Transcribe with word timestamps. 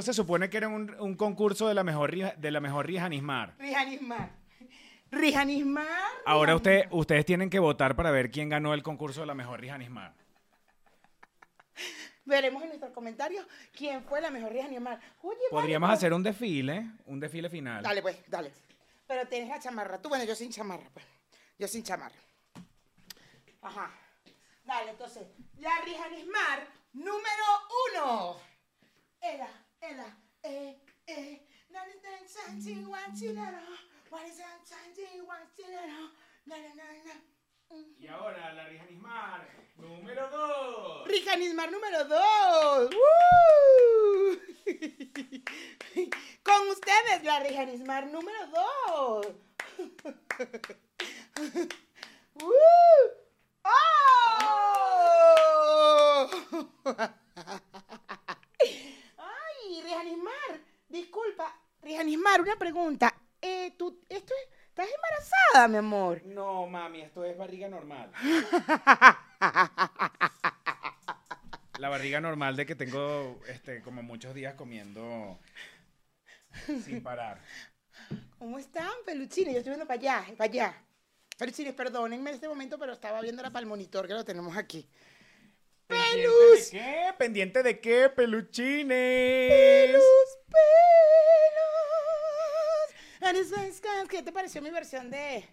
esto 0.00 0.02
se 0.12 0.12
supone 0.12 0.50
que 0.50 0.56
era 0.56 0.66
un, 0.68 0.92
un 0.98 1.14
concurso 1.14 1.68
de 1.68 1.74
la 1.74 1.84
mejor 1.84 2.10
rija- 2.12 2.34
de 2.36 2.50
la 2.50 2.60
mejor 2.60 2.86
Rijanismar. 2.86 3.54
Rijanismar. 3.58 4.30
Rijanismar. 5.12 5.86
Ahora 6.26 6.56
usted, 6.56 6.86
ustedes 6.90 7.24
tienen 7.24 7.48
que 7.48 7.60
votar 7.60 7.94
para 7.94 8.10
ver 8.10 8.32
quién 8.32 8.48
ganó 8.48 8.74
el 8.74 8.82
concurso 8.82 9.20
de 9.20 9.26
la 9.28 9.34
mejor 9.34 9.60
Rijanismar. 9.60 10.12
Veremos 12.24 12.62
en 12.62 12.70
nuestros 12.70 12.90
comentarios 12.92 13.46
quién 13.72 14.02
fue 14.02 14.20
la 14.20 14.30
mejor 14.30 14.52
Rijanismar. 14.52 14.98
Oye, 15.22 15.38
Podríamos 15.50 15.90
hacer 15.90 16.12
un 16.12 16.22
desfile, 16.24 16.90
un 17.06 17.20
desfile 17.20 17.48
final. 17.48 17.82
Dale, 17.84 18.02
pues, 18.02 18.18
dale. 18.28 18.50
Pero 19.06 19.28
tienes 19.28 19.48
la 19.48 19.60
chamarra. 19.60 20.00
Tú, 20.02 20.08
bueno, 20.08 20.24
yo 20.24 20.34
sin 20.34 20.50
chamarra, 20.50 20.88
pues. 20.92 21.04
Yo 21.58 21.68
sin 21.68 21.84
chamarra. 21.84 22.16
Ajá. 23.62 23.92
Dale, 24.64 24.90
entonces. 24.90 25.22
La 25.58 25.70
Rijanismar 25.84 26.66
número 26.94 27.44
uno. 27.94 28.36
Ela, 29.20 29.48
eh, 30.42 30.80
eh. 31.06 31.46
Na, 36.46 36.58
na, 36.58 36.74
na, 36.74 36.84
na. 37.04 37.14
Mm. 37.70 37.94
Y 37.98 38.06
ahora 38.06 38.52
la 38.52 38.68
Rijanismar 38.68 39.48
número 39.76 40.28
2. 40.28 41.08
Rijanismar 41.08 41.72
número 41.72 42.04
dos. 42.04 42.90
¡Woo! 42.94 44.38
Con 46.42 46.68
ustedes, 46.68 47.24
la 47.24 47.40
Rijanismar 47.40 48.06
número 48.08 48.46
dos. 48.48 49.26
¡Woo! 52.34 52.52
¡Oh! 53.64 53.90
Ay, 59.16 59.82
Rijanismar, 59.82 60.60
disculpa. 60.94 61.60
Rijanismar, 61.82 62.40
una 62.40 62.56
pregunta. 62.56 63.14
Eh, 63.40 63.74
¿tú, 63.76 64.00
esto 64.08 64.32
es, 64.32 64.64
¿Estás 64.74 64.88
embarazada, 64.92 65.68
mi 65.68 65.76
amor? 65.76 66.20
No, 66.24 66.66
mami, 66.66 67.02
esto 67.02 67.24
es 67.24 67.38
barriga 67.38 67.68
normal. 67.68 68.10
La 71.78 71.88
barriga 71.88 72.20
normal 72.20 72.56
de 72.56 72.66
que 72.66 72.74
tengo 72.74 73.40
este, 73.46 73.82
como 73.82 74.02
muchos 74.02 74.34
días 74.34 74.54
comiendo 74.54 75.38
sin 76.84 77.04
parar. 77.04 77.40
¿Cómo 78.36 78.58
están, 78.58 78.90
peluchines? 79.06 79.52
Yo 79.52 79.58
estoy 79.58 79.70
viendo 79.70 79.86
para 79.86 80.00
allá, 80.00 80.26
para 80.36 80.50
allá. 80.50 80.74
Peluchines, 81.38 81.74
perdónenme 81.74 82.30
en 82.30 82.34
este 82.34 82.48
momento, 82.48 82.76
pero 82.76 82.94
estaba 82.94 83.20
viéndola 83.20 83.50
para 83.50 83.60
el 83.60 83.68
monitor 83.68 84.08
que 84.08 84.14
lo 84.14 84.24
tenemos 84.24 84.56
aquí. 84.56 84.88
¿Pendiente 85.86 86.28
¡Pelus! 86.28 86.70
de 86.70 86.78
qué? 86.78 87.14
¿Pendiente 87.18 87.62
de 87.62 87.80
qué, 87.80 88.08
peluchines? 88.08 89.52
¡Pelus, 89.52 90.02
pelos! 93.20 93.50
pelos. 93.50 94.08
¿Qué 94.08 94.22
te 94.22 94.32
pareció 94.32 94.62
mi 94.62 94.70
versión 94.70 95.10
de, 95.10 95.44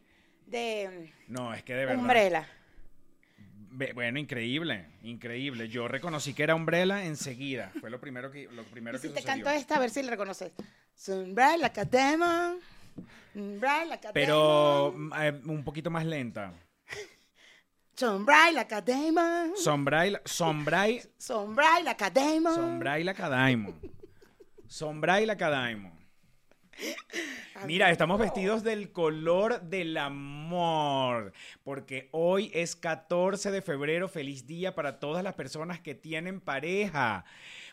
de 0.45 1.11
No, 1.27 1.53
es 1.53 1.63
que 1.63 1.73
de 1.73 1.85
verdad. 1.85 2.01
Umbrella? 2.01 2.47
Bueno, 3.93 4.19
increíble, 4.19 4.85
increíble. 5.03 5.69
Yo 5.69 5.87
reconocí 5.87 6.33
que 6.33 6.43
era 6.43 6.55
Umbrella 6.55 7.05
enseguida. 7.05 7.71
Fue 7.79 7.89
lo 7.89 7.99
primero 8.01 8.29
que, 8.29 8.47
lo 8.51 8.63
primero 8.63 8.97
Y 8.97 9.01
que 9.01 9.07
si 9.07 9.13
te 9.13 9.21
sucedió. 9.21 9.43
canto 9.45 9.57
esta, 9.57 9.75
a 9.75 9.79
ver 9.79 9.89
si 9.89 10.03
le 10.03 10.11
reconoces. 10.11 10.51
Umbrella 11.07 11.67
Academia. 11.67 12.55
Umbrella 13.33 13.95
Academia. 13.95 14.11
Pero 14.13 14.93
mm, 14.95 15.13
eh, 15.21 15.41
un 15.45 15.63
poquito 15.63 15.89
más 15.89 16.05
lenta. 16.05 16.53
Umbrella 18.03 18.61
Academia. 18.61 19.51
Sombray, 19.55 20.17
sombray, 20.25 21.01
Umbrella 21.29 21.91
Academia. 21.91 22.51
sombray 22.51 23.03
la 23.03 23.13
cadaimo. 23.13 23.73
Sombray 24.67 25.25
la 25.25 25.35
cadaimo. 25.35 26.01
Mira, 27.67 27.91
estamos 27.91 28.19
vestidos 28.19 28.63
del 28.63 28.91
color 28.91 29.61
del 29.61 29.95
amor, 29.97 31.31
porque 31.63 32.09
hoy 32.11 32.49
es 32.53 32.75
14 32.75 33.51
de 33.51 33.61
febrero, 33.61 34.07
feliz 34.07 34.47
día 34.47 34.73
para 34.73 34.99
todas 34.99 35.23
las 35.23 35.35
personas 35.35 35.79
que 35.79 35.93
tienen 35.93 36.41
pareja. 36.41 37.23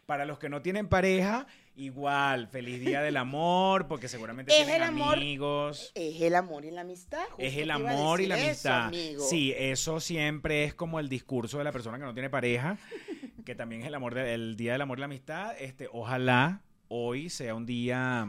Para 0.04 0.24
los 0.24 0.38
que 0.38 0.48
no 0.48 0.62
tienen 0.62 0.88
pareja, 0.88 1.46
igual, 1.78 2.48
feliz 2.48 2.80
día 2.80 3.00
del 3.02 3.16
amor, 3.16 3.86
porque 3.88 4.08
seguramente 4.08 4.50
Es 4.52 4.58
tienen 4.66 4.76
el 4.76 4.82
amor. 4.88 5.14
amigos. 5.16 5.92
Es 5.94 6.20
el 6.20 6.34
amor 6.34 6.64
y 6.64 6.70
la 6.70 6.82
amistad. 6.82 7.22
Es 7.38 7.56
el 7.56 7.70
amor 7.70 8.20
y 8.20 8.26
la 8.26 8.36
eso, 8.38 8.70
amistad. 8.72 9.20
sí, 9.28 9.54
eso 9.56 10.00
siempre 10.00 10.64
es 10.64 10.74
como 10.74 11.00
el 11.00 11.08
discurso 11.08 11.58
de 11.58 11.64
la 11.64 11.72
persona 11.72 11.98
que 11.98 12.04
no 12.04 12.12
tiene 12.14 12.28
pareja, 12.30 12.76
que 13.46 13.54
también 13.54 13.82
es 13.82 13.86
el 13.88 13.94
amor 13.94 14.14
de- 14.14 14.34
el 14.34 14.56
día 14.56 14.72
del 14.72 14.82
amor 14.82 14.98
y 14.98 15.00
la 15.00 15.06
amistad. 15.06 15.54
Este, 15.58 15.88
ojalá 15.92 16.62
hoy 16.88 17.30
sea 17.30 17.54
un 17.54 17.64
día 17.66 18.26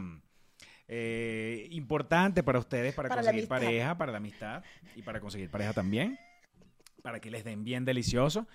eh, 0.88 1.68
importante 1.70 2.42
para 2.42 2.58
ustedes 2.58 2.94
para, 2.94 3.08
Para 3.08 3.22
conseguir 3.22 3.48
pareja, 3.48 3.96
para 3.96 4.12
la 4.12 4.18
amistad 4.18 4.62
y 4.96 5.02
para 5.02 5.20
conseguir 5.20 5.50
pareja 5.50 5.72
también, 5.72 6.18
para 7.02 7.20
que 7.20 7.30
les 7.30 7.44
den 7.44 7.64
bien 7.64 7.84
delicioso. 7.84 8.46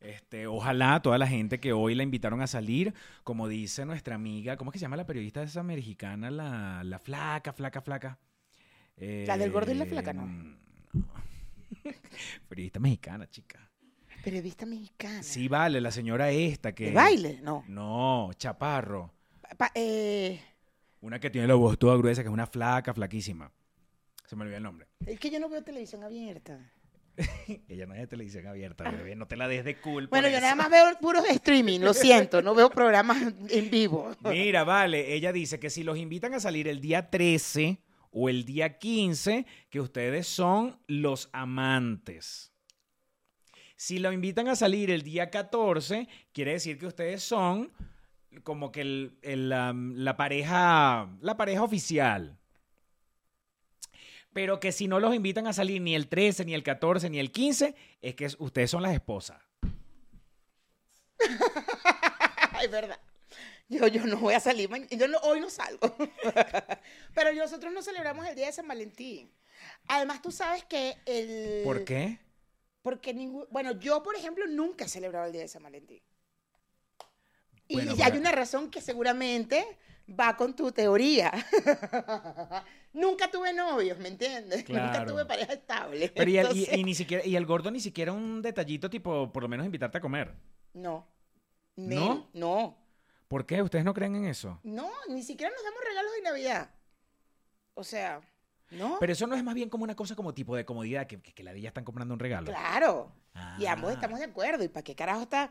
Este, 0.00 0.46
ojalá 0.46 1.00
toda 1.02 1.18
la 1.18 1.26
gente 1.26 1.60
que 1.60 1.72
hoy 1.74 1.94
la 1.94 2.02
invitaron 2.02 2.40
a 2.40 2.46
salir, 2.46 2.94
como 3.22 3.48
dice 3.48 3.84
nuestra 3.84 4.14
amiga, 4.14 4.56
¿cómo 4.56 4.70
es 4.70 4.72
que 4.72 4.78
se 4.78 4.84
llama 4.84 4.96
la 4.96 5.04
periodista 5.06 5.42
esa 5.42 5.62
mexicana? 5.62 6.30
La, 6.30 6.82
la 6.84 6.98
flaca, 6.98 7.52
flaca, 7.52 7.82
flaca. 7.82 8.18
La 8.96 9.36
del 9.38 9.50
gordo 9.50 9.72
y 9.72 9.74
la 9.76 9.86
flaca, 9.86 10.12
¿no? 10.12 10.56
Eh, 11.84 11.94
Periodista 12.48 12.80
mexicana, 12.80 13.28
chica. 13.28 13.70
Periodista 14.24 14.66
mexicana. 14.66 15.22
Sí, 15.22 15.48
vale, 15.48 15.80
la 15.80 15.90
señora 15.90 16.30
esta 16.30 16.74
que... 16.74 16.86
¿De 16.86 16.92
baile? 16.92 17.40
No. 17.42 17.64
No, 17.68 18.30
Chaparro. 18.36 19.12
Pa- 19.56 19.72
eh, 19.74 20.40
Una 21.00 21.18
que 21.18 21.30
tiene 21.30 21.46
la 21.46 21.54
voz 21.54 21.78
toda 21.78 21.96
gruesa, 21.96 22.22
que 22.22 22.28
es 22.28 22.32
una 22.32 22.46
flaca, 22.46 22.92
flaquísima. 22.92 23.50
Se 24.26 24.36
me 24.36 24.42
olvidó 24.42 24.58
el 24.58 24.62
nombre. 24.62 24.86
Es 25.06 25.18
que 25.18 25.30
yo 25.30 25.40
no 25.40 25.48
veo 25.48 25.62
televisión 25.62 26.04
abierta. 26.04 26.58
Ella 27.68 27.86
no 27.86 27.94
es 27.94 28.00
de 28.00 28.06
televisión 28.06 28.46
abierta, 28.46 28.90
bebé. 28.90 29.14
No 29.16 29.26
te 29.26 29.36
la 29.36 29.48
des 29.48 29.64
de 29.64 29.74
por 29.74 30.08
Bueno, 30.08 30.28
yo 30.28 30.34
eso. 30.36 30.40
nada 30.42 30.54
más 30.54 30.70
veo 30.70 30.84
puros 31.00 31.24
streaming, 31.28 31.80
lo 31.80 31.92
siento, 31.94 32.42
no 32.42 32.54
veo 32.54 32.70
programas 32.70 33.18
en 33.48 33.70
vivo. 33.70 34.14
Mira, 34.24 34.64
vale, 34.64 35.14
ella 35.14 35.32
dice 35.32 35.58
que 35.60 35.70
si 35.70 35.82
los 35.82 35.98
invitan 35.98 36.34
a 36.34 36.40
salir 36.40 36.68
el 36.68 36.80
día 36.80 37.10
13 37.10 37.78
o 38.10 38.28
el 38.28 38.44
día 38.44 38.78
15, 38.78 39.46
que 39.68 39.80
ustedes 39.80 40.26
son 40.26 40.78
los 40.86 41.28
amantes. 41.32 42.52
Si 43.76 43.98
lo 43.98 44.12
invitan 44.12 44.48
a 44.48 44.56
salir 44.56 44.90
el 44.90 45.02
día 45.02 45.30
14, 45.30 46.08
quiere 46.32 46.52
decir 46.52 46.78
que 46.78 46.86
ustedes 46.86 47.22
son 47.22 47.72
como 48.42 48.70
que 48.72 48.80
el- 48.82 49.18
el, 49.22 49.48
la, 49.48 49.72
la 49.74 50.16
pareja, 50.16 51.08
la 51.20 51.36
pareja 51.36 51.62
oficial. 51.62 52.38
Pero 54.32 54.60
que 54.60 54.70
si 54.72 54.86
no 54.86 55.00
los 55.00 55.14
invitan 55.14 55.46
a 55.46 55.52
salir 55.52 55.80
ni 55.82 55.94
el 55.94 56.08
13, 56.08 56.44
ni 56.44 56.54
el 56.54 56.62
14, 56.62 57.10
ni 57.10 57.18
el 57.18 57.32
15, 57.32 57.74
es 58.00 58.14
que 58.14 58.28
ustedes 58.38 58.70
son 58.70 58.82
las 58.82 58.92
esposas. 58.94 59.40
Es 62.62 62.70
verdad. 62.70 63.00
Yo, 63.68 63.86
yo 63.86 64.04
no 64.04 64.18
voy 64.18 64.34
a 64.34 64.40
salir, 64.40 64.68
yo 64.90 65.08
no- 65.08 65.18
hoy 65.20 65.40
no 65.40 65.48
salgo. 65.48 65.96
Pero 67.14 67.32
nosotros 67.32 67.72
no 67.72 67.82
celebramos 67.82 68.26
el 68.26 68.34
Día 68.34 68.46
de 68.46 68.52
San 68.52 68.68
Valentín. 68.68 69.32
Además, 69.88 70.20
tú 70.20 70.30
sabes 70.30 70.64
que 70.64 70.96
el... 71.06 71.62
¿Por 71.64 71.84
qué? 71.84 72.18
Porque 72.82 73.14
ningún... 73.14 73.46
Bueno, 73.50 73.78
yo, 73.78 74.02
por 74.02 74.16
ejemplo, 74.16 74.46
nunca 74.46 74.84
he 74.84 74.88
celebrado 74.88 75.26
el 75.26 75.32
Día 75.32 75.42
de 75.42 75.48
San 75.48 75.62
Valentín. 75.62 76.02
Y 77.68 77.78
hay 78.02 78.18
una 78.18 78.32
razón 78.32 78.70
que 78.70 78.80
seguramente 78.80 79.64
va 80.18 80.36
con 80.36 80.54
tu 80.54 80.70
teoría. 80.72 81.32
nunca 82.92 83.30
tuve 83.30 83.52
novios, 83.52 83.98
¿me 83.98 84.08
entiendes? 84.08 84.64
Nunca 84.68 85.04
tuve 85.06 85.24
pareja 85.24 85.52
estable. 85.52 86.10
Pero 86.14 86.30
y 86.30 86.38
el, 86.38 86.46
y- 86.46 86.48
Entonces, 86.50 86.78
y 86.78 86.84
ni 86.84 86.94
siquiera, 86.94 87.24
y 87.26 87.36
el 87.36 87.46
gordo 87.46 87.70
ni 87.70 87.80
siquiera 87.80 88.12
un 88.12 88.42
detallito 88.42 88.90
tipo, 88.90 89.32
por 89.32 89.42
lo 89.42 89.48
menos 89.48 89.66
invitarte 89.66 89.98
a 89.98 90.00
comer. 90.00 90.34
No. 90.74 91.06
¿No? 91.76 92.28
No. 92.32 92.76
¿Por 93.28 93.46
qué? 93.46 93.62
¿Ustedes 93.62 93.84
no 93.84 93.94
creen 93.94 94.16
en 94.16 94.24
eso? 94.26 94.58
No, 94.64 94.90
ni 95.08 95.22
siquiera 95.22 95.52
nos 95.52 95.62
damos 95.62 95.80
regalos 95.86 96.12
de 96.16 96.22
Navidad. 96.22 96.70
O 97.74 97.84
sea, 97.84 98.20
¿no? 98.70 98.96
Pero 98.98 99.12
eso 99.12 99.26
no 99.26 99.36
es 99.36 99.44
más 99.44 99.54
bien 99.54 99.70
como 99.70 99.84
una 99.84 99.94
cosa 99.94 100.16
como 100.16 100.34
tipo 100.34 100.56
de 100.56 100.64
comodidad, 100.64 101.06
que, 101.06 101.20
que, 101.22 101.32
que 101.32 101.42
la 101.44 101.52
de 101.52 101.58
ella 101.60 101.68
están 101.68 101.84
comprando 101.84 102.12
un 102.12 102.20
regalo. 102.20 102.46
Claro. 102.46 103.12
Y 103.58 103.66
ambos 103.66 103.90
Ah. 103.90 103.94
estamos 103.94 104.18
de 104.18 104.24
acuerdo. 104.26 104.64
¿Y 104.64 104.68
para 104.68 104.82
qué 104.82 104.96
carajo 104.96 105.22
está 105.22 105.48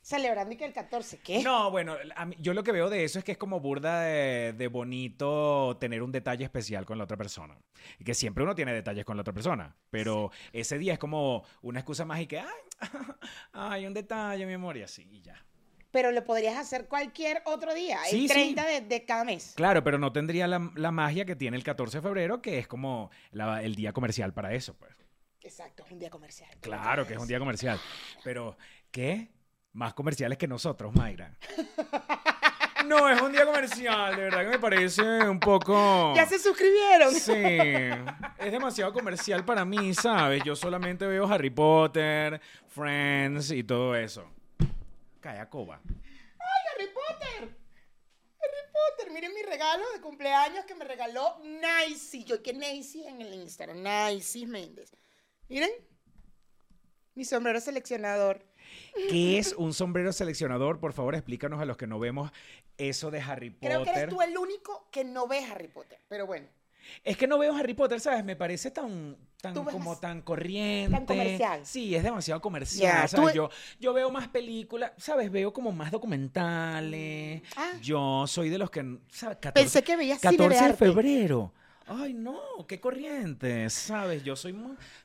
celebrando 0.00 0.54
y 0.54 0.56
que 0.56 0.64
el 0.64 0.72
14? 0.72 1.18
¿Qué? 1.18 1.42
No, 1.42 1.70
bueno, 1.70 1.96
a 2.16 2.24
mí- 2.26 2.36
yo 2.38 2.54
lo 2.54 2.62
que 2.62 2.72
veo 2.72 2.88
de 2.88 3.04
eso 3.04 3.18
es 3.18 3.24
que 3.24 3.32
es 3.32 3.38
como 3.38 3.60
burda 3.60 4.00
de, 4.02 4.52
de 4.54 4.68
bonito 4.68 5.76
tener 5.80 6.02
un 6.02 6.12
detalle 6.12 6.44
especial 6.44 6.84
con 6.86 6.98
la 6.98 7.04
otra 7.04 7.16
persona. 7.16 7.58
Y 7.98 8.04
que 8.04 8.14
siempre 8.14 8.44
uno 8.44 8.54
tiene 8.54 8.72
detalles 8.72 9.04
con 9.04 9.16
la 9.16 9.20
otra 9.22 9.34
persona. 9.34 9.76
Pero 9.90 10.30
ese 10.52 10.78
día 10.78 10.94
es 10.94 10.98
como 10.98 11.44
una 11.62 11.80
excusa 11.80 12.04
más 12.04 12.20
y 12.20 12.26
que, 12.26 12.38
ay, 12.40 12.46
ay, 13.52 13.86
un 13.86 13.94
detalle, 13.94 14.46
mi 14.46 14.54
amor, 14.54 14.76
y 14.76 14.82
así, 14.82 15.06
y 15.10 15.20
ya. 15.22 15.44
Pero 15.90 16.12
lo 16.12 16.22
podrías 16.22 16.56
hacer 16.58 16.86
cualquier 16.86 17.42
otro 17.46 17.72
día, 17.74 17.98
Sí, 18.10 18.22
el 18.24 18.28
sí. 18.28 18.34
30 18.54 18.66
de, 18.66 18.80
de 18.82 19.04
cada 19.06 19.24
mes. 19.24 19.54
Claro, 19.56 19.82
pero 19.82 19.98
no 19.98 20.12
tendría 20.12 20.46
la, 20.46 20.70
la 20.74 20.90
magia 20.90 21.24
que 21.24 21.34
tiene 21.34 21.56
el 21.56 21.64
14 21.64 21.98
de 21.98 22.02
febrero, 22.02 22.42
que 22.42 22.58
es 22.58 22.68
como 22.68 23.10
la- 23.30 23.62
el 23.62 23.74
día 23.74 23.92
comercial 23.94 24.34
para 24.34 24.52
eso, 24.54 24.74
pues. 24.76 24.94
Exacto, 25.40 25.84
es 25.86 25.92
un 25.92 25.98
día 25.98 26.10
comercial. 26.10 26.50
Claro 26.60 27.06
que 27.06 27.14
es 27.14 27.18
un 27.18 27.26
día 27.28 27.38
comercial. 27.38 27.80
Pero, 28.22 28.58
¿qué? 28.90 29.30
Más 29.78 29.94
comerciales 29.94 30.36
que 30.36 30.48
nosotros, 30.48 30.92
Mayra. 30.92 31.30
No, 32.84 33.08
es 33.08 33.22
un 33.22 33.30
día 33.30 33.46
comercial, 33.46 34.16
de 34.16 34.22
verdad 34.22 34.40
que 34.40 34.48
me 34.48 34.58
parece 34.58 35.02
un 35.02 35.38
poco... 35.38 36.12
Ya 36.16 36.26
se 36.26 36.36
suscribieron. 36.40 37.14
Sí, 37.14 37.32
es 38.38 38.50
demasiado 38.50 38.92
comercial 38.92 39.44
para 39.44 39.64
mí, 39.64 39.94
¿sabes? 39.94 40.42
Yo 40.42 40.56
solamente 40.56 41.06
veo 41.06 41.28
Harry 41.28 41.50
Potter, 41.50 42.40
Friends 42.66 43.52
y 43.52 43.62
todo 43.62 43.94
eso. 43.94 44.28
Calla 45.20 45.48
coba. 45.48 45.80
¡Ay, 45.86 46.62
Harry 46.74 46.88
Potter! 46.92 47.56
Harry 48.40 48.72
Potter, 48.72 49.12
miren 49.12 49.32
mi 49.32 49.42
regalo 49.42 49.84
de 49.94 50.00
cumpleaños 50.00 50.64
que 50.64 50.74
me 50.74 50.86
regaló 50.86 51.38
Nacy. 51.44 52.24
Yo 52.24 52.42
que 52.42 52.52
Nacy 52.52 53.04
en 53.06 53.20
el 53.20 53.32
Instagram, 53.32 53.80
Nacy 53.80 54.44
Méndez. 54.44 54.90
Miren, 55.48 55.70
mi 57.14 57.24
sombrero 57.24 57.60
seleccionador. 57.60 58.47
¿Qué 59.10 59.38
es 59.38 59.54
un 59.54 59.72
sombrero 59.74 60.12
seleccionador? 60.12 60.80
Por 60.80 60.92
favor, 60.92 61.14
explícanos 61.14 61.60
a 61.60 61.64
los 61.64 61.76
que 61.76 61.86
no 61.86 61.98
vemos 61.98 62.30
eso 62.76 63.10
de 63.10 63.20
Harry 63.20 63.50
Potter. 63.50 63.68
Creo 63.70 63.84
que 63.84 63.90
eres 63.90 64.08
tú 64.08 64.20
el 64.22 64.36
único 64.36 64.88
que 64.90 65.04
no 65.04 65.26
ve 65.26 65.44
Harry 65.44 65.68
Potter, 65.68 65.98
pero 66.08 66.26
bueno. 66.26 66.46
Es 67.04 67.18
que 67.18 67.26
no 67.26 67.36
veo 67.38 67.54
Harry 67.54 67.74
Potter, 67.74 68.00
¿sabes? 68.00 68.24
Me 68.24 68.34
parece 68.34 68.70
tan, 68.70 69.14
tan 69.42 69.52
como 69.52 69.98
tan 69.98 70.22
corriente. 70.22 70.96
tan 70.96 71.04
comercial. 71.04 71.60
Sí, 71.66 71.94
es 71.94 72.02
demasiado 72.02 72.40
comercial. 72.40 73.06
¿sabes? 73.08 73.32
tú- 73.32 73.36
Yo, 73.36 73.50
yo 73.78 73.92
veo 73.92 74.10
más 74.10 74.28
películas, 74.28 74.92
¿sabes? 74.96 75.30
Veo 75.30 75.52
como 75.52 75.70
más 75.70 75.90
documentales. 75.90 77.42
Ah. 77.56 77.72
Yo 77.82 78.26
soy 78.26 78.48
de 78.48 78.58
los 78.58 78.70
que, 78.70 78.98
¿sabes? 79.10 79.38
14, 79.38 79.52
Pensé 79.52 79.82
que 79.82 79.96
veías 79.96 80.20
cine 80.20 80.32
de 80.32 80.38
14 80.38 80.58
de 80.58 80.64
arte. 80.70 80.78
febrero. 80.78 81.52
Ay, 81.86 82.12
no, 82.12 82.38
qué 82.66 82.78
corriente, 82.80 83.68
¿sabes? 83.70 84.22
Yo 84.22 84.36
soy, 84.36 84.54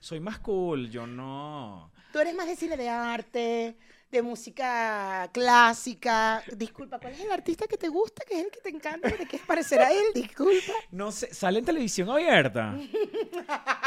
soy 0.01 0.19
más 0.19 0.39
cool, 0.39 0.89
yo 0.89 1.07
no. 1.07 1.91
Tú 2.13 2.19
eres 2.19 2.36
más 2.36 2.45
de 2.45 2.56
cine 2.56 2.77
de 2.77 2.88
arte, 2.88 3.75
de 4.12 4.21
música 4.21 5.27
clásica. 5.33 6.44
Disculpa, 6.56 7.00
¿cuál 7.00 7.13
es 7.13 7.21
el 7.21 7.31
artista 7.31 7.65
que 7.65 7.75
te 7.75 7.88
gusta, 7.88 8.24
que 8.24 8.39
es 8.39 8.45
el 8.45 8.51
que 8.51 8.60
te 8.60 8.69
encanta, 8.69 9.10
que 9.10 9.18
te 9.18 9.25
quieres 9.25 9.48
parecer 9.48 9.81
a 9.81 9.92
él? 9.92 10.04
Disculpa. 10.13 10.74
No 10.92 11.12
sé, 11.12 11.33
sale 11.33 11.57
en 11.57 11.65
televisión 11.65 12.12
abierta. 12.12 12.75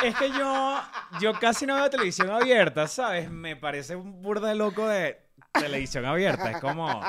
es 0.02 0.12
que 0.16 0.28
yo, 0.30 0.80
yo 1.20 1.38
casi 1.38 1.66
no 1.66 1.76
veo 1.76 1.88
televisión 1.88 2.28
abierta, 2.30 2.88
¿sabes? 2.88 3.30
Me 3.30 3.54
parece 3.54 3.94
un 3.94 4.20
burda 4.20 4.48
de 4.48 4.56
loco 4.56 4.88
de 4.88 5.20
televisión 5.52 6.04
abierta. 6.04 6.50
Es 6.50 6.60
como. 6.60 7.00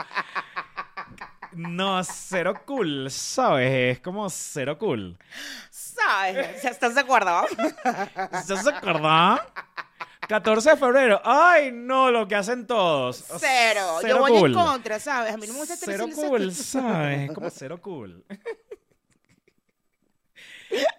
No, 1.54 2.04
cero 2.04 2.62
cool, 2.68 3.10
¿sabes? 3.10 3.98
Es 3.98 4.00
como 4.02 4.30
cero 4.30 4.78
cool. 4.78 5.18
¿Sabes? 5.72 6.62
¿Ya 6.62 6.70
¿Estás 6.70 6.94
de 6.94 7.02
acuerdo? 7.02 7.44
¿Estás 8.32 8.64
se 8.64 8.70
acuerdan? 8.70 9.40
14 10.28 10.72
de 10.72 10.78
febrero. 10.78 11.22
¡Ay, 11.24 11.72
no! 11.72 12.12
Lo 12.12 12.28
que 12.28 12.36
hacen 12.36 12.68
todos. 12.68 13.24
Cero. 13.40 13.98
Cero 14.02 14.16
Yo 14.16 14.20
voy 14.20 14.32
cool. 14.32 14.52
en 14.52 14.58
contra, 14.58 15.00
¿sabes? 15.00 15.34
A 15.34 15.38
mí 15.38 15.48
no 15.48 15.54
me 15.54 15.60
gusta 15.60 15.76
estar 15.76 15.90
Cero 15.90 16.08
cool, 16.14 16.54
¿sabes? 16.54 17.30
Es 17.30 17.36
como 17.36 17.50
cero 17.52 17.82
cool. 17.82 18.26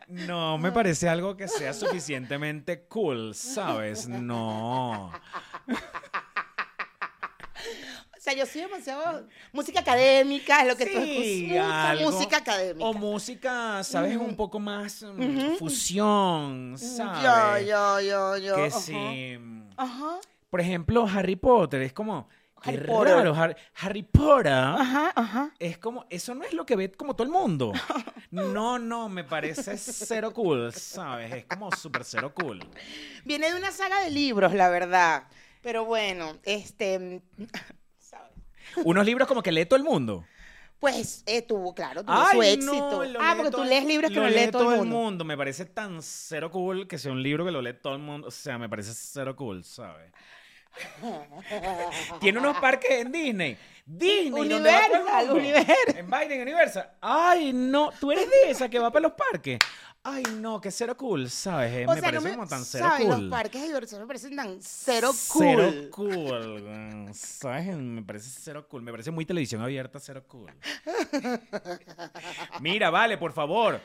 No, 0.08 0.56
me 0.56 0.72
parece 0.72 1.08
algo 1.08 1.36
que 1.36 1.46
sea 1.46 1.74
suficientemente 1.74 2.86
cool, 2.86 3.34
¿sabes? 3.34 4.08
No. 4.08 5.12
O 8.18 8.20
sea, 8.20 8.34
yo 8.34 8.44
soy 8.46 8.62
demasiado... 8.62 9.28
Música 9.52 9.78
académica 9.80 10.62
es 10.62 10.68
lo 10.68 10.76
que 10.76 10.86
tú 10.86 11.00
Sí, 11.00 11.44
escuchas. 11.46 11.90
Algo- 11.90 12.10
música 12.10 12.36
académica. 12.38 12.84
O 12.84 12.92
música, 12.94 13.84
¿sabes? 13.84 14.16
Un 14.16 14.34
poco 14.34 14.58
más 14.58 15.02
mm, 15.04 15.54
fusión, 15.58 16.72
Yo, 16.72 16.78
¿sabes? 16.78 17.66
yo, 17.68 18.00
yo, 18.00 18.36
yo. 18.38 18.54
Que 18.56 18.66
ajá. 18.66 18.80
sí. 18.80 19.38
Ajá. 19.76 20.18
Por 20.50 20.60
ejemplo, 20.60 21.06
Harry 21.06 21.36
Potter 21.36 21.82
es 21.82 21.92
como. 21.92 22.28
Qué 22.60 22.70
Harry 22.70 22.86
Potter. 22.88 23.14
raro, 23.14 23.34
Har- 23.36 23.56
Harry 23.74 24.02
Potter. 24.02 24.52
Ajá, 24.52 25.12
ajá. 25.14 25.50
Es 25.60 25.78
como, 25.78 26.04
eso 26.10 26.34
no 26.34 26.42
es 26.42 26.52
lo 26.52 26.66
que 26.66 26.74
ve 26.74 26.90
como 26.90 27.14
todo 27.14 27.22
el 27.24 27.30
mundo. 27.32 27.72
No, 28.32 28.80
no, 28.80 29.08
me 29.08 29.22
parece 29.22 29.76
cero 29.78 30.32
cool, 30.34 30.72
¿sabes? 30.72 31.32
Es 31.32 31.44
como 31.46 31.70
súper 31.70 32.04
cero 32.04 32.32
cool. 32.34 32.58
Viene 33.24 33.52
de 33.52 33.56
una 33.56 33.70
saga 33.70 34.00
de 34.02 34.10
libros, 34.10 34.52
la 34.54 34.68
verdad. 34.70 35.28
Pero 35.62 35.84
bueno, 35.84 36.36
este... 36.44 37.22
Unos 38.84 39.06
libros 39.06 39.28
como 39.28 39.42
que 39.42 39.52
lee 39.52 39.66
todo 39.66 39.76
el 39.76 39.84
mundo. 39.84 40.24
Pues 40.78 41.24
eh, 41.26 41.42
tuvo, 41.42 41.74
claro, 41.74 42.04
tuvo 42.04 42.30
su 42.30 42.42
éxito. 42.42 43.02
ah, 43.20 43.34
porque 43.36 43.50
tú 43.50 43.64
lees 43.64 43.84
libros 43.84 44.10
que 44.10 44.16
lo 44.16 44.22
no 44.22 44.28
lee 44.28 44.50
todo 44.50 44.74
el 44.74 44.84
mundo. 44.86 45.24
Me 45.24 45.36
parece 45.36 45.64
tan 45.64 46.00
cero 46.02 46.50
cool 46.52 46.86
que 46.86 46.98
sea 46.98 47.10
un 47.10 47.22
libro 47.22 47.44
que 47.44 47.50
lo 47.50 47.60
lee 47.60 47.74
todo 47.74 47.94
el 47.94 47.98
mundo. 48.00 48.28
O 48.28 48.30
sea, 48.30 48.58
me 48.58 48.68
parece 48.68 48.92
cero 48.94 49.34
cool, 49.34 49.64
¿sabes? 49.64 50.12
Tiene 52.20 52.38
unos 52.38 52.58
parques 52.58 52.90
en 52.90 53.10
Disney. 53.10 53.58
Disney, 53.84 54.48
¿dónde 54.48 54.70
va 54.70 54.86
todo 54.86 54.96
el 54.96 55.00
Universal, 55.00 55.26
mundo? 55.26 55.40
Universal. 55.40 55.96
En 55.96 56.10
Biden, 56.10 56.42
Universal. 56.42 56.90
Ay, 57.00 57.52
no, 57.52 57.90
tú 57.98 58.12
eres 58.12 58.30
de 58.30 58.50
esa 58.50 58.68
que 58.68 58.78
va 58.78 58.92
para 58.92 59.08
los 59.08 59.12
parques. 59.12 59.58
Ay, 60.04 60.22
no, 60.40 60.60
que 60.60 60.70
cero 60.70 60.96
cool, 60.96 61.28
¿sabes? 61.28 61.72
Eh, 61.72 61.84
O 61.86 61.92
me 61.94 62.00
sea, 62.00 62.12
no 62.12 62.20
parece 62.20 62.24
me, 62.24 62.30
como 62.36 62.46
tan 62.48 62.64
cero 62.64 62.86
¿sabes? 62.88 63.06
cool. 63.06 63.20
Los 63.20 63.30
parques 63.30 63.60
de 63.60 63.66
diversión 63.68 64.00
me 64.00 64.06
parecen 64.06 64.36
tan 64.36 64.56
cero 64.62 65.10
cool. 65.32 65.44
Cero 65.44 65.88
cool, 65.90 67.10
¿sabes? 67.12 67.76
Me 67.76 68.02
parece 68.02 68.30
cero 68.40 68.66
cool. 68.70 68.82
Me 68.82 68.90
parece 68.90 69.10
muy 69.10 69.26
televisión 69.26 69.60
abierta, 69.60 69.98
cero 70.00 70.24
cool. 70.26 70.50
Mira, 72.60 72.90
vale, 72.90 73.18
por 73.18 73.32
favor. 73.32 73.80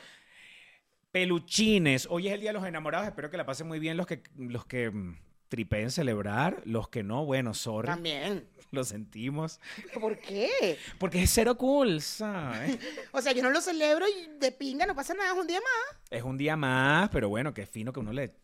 Peluchines. 1.10 2.06
Hoy 2.10 2.28
es 2.28 2.34
el 2.34 2.40
Día 2.40 2.50
de 2.50 2.54
los 2.58 2.66
Enamorados. 2.66 3.06
Espero 3.06 3.30
que 3.30 3.36
la 3.36 3.44
pasen 3.46 3.68
muy 3.68 3.78
bien 3.78 3.96
los 3.96 4.06
que, 4.06 4.22
los 4.36 4.64
que 4.64 4.90
mm, 4.90 5.16
tripeen 5.48 5.90
celebrar. 5.90 6.62
Los 6.64 6.88
que 6.88 7.02
no, 7.02 7.24
bueno, 7.24 7.54
sorry, 7.54 7.88
También. 7.88 8.48
lo 8.72 8.82
sentimos. 8.84 9.60
¿Por 10.00 10.18
qué? 10.18 10.78
Porque 10.98 11.22
es 11.22 11.30
cero 11.32 11.56
cool, 11.56 12.00
¿sabes? 12.00 12.78
O 13.12 13.20
sea, 13.20 13.32
yo 13.32 13.42
no 13.42 13.50
lo 13.50 13.60
celebro 13.60 14.06
y 14.08 14.38
de 14.38 14.50
pinga 14.52 14.84
no 14.86 14.94
pasa 14.94 15.14
nada, 15.14 15.32
es 15.32 15.38
un 15.38 15.46
día 15.46 15.60
más. 15.60 16.00
Es 16.10 16.22
un 16.22 16.36
día 16.36 16.56
más, 16.56 17.08
pero 17.10 17.28
bueno, 17.28 17.54
que 17.54 17.66
fino 17.66 17.92
que 17.92 18.00
uno 18.00 18.12
le, 18.12 18.34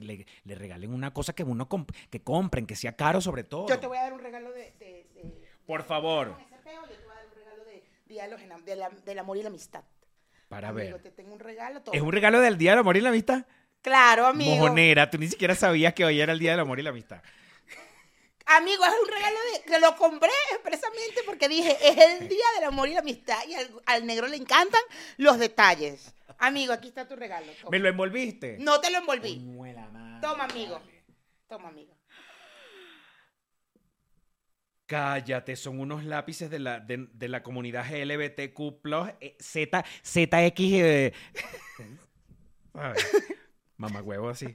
le, 0.00 0.26
le 0.44 0.54
regalen 0.54 0.92
una 0.92 1.12
cosa 1.12 1.32
que 1.34 1.44
uno 1.44 1.68
comp- 1.68 1.94
que 2.10 2.20
compren, 2.22 2.66
que 2.66 2.74
sea 2.76 2.96
caro 2.96 3.20
sobre 3.20 3.44
todo. 3.44 3.68
Yo 3.68 3.78
te 3.78 3.86
voy 3.86 3.98
a 3.98 4.02
dar 4.02 4.12
un 4.12 4.20
regalo 4.20 4.50
de... 4.52 4.72
de- 4.78 5.06
de- 5.14 5.48
Por 5.66 5.84
favor, 5.84 6.32
Con 6.32 6.40
ese 6.42 6.56
peo, 6.64 6.82
yo 6.82 6.96
te 6.96 7.04
voy 7.04 7.12
a 7.12 7.14
dar 7.16 7.26
un 7.26 7.34
regalo 7.34 7.64
de 7.64 7.82
de 8.64 8.76
la- 8.76 8.90
del 8.90 9.18
amor 9.18 9.36
y 9.38 9.42
la 9.42 9.48
amistad. 9.48 9.84
para 10.48 10.68
amigo, 10.68 10.92
ver. 10.94 11.02
te 11.02 11.10
tengo 11.10 11.32
un 11.32 11.40
regalo. 11.40 11.80
todo. 11.82 11.94
¿Es 11.94 12.02
un 12.02 12.12
regalo 12.12 12.40
del 12.40 12.58
Día 12.58 12.72
del 12.72 12.80
Amor 12.80 12.96
y 12.96 13.00
la 13.00 13.08
Amistad? 13.08 13.46
Claro, 13.82 14.26
amigo. 14.26 14.54
Mojonera, 14.56 15.10
tú 15.10 15.18
ni 15.18 15.28
siquiera 15.28 15.54
sabías 15.54 15.92
que 15.92 16.04
hoy 16.04 16.20
era 16.20 16.32
el 16.32 16.38
Día 16.38 16.52
del 16.52 16.60
Amor 16.60 16.78
y 16.78 16.82
la 16.82 16.90
Amistad. 16.90 17.20
Amigo, 18.46 18.84
es 18.84 18.92
un 19.02 19.08
regalo 19.08 19.36
de, 19.52 19.62
que 19.72 19.78
lo 19.80 19.96
compré 19.96 20.30
expresamente 20.52 21.22
porque 21.24 21.48
dije, 21.48 21.76
es 21.80 21.96
el 21.96 22.28
día 22.28 22.44
del 22.56 22.64
amor 22.64 22.88
y 22.88 22.92
la 22.92 23.00
amistad 23.00 23.38
y 23.48 23.54
al, 23.54 23.70
al 23.86 24.04
negro 24.04 24.26
le 24.26 24.36
encantan 24.36 24.80
los 25.16 25.38
detalles. 25.38 26.12
Amigo, 26.38 26.72
aquí 26.72 26.88
está 26.88 27.06
tu 27.06 27.14
regalo. 27.14 27.46
toma. 27.60 27.70
¿Me 27.70 27.78
lo 27.78 27.88
envolviste? 27.88 28.56
No 28.58 28.80
te 28.80 28.90
lo 28.90 28.98
envolví. 28.98 29.38
Madre, 29.38 30.20
Toma, 30.20 30.44
amigo. 30.44 30.80
Toma, 31.48 31.68
amigo. 31.68 31.96
Cállate, 34.86 35.56
son 35.56 35.80
unos 35.80 36.04
lápices 36.04 36.50
de 36.50 36.58
la, 36.58 36.80
de, 36.80 37.08
de 37.12 37.28
la 37.28 37.42
comunidad 37.42 37.86
LGBTQ+, 37.90 38.60
eh, 39.20 39.36
Z, 39.40 39.84
ZX... 40.04 40.60
eh, 40.60 41.12
¿sabes? 42.74 43.06
Mamá 43.32 43.41
huevo 43.78 44.28
así. 44.28 44.46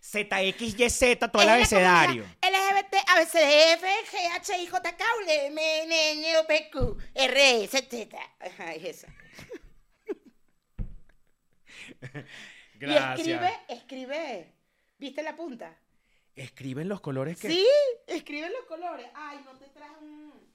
ZXYZ, 0.00 1.18
todo 1.18 1.42
el 1.42 1.48
abecedario. 1.48 2.22
LGBT, 2.22 2.94
A, 3.08 3.18
B, 3.18 3.26
C, 3.26 3.38
D, 3.38 3.72
F, 3.72 3.86
G, 3.86 4.36
H, 4.36 4.62
I, 4.62 4.66
J, 4.66 4.96
K, 4.96 5.04
L, 5.22 5.46
M, 5.46 5.82
N, 5.82 6.10
N, 6.12 6.38
O, 6.38 6.46
P, 6.46 6.70
Q, 6.70 6.96
R, 7.14 7.64
S, 7.64 7.82
T, 7.82 8.08
Ajá, 8.40 8.74
es 8.74 8.84
esa. 8.84 9.08
Y 12.80 12.86
Gracias. 12.86 13.18
escribe, 13.18 13.52
escribe. 13.68 14.54
¿Viste 14.98 15.22
la 15.22 15.34
punta? 15.34 15.76
Escriben 16.36 16.88
los 16.88 17.00
colores 17.00 17.36
que... 17.40 17.48
Sí, 17.48 17.66
escribe 18.06 18.48
los 18.50 18.64
colores. 18.66 19.06
Ay, 19.14 19.40
no 19.44 19.58
te 19.58 19.66
traje 19.66 19.96
un... 20.00 20.47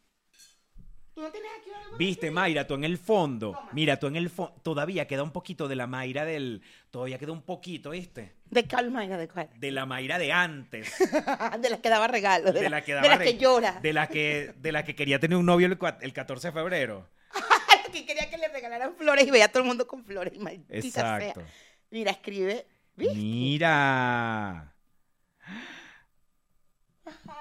¿Tú 1.13 1.21
no 1.21 1.29
tienes 1.31 1.51
aquí 1.59 1.69
algo? 1.71 1.95
Viste, 1.97 2.31
Mayra, 2.31 2.65
tú 2.65 2.73
en 2.73 2.83
el 2.83 2.97
fondo. 2.97 3.51
Toma. 3.51 3.69
Mira, 3.73 3.99
tú 3.99 4.07
en 4.07 4.15
el 4.15 4.29
fondo. 4.31 4.53
Todavía 4.63 5.05
queda 5.07 5.21
un 5.21 5.31
poquito 5.31 5.67
de 5.67 5.75
la 5.75 5.85
Mayra 5.85 6.25
del. 6.25 6.63
Todavía 6.89 7.19
queda 7.19 7.31
un 7.31 7.43
poquito, 7.43 7.91
¿viste? 7.91 8.35
¿De 8.45 8.67
cuál, 8.67 8.89
Mayra? 8.89 9.17
¿De 9.17 9.27
cuál? 9.27 9.49
De 9.55 9.71
la 9.71 9.85
Mayra 9.85 10.17
de 10.17 10.31
antes. 10.31 10.91
de 11.59 11.69
las 11.69 11.79
que 11.81 11.89
daba 11.89 12.07
regalos. 12.07 12.51
De, 12.53 12.61
De 12.61 12.69
la, 12.69 12.77
la 12.77 12.81
que 12.83 12.93
de 12.93 12.95
daba 12.95 13.07
las 13.09 13.19
re- 13.19 13.25
que 13.25 13.37
llora. 13.37 13.79
De 13.79 13.93
la 13.93 14.07
que, 14.07 14.53
de 14.57 14.71
la 14.71 14.83
que 14.83 14.95
quería 14.95 15.19
tener 15.19 15.37
un 15.37 15.45
novio 15.45 15.67
el, 15.67 15.77
el 16.01 16.13
14 16.13 16.47
de 16.47 16.51
febrero. 16.51 17.07
que 17.93 18.05
quería 18.07 18.27
que 18.29 18.37
le 18.39 18.47
regalaran 18.47 18.95
flores 18.95 19.27
y 19.27 19.31
veía 19.31 19.45
a 19.45 19.47
todo 19.49 19.59
el 19.61 19.67
mundo 19.67 19.85
con 19.85 20.03
flores. 20.03 20.35
Maldita 20.39 20.75
Exacto. 20.75 21.41
sea. 21.41 21.47
Mira, 21.91 22.09
escribe. 22.11 22.65
¿Viste? 22.95 23.13
Mira. 23.15 24.73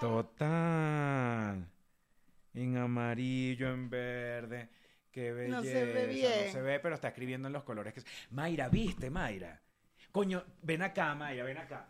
Total. 0.01 1.69
En 2.55 2.77
amarillo, 2.77 3.73
en 3.73 3.89
verde. 3.89 4.69
Qué 5.11 5.33
belleza. 5.33 5.57
No 5.57 5.63
se 5.63 5.85
ve 5.85 6.07
bien. 6.07 6.47
No 6.47 6.53
se 6.53 6.61
ve, 6.63 6.81
pero 6.81 6.95
está 6.95 7.09
escribiendo 7.09 7.49
en 7.49 7.53
los 7.53 7.65
colores 7.65 7.95
que... 7.95 8.03
Mayra, 8.31 8.69
¿viste, 8.69 9.11
Mayra? 9.11 9.61
Coño, 10.11 10.45
ven 10.63 10.83
acá, 10.83 11.15
Mayra, 11.15 11.45
ven 11.45 11.59
acá. 11.59 11.89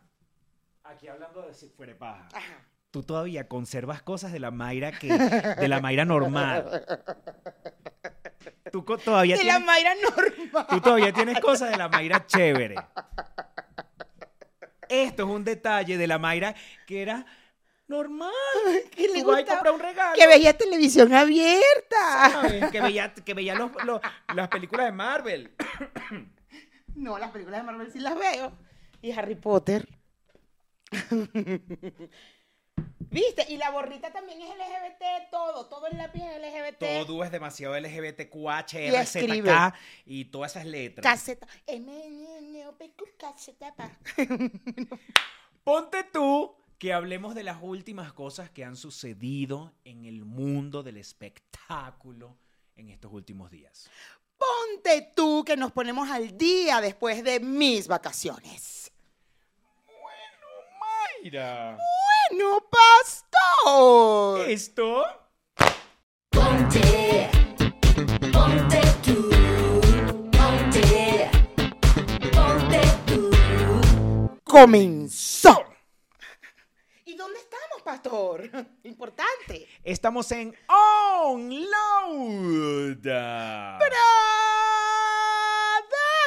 Aquí 0.85 1.09
hablando 1.09 1.47
de 1.47 1.55
si 1.55 1.69
fuere 1.69 1.95
paja. 1.95 2.29
Ajá. 2.33 2.65
Tú 2.91 3.03
todavía 3.03 3.49
conservas 3.49 4.03
cosas 4.03 4.33
de 4.33 4.41
la 4.41 4.51
Mayra 4.51 4.93
que... 4.93 5.09
De 5.17 5.69
la 5.69 5.81
Mayra 5.81 6.05
normal. 6.05 6.85
Tú 8.71 8.85
co- 8.85 8.99
todavía 8.99 9.37
De 9.37 9.45
la. 9.45 9.59
Mayra 9.61 9.95
normal. 9.95 10.67
Tú 10.69 10.81
todavía 10.81 11.13
tienes 11.13 11.41
cosas 11.41 11.71
de 11.71 11.77
la 11.77 11.89
Mayra 11.89 12.27
chévere. 12.27 12.77
Esto 14.89 15.23
es 15.23 15.29
un 15.29 15.45
detalle 15.45 15.97
de 15.97 16.07
la 16.07 16.19
Mayra 16.19 16.55
que 16.87 17.03
era 17.03 17.25
normal. 17.93 18.33
Que 18.91 19.09
le 19.09 19.21
a 19.21 19.25
comprar 19.25 19.73
un 19.73 19.81
regalo. 19.81 20.15
Que 20.17 20.27
veía 20.27 20.57
televisión 20.57 21.13
abierta. 21.15 22.31
¿sabes? 22.33 22.71
Que 22.71 22.81
veía, 22.81 23.13
que 23.25 23.35
veía 23.35 23.55
los- 23.55 23.71
los- 23.85 24.01
las 24.35 24.49
películas 24.49 24.87
de 24.87 24.93
Marvel. 24.93 25.55
No, 26.95 27.19
las 27.19 27.31
películas 27.31 27.61
de 27.61 27.67
Marvel 27.67 27.93
sí 27.93 28.01
las 28.01 28.17
veo. 28.19 28.53
Y 29.03 29.13
Harry 29.13 29.35
Potter. 29.35 29.87
¿Viste? 33.11 33.45
Y 33.51 33.59
la 33.59 33.71
borrita 33.71 34.11
también 34.11 34.41
es 34.41 34.49
LGBT, 34.49 35.31
todo, 35.31 35.67
todo 35.67 35.87
el 35.89 35.99
lápiz 35.99 36.23
es 36.23 36.39
LGBT. 36.39 36.79
Todo 37.07 37.25
es 37.25 37.31
demasiado 37.31 37.79
LGBTQH. 37.79 38.91
RZK 39.03 39.75
y 40.07 40.25
todas 40.27 40.53
esas 40.53 40.65
letras. 40.67 41.03
Caseta. 41.03 41.47
M, 41.67 41.93
N, 42.07 42.39
N, 42.39 42.67
O, 42.69 42.73
P, 42.79 42.91
Q, 42.97 43.05
caseta, 43.19 43.75
pa. 43.75 43.91
Ponte 45.65 46.05
tú 46.05 46.55
que 46.83 46.93
hablemos 46.93 47.37
de 47.37 47.45
las 47.45 47.59
últimas 47.63 48.13
cosas 48.13 48.51
que 48.51 48.65
han 48.65 48.75
sucedido 48.75 49.73
en 49.85 50.05
el 50.05 50.25
mundo 50.25 50.83
del 50.83 50.97
espectáculo 50.97 52.37
en 52.75 52.91
estos 52.91 53.13
últimos 53.13 53.53
días. 53.53 53.89
Ponte 54.37 55.13
tú 55.15 55.45
que 55.45 55.57
nos 55.57 55.71
ponemos 55.71 56.11
al 56.11 56.37
día 56.37 56.81
después 56.81 57.23
de 57.23 57.39
mis 57.39 57.87
vacaciones. 57.87 58.91
Mira. 61.23 61.79
Bueno, 62.33 62.69
pastor. 62.69 64.51
Esto 64.51 65.05
Ponte, 66.31 67.31
ponte 68.33 68.81
tú, 69.05 69.31
ponte, 70.33 71.31
ponte 72.33 72.81
tú. 73.07 74.41
Comenzó. 74.43 75.62
¿Y 77.83 77.85
dónde 77.85 77.91
estamos, 77.91 78.03
pastor? 78.03 78.51
Importante. 78.85 79.67
Estamos 79.83 80.31
en 80.33 80.55
Onload. 81.27 81.83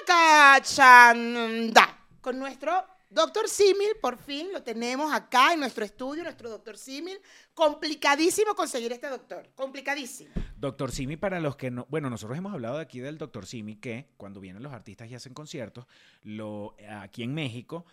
Cachanda. 0.06 1.98
Con 2.22 2.40
nuestro 2.40 2.84
doctor 3.10 3.48
Simil, 3.48 3.92
por 4.02 4.18
fin 4.18 4.52
lo 4.52 4.64
tenemos 4.64 5.14
acá 5.14 5.54
en 5.54 5.60
nuestro 5.60 5.86
estudio, 5.86 6.24
nuestro 6.24 6.50
doctor 6.50 6.78
Simil. 6.78 7.20
Complicadísimo 7.54 8.54
conseguir 8.56 8.92
este 8.92 9.08
doctor. 9.08 9.50
Complicadísimo. 9.56 10.32
Doctor 10.58 10.92
Simi, 10.92 11.18
para 11.18 11.40
los 11.40 11.56
que 11.56 11.70
no. 11.72 11.86
Bueno, 11.90 12.10
nosotros 12.10 12.38
hemos 12.38 12.54
hablado 12.54 12.80
aquí 12.80 13.00
del 13.00 13.18
Doctor 13.18 13.46
Simi, 13.46 13.76
que 13.76 14.10
cuando 14.18 14.40
vienen 14.40 14.64
los 14.64 14.74
artistas 14.74 15.10
y 15.10 15.16
hacen 15.16 15.34
conciertos, 15.34 15.86
lo, 16.24 16.76
aquí 17.02 17.24
en 17.24 17.34
México, 17.34 17.86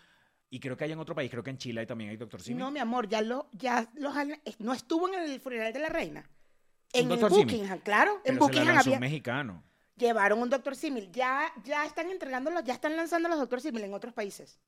y 0.52 0.60
creo 0.60 0.76
que 0.76 0.84
hay 0.84 0.92
en 0.92 0.98
otro 0.98 1.14
país, 1.14 1.30
creo 1.30 1.42
que 1.42 1.48
en 1.48 1.56
Chile 1.56 1.86
también 1.86 2.10
hay 2.10 2.18
Doctor 2.18 2.42
Simi. 2.42 2.60
No, 2.60 2.70
mi 2.70 2.78
amor, 2.78 3.08
ya 3.08 3.22
lo, 3.22 3.48
ya 3.52 3.88
los 3.94 4.14
han- 4.14 4.38
no 4.58 4.74
estuvo 4.74 5.08
en 5.08 5.14
el 5.14 5.40
funeral 5.40 5.72
de 5.72 5.78
la 5.78 5.88
reina. 5.88 6.28
En 6.92 7.08
Simi? 7.08 7.44
Buckingham, 7.44 7.78
claro. 7.78 8.20
pero 8.22 8.34
en 8.34 8.38
Buckingham 8.38 8.76
había, 8.76 8.94
un 8.96 9.00
mexicano. 9.00 9.64
llevaron 9.96 10.42
un 10.42 10.50
doctor 10.50 10.76
Simil. 10.76 11.10
Ya, 11.10 11.50
ya 11.64 11.86
están 11.86 12.10
entregándolos, 12.10 12.64
ya 12.64 12.74
están 12.74 12.94
lanzando 12.96 13.30
los 13.30 13.38
doctor 13.38 13.62
Simil 13.62 13.82
en 13.84 13.94
otros 13.94 14.12
países. 14.12 14.58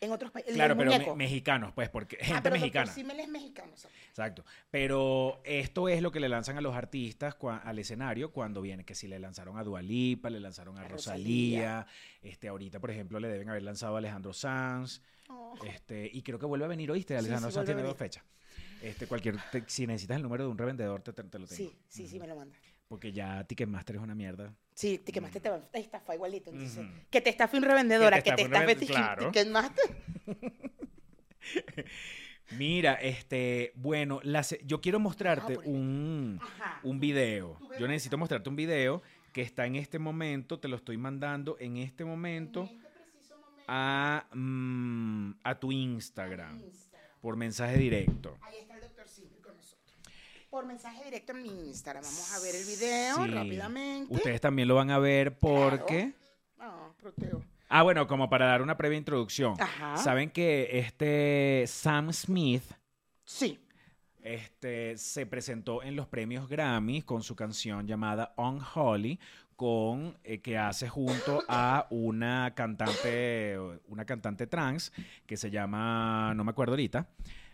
En 0.00 0.12
otros 0.12 0.30
países. 0.30 0.54
Claro, 0.54 0.76
pero 0.76 0.90
me- 0.90 1.14
mexicanos, 1.16 1.72
pues, 1.74 1.88
porque 1.88 2.16
gente 2.16 2.34
ah, 2.36 2.40
pero 2.42 2.54
mexicana. 2.54 2.86
Dr. 2.86 2.94
Simil 2.94 3.20
es 3.20 3.28
mexicano. 3.28 3.72
exacto. 3.72 3.98
Exacto. 4.08 4.44
Pero 4.70 5.40
esto 5.44 5.88
es 5.88 6.02
lo 6.02 6.10
que 6.12 6.20
le 6.20 6.28
lanzan 6.28 6.56
a 6.56 6.60
los 6.60 6.74
artistas 6.76 7.36
al 7.64 7.78
escenario 7.78 8.30
cuando 8.32 8.60
viene, 8.60 8.84
que 8.84 8.94
si 8.94 9.08
le 9.08 9.18
lanzaron 9.18 9.58
a 9.58 9.64
Dualipa, 9.64 10.30
le 10.30 10.40
lanzaron 10.40 10.78
a, 10.78 10.82
A 10.82 10.88
Rosalía, 10.88 11.86
este 12.22 12.48
ahorita, 12.48 12.78
por 12.80 12.90
ejemplo, 12.90 13.18
le 13.20 13.28
deben 13.28 13.48
haber 13.48 13.62
lanzado 13.62 13.96
a 13.96 13.98
Alejandro 13.98 14.32
Sanz, 14.32 15.02
Oh. 15.30 15.54
este, 15.66 16.08
y 16.12 16.22
creo 16.22 16.38
que 16.38 16.46
vuelve 16.46 16.64
a 16.64 16.68
venir, 16.68 16.90
¿oíste? 16.90 17.14
Sí, 17.14 17.18
Alejandro 17.18 17.50
sí, 17.50 17.54
Sanz 17.54 17.66
vuelve 17.66 17.72
a 17.72 17.76
tiene 17.84 17.88
dos 17.88 17.96
fechas. 17.98 18.24
Este, 18.80 19.06
cualquier, 19.06 19.36
te- 19.52 19.64
si 19.66 19.86
necesitas 19.86 20.16
el 20.16 20.22
número 20.22 20.44
de 20.44 20.50
un 20.50 20.56
revendedor, 20.56 21.02
te, 21.02 21.12
te- 21.12 21.22
lo 21.24 21.46
tengo. 21.46 21.46
Sí, 21.48 21.76
sí, 21.88 22.06
sí, 22.06 22.18
me 22.18 22.26
lo 22.26 22.36
manda. 22.36 22.56
Porque 22.88 23.12
ya 23.12 23.44
Ticketmaster 23.44 23.96
es 23.96 24.02
una 24.02 24.14
mierda. 24.14 24.54
Sí, 24.74 24.98
Ticketmaster 24.98 25.42
te 25.42 25.50
va 25.50 25.56
a 25.72 25.78
estafar 25.78 26.14
igualito. 26.16 26.50
Entonces, 26.50 26.78
Ujú. 26.78 26.88
que 27.10 27.20
te 27.20 27.28
estafe 27.30 27.56
un 27.58 27.62
revendedora, 27.62 28.22
Que 28.22 28.30
te 28.30 28.36
te 28.36 28.42
estafe 28.42 28.72
estafe 28.72 28.84
un 28.84 28.88
revend- 28.90 28.94
claro. 28.94 29.30
Ticketmaster. 29.30 29.84
Mira, 32.52 32.94
este, 32.94 33.72
bueno, 33.74 34.20
la 34.22 34.42
se- 34.42 34.60
yo 34.64 34.80
quiero 34.80 34.98
mostrarte 34.98 35.52
ahí. 35.52 35.58
un, 35.66 36.38
Ajá. 36.42 36.80
un 36.82 36.98
video. 36.98 37.58
Yo 37.78 37.86
necesito 37.86 38.16
mostrarte 38.16 38.48
un 38.48 38.56
video 38.56 39.02
que 39.34 39.42
está 39.42 39.66
en 39.66 39.76
este 39.76 39.98
momento, 39.98 40.58
te 40.58 40.66
lo 40.68 40.76
estoy 40.76 40.96
mandando 40.96 41.56
en 41.60 41.76
este 41.76 42.06
momento 42.06 42.70
a, 43.66 44.26
mm, 44.32 45.32
a 45.44 45.60
tu 45.60 45.72
Instagram 45.72 46.62
por 47.20 47.36
mensaje 47.36 47.76
directo. 47.76 48.38
Ahí 48.40 48.56
está 48.60 48.76
el 48.76 48.80
doctor 48.80 49.06
Simil 49.06 49.40
con 49.42 49.54
nosotros. 49.54 49.94
Por 50.50 50.64
mensaje 50.64 51.04
directo 51.04 51.32
en 51.32 51.42
mi 51.42 51.48
Instagram. 51.68 52.02
Vamos 52.02 52.32
a 52.32 52.40
ver 52.40 52.54
el 52.56 52.64
video 52.64 53.16
Sí. 53.24 53.30
rápidamente. 53.30 54.14
Ustedes 54.14 54.40
también 54.40 54.66
lo 54.68 54.74
van 54.76 54.90
a 54.90 54.98
ver 54.98 55.38
porque 55.38 56.12
No, 56.58 56.94
proteo. 57.00 57.42
Ah, 57.68 57.82
bueno, 57.82 58.06
como 58.08 58.28
para 58.30 58.46
dar 58.46 58.62
una 58.62 58.76
previa 58.76 58.96
introducción. 58.98 59.54
Ajá. 59.60 59.96
Saben 59.98 60.30
que 60.30 60.78
este 60.78 61.64
Sam 61.68 62.12
Smith 62.12 62.62
Sí. 63.24 63.60
este, 64.22 64.96
se 64.96 65.26
presentó 65.26 65.82
en 65.82 65.94
los 65.94 66.06
premios 66.08 66.48
Grammy 66.48 67.02
con 67.02 67.22
su 67.22 67.36
canción 67.36 67.86
llamada 67.86 68.32
Unholy, 68.38 69.20
con 69.54 70.16
eh, 70.24 70.40
que 70.40 70.56
hace 70.56 70.88
junto 70.88 71.44
a 71.48 71.86
una 71.90 72.54
cantante, 72.54 73.58
una 73.88 74.04
cantante 74.06 74.46
trans 74.46 74.92
que 75.26 75.36
se 75.36 75.50
llama, 75.50 76.32
no 76.34 76.42
me 76.44 76.50
acuerdo 76.52 76.72
ahorita. 76.72 77.06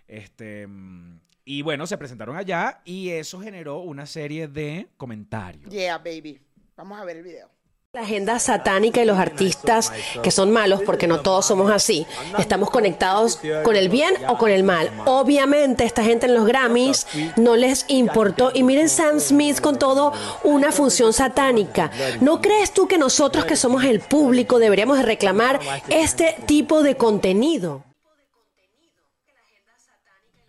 Este, 0.07 0.67
mm, 0.67 1.21
y 1.45 1.63
bueno, 1.63 1.87
se 1.87 1.99
presentaron 1.99 2.37
allá 2.37 2.81
y 2.85 3.11
eso 3.11 3.41
generó 3.41 3.81
una 3.81 4.07
serie 4.07 4.49
de 4.49 4.89
comentarios. 4.97 5.71
Yeah, 5.71 5.99
baby. 5.99 6.41
Vamos 6.77 7.01
a 7.01 7.05
ver 7.05 7.19
el 7.19 7.23
video. 7.23 7.55
La 7.93 8.01
agenda 8.01 8.41
satánica 8.41 9.01
y 9.01 9.05
los 9.05 9.19
artistas 9.19 9.93
que 10.21 10.33
son 10.33 10.51
malos, 10.51 10.83
porque 10.85 11.07
no 11.07 11.21
todos 11.21 11.47
somos 11.47 11.71
así, 11.71 12.05
estamos 12.41 12.69
conectados 12.69 13.39
con 13.63 13.77
el 13.77 13.89
bien 13.89 14.13
o 14.27 14.37
con 14.37 14.51
el 14.51 14.65
mal. 14.65 14.91
Obviamente 15.05 15.85
esta 15.85 16.03
gente 16.03 16.27
en 16.27 16.35
los 16.35 16.45
Grammys 16.45 17.07
no 17.37 17.55
les 17.55 17.85
importó. 17.87 18.51
Y 18.53 18.65
miren 18.65 18.89
Sam 18.89 19.21
Smith 19.21 19.61
con 19.61 19.79
todo 19.79 20.13
una 20.43 20.73
función 20.73 21.13
satánica. 21.13 21.93
¿No 22.21 22.41
crees 22.41 22.73
tú 22.73 22.89
que 22.89 22.99
nosotros 22.99 23.45
que 23.45 23.55
somos 23.55 23.85
el 23.85 24.01
público 24.01 24.59
deberíamos 24.59 24.99
de 24.99 25.05
reclamar 25.05 25.61
este 25.89 26.37
tipo 26.47 26.83
de 26.83 26.97
contenido? 26.97 27.85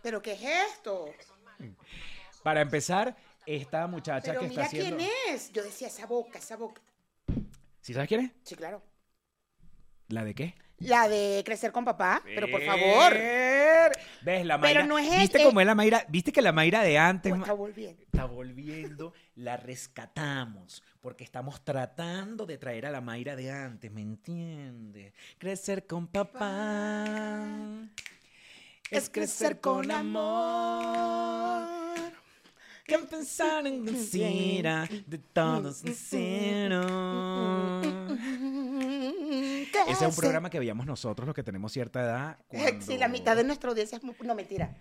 ¿Pero 0.06 0.22
qué 0.22 0.34
es 0.34 0.42
esto? 0.76 1.12
Para 2.44 2.62
empezar, 2.62 3.16
esta 3.44 3.88
muchacha 3.88 4.28
Pero 4.34 4.42
que 4.42 4.46
está 4.46 4.56
mira 4.62 4.66
haciendo... 4.68 4.98
quién 4.98 5.10
es. 5.34 5.52
Yo 5.52 5.64
decía, 5.64 5.88
esa 5.88 6.06
boca, 6.06 6.38
esa 6.38 6.56
boca. 6.58 6.80
¿Sí 7.82 7.92
sabes 7.92 8.08
quién 8.08 8.22
es? 8.22 8.32
Sí, 8.44 8.56
claro. 8.56 8.84
¿La 10.10 10.24
de 10.24 10.36
qué? 10.36 10.54
La 10.78 11.08
de 11.08 11.42
crecer 11.44 11.72
con 11.72 11.84
papá, 11.86 12.22
pero 12.24 12.48
por 12.52 12.62
favor. 12.62 13.14
¿Ves 14.22 14.46
la 14.46 14.60
Mayra? 14.60 14.82
Pero 14.82 14.86
no 14.86 15.00
es 15.00 15.10
¿Viste 15.10 15.24
este- 15.38 15.44
cómo 15.44 15.60
es 15.60 15.66
la 15.66 15.74
Mayra? 15.74 16.06
¿Viste 16.08 16.32
que 16.32 16.44
la 16.44 16.52
Mayra 16.52 16.84
de 16.84 17.00
antes 17.00 17.34
está 17.34 17.54
volviendo. 17.54 18.04
está 18.04 18.26
volviendo? 18.26 19.12
La 19.34 19.58
rescatamos 19.58 20.84
porque 21.02 21.24
estamos 21.24 21.64
tratando 21.66 22.46
de 22.46 22.60
traer 22.60 22.86
a 22.86 22.92
la 22.92 23.02
Mayra 23.02 23.36
de 23.36 23.50
antes, 23.52 23.92
¿me 23.92 24.02
entiendes? 24.04 25.14
Crecer 25.40 25.88
con 25.88 26.06
papá 26.06 27.48
Es 28.92 29.10
crecer 29.10 29.60
con 29.60 29.90
amor. 29.92 31.66
que 32.86 33.00
pensar 33.00 33.66
en 33.66 33.84
mentira 33.84 34.88
de 35.08 35.18
todos 35.18 35.78
sincero. 35.78 36.84
Ese 39.88 40.06
es 40.06 40.10
un 40.10 40.16
programa 40.16 40.50
que 40.50 40.60
veíamos 40.60 40.86
nosotros, 40.86 41.26
los 41.26 41.36
que 41.36 41.42
tenemos 41.44 41.72
cierta 41.72 42.02
edad. 42.04 42.38
Sí, 42.52 42.58
la 42.58 42.70
cuando- 43.08 43.10
mitad 43.10 43.36
de 43.36 43.44
nuestra 43.44 43.70
audiencia 43.72 43.98
es 43.98 44.04
muy... 44.04 44.16
No, 44.24 44.36
mentira. 44.36 44.76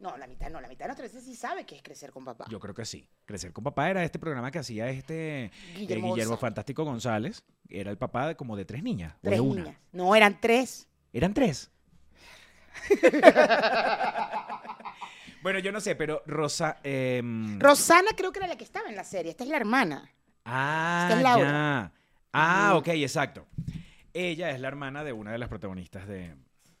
No, 0.00 0.16
la 0.16 0.26
mitad 0.26 0.50
no, 0.50 0.60
la 0.60 0.66
mitad 0.68 0.86
de 0.86 0.88
nuestra 0.88 1.06
audiencia 1.06 1.32
sí 1.32 1.36
sabe 1.38 1.64
que 1.64 1.76
es 1.76 1.82
crecer 1.82 2.10
con 2.10 2.24
papá. 2.24 2.46
Yo 2.50 2.58
creo 2.60 2.74
que 2.74 2.84
sí. 2.84 3.08
Crecer 3.24 3.52
con 3.52 3.62
papá 3.64 3.88
era 3.88 4.02
este 4.04 4.18
programa 4.18 4.50
que 4.50 4.58
hacía 4.58 4.88
este 4.90 5.44
eh, 5.44 5.50
Guillermo. 5.76 6.36
Fantástico 6.36 6.84
González. 6.84 7.44
Era 7.70 7.90
el 7.92 7.96
papá 7.96 8.26
de 8.28 8.36
como 8.36 8.56
de 8.56 8.64
tres 8.64 8.82
niñas. 8.82 9.14
o 9.14 9.18
Tres 9.22 9.36
de 9.36 9.40
una. 9.40 9.62
niñas. 9.62 9.78
No, 9.92 10.14
eran 10.16 10.40
tres. 10.40 10.88
Eran 11.12 11.32
tres. 11.32 11.70
bueno, 15.42 15.58
yo 15.58 15.72
no 15.72 15.80
sé, 15.80 15.94
pero 15.94 16.22
Rosa. 16.26 16.78
em, 16.82 17.58
Rosana 17.60 18.10
creo 18.16 18.32
que 18.32 18.38
era 18.40 18.48
la 18.48 18.56
que 18.56 18.64
estaba 18.64 18.88
en 18.88 18.96
la 18.96 19.04
serie. 19.04 19.30
Esta 19.30 19.44
es 19.44 19.50
la 19.50 19.56
hermana. 19.56 20.10
ah, 20.44 21.06
esta 21.08 21.16
es 21.18 21.22
Laura. 21.22 21.46
ya. 21.46 21.92
Ah, 22.32 22.72
ok, 22.76 22.88
exacto. 22.88 23.46
Ella 24.12 24.50
es 24.50 24.60
la 24.60 24.68
hermana 24.68 25.04
de 25.04 25.12
una 25.12 25.32
de 25.32 25.38
las 25.38 25.48
protagonistas 25.48 26.06
de, 26.08 26.34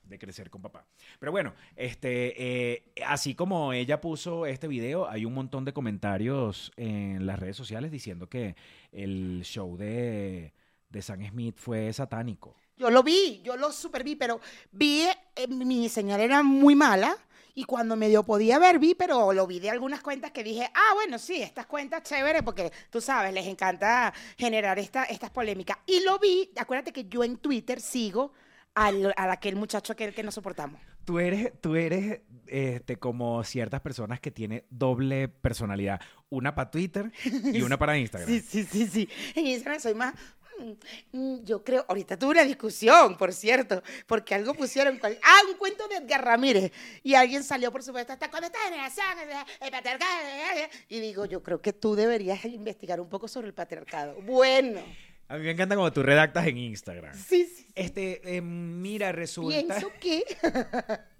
de 0.04 0.18
Crecer 0.18 0.50
con 0.50 0.62
Papá. 0.62 0.86
Pero 1.18 1.32
bueno, 1.32 1.54
este, 1.76 2.72
eh, 2.72 2.92
así 3.06 3.34
como 3.34 3.72
ella 3.72 4.00
puso 4.00 4.46
este 4.46 4.68
video, 4.68 5.08
hay 5.08 5.24
un 5.24 5.34
montón 5.34 5.64
de 5.64 5.72
comentarios 5.72 6.72
en 6.76 7.26
las 7.26 7.38
redes 7.38 7.56
sociales 7.56 7.90
diciendo 7.90 8.28
que 8.28 8.56
el 8.92 9.42
show 9.44 9.76
de, 9.76 10.52
de 10.88 11.02
Sam 11.02 11.26
Smith 11.28 11.56
fue 11.58 11.92
satánico. 11.92 12.56
Yo 12.76 12.90
lo 12.90 13.04
vi, 13.04 13.40
yo 13.44 13.56
lo 13.56 13.70
super 13.70 14.02
vi, 14.02 14.16
pero 14.16 14.40
vi, 14.72 15.04
eh, 15.36 15.48
mi 15.48 15.88
señal 15.88 16.20
era 16.20 16.42
muy 16.42 16.74
mala 16.74 17.16
y 17.54 17.64
cuando 17.64 17.94
medio 17.96 18.24
podía 18.24 18.58
ver 18.58 18.78
vi, 18.78 18.94
pero 18.94 19.32
lo 19.32 19.46
vi 19.46 19.60
de 19.60 19.70
algunas 19.70 20.02
cuentas 20.02 20.32
que 20.32 20.42
dije, 20.42 20.68
ah, 20.74 20.94
bueno, 20.94 21.18
sí, 21.18 21.40
estas 21.40 21.66
cuentas 21.66 22.02
chévere 22.02 22.42
porque 22.42 22.72
tú 22.90 23.00
sabes, 23.00 23.32
les 23.32 23.46
encanta 23.46 24.12
generar 24.36 24.78
esta, 24.78 25.04
estas 25.04 25.30
polémicas. 25.30 25.78
Y 25.86 26.02
lo 26.02 26.18
vi, 26.18 26.50
acuérdate 26.56 26.92
que 26.92 27.04
yo 27.04 27.22
en 27.22 27.36
Twitter 27.36 27.80
sigo 27.80 28.32
al, 28.74 29.14
a 29.16 29.30
aquel 29.30 29.54
muchacho 29.54 29.92
aquel 29.92 30.12
que 30.12 30.24
no 30.24 30.32
soportamos. 30.32 30.80
Tú 31.04 31.20
eres, 31.20 31.52
tú 31.60 31.76
eres 31.76 32.22
este, 32.46 32.96
como 32.96 33.44
ciertas 33.44 33.80
personas 33.82 34.20
que 34.20 34.30
tienen 34.30 34.64
doble 34.70 35.28
personalidad. 35.28 36.00
Una 36.30 36.54
para 36.54 36.70
Twitter 36.70 37.12
y 37.24 37.62
una 37.62 37.78
para 37.78 37.96
Instagram. 37.98 38.28
Sí, 38.28 38.40
sí, 38.40 38.64
sí, 38.64 38.86
sí. 38.88 39.08
En 39.36 39.46
Instagram 39.46 39.80
soy 39.80 39.94
más. 39.94 40.14
Mm, 40.58 40.72
mm, 41.18 41.44
Yo 41.44 41.62
creo, 41.64 41.84
ahorita 41.88 42.18
tuve 42.18 42.32
una 42.32 42.44
discusión, 42.44 43.16
por 43.16 43.32
cierto, 43.32 43.82
porque 44.06 44.34
algo 44.34 44.54
pusieron, 44.54 45.00
ah, 45.02 45.40
un 45.50 45.56
cuento 45.56 45.86
de 45.88 45.96
Edgar 45.96 46.24
Ramírez, 46.24 46.72
y 47.02 47.14
alguien 47.14 47.42
salió, 47.44 47.70
por 47.72 47.82
supuesto, 47.82 48.12
hasta 48.12 48.30
cuando 48.30 48.46
esta 48.46 48.58
generación, 48.60 49.06
eh, 49.18 49.44
el 49.60 49.70
patriarcado, 49.70 50.26
eh, 50.26 50.62
eh", 50.62 50.70
y 50.88 51.00
digo, 51.00 51.24
yo 51.26 51.42
creo 51.42 51.60
que 51.60 51.72
tú 51.72 51.94
deberías 51.94 52.44
investigar 52.44 53.00
un 53.00 53.08
poco 53.08 53.28
sobre 53.28 53.48
el 53.48 53.54
patriarcado. 53.54 54.20
Bueno, 54.22 54.80
A 55.28 55.36
mí 55.38 55.44
me 55.44 55.52
encanta 55.52 55.74
como 55.74 55.90
tú 55.92 56.02
redactas 56.02 56.46
en 56.46 56.58
Instagram. 56.58 57.14
sí, 57.16 57.44
sí. 57.46 57.66
Este, 57.74 58.36
eh, 58.36 58.40
mira, 58.40 59.10
resulta. 59.10 59.56
Pienso 59.58 59.90
que 60.00 60.22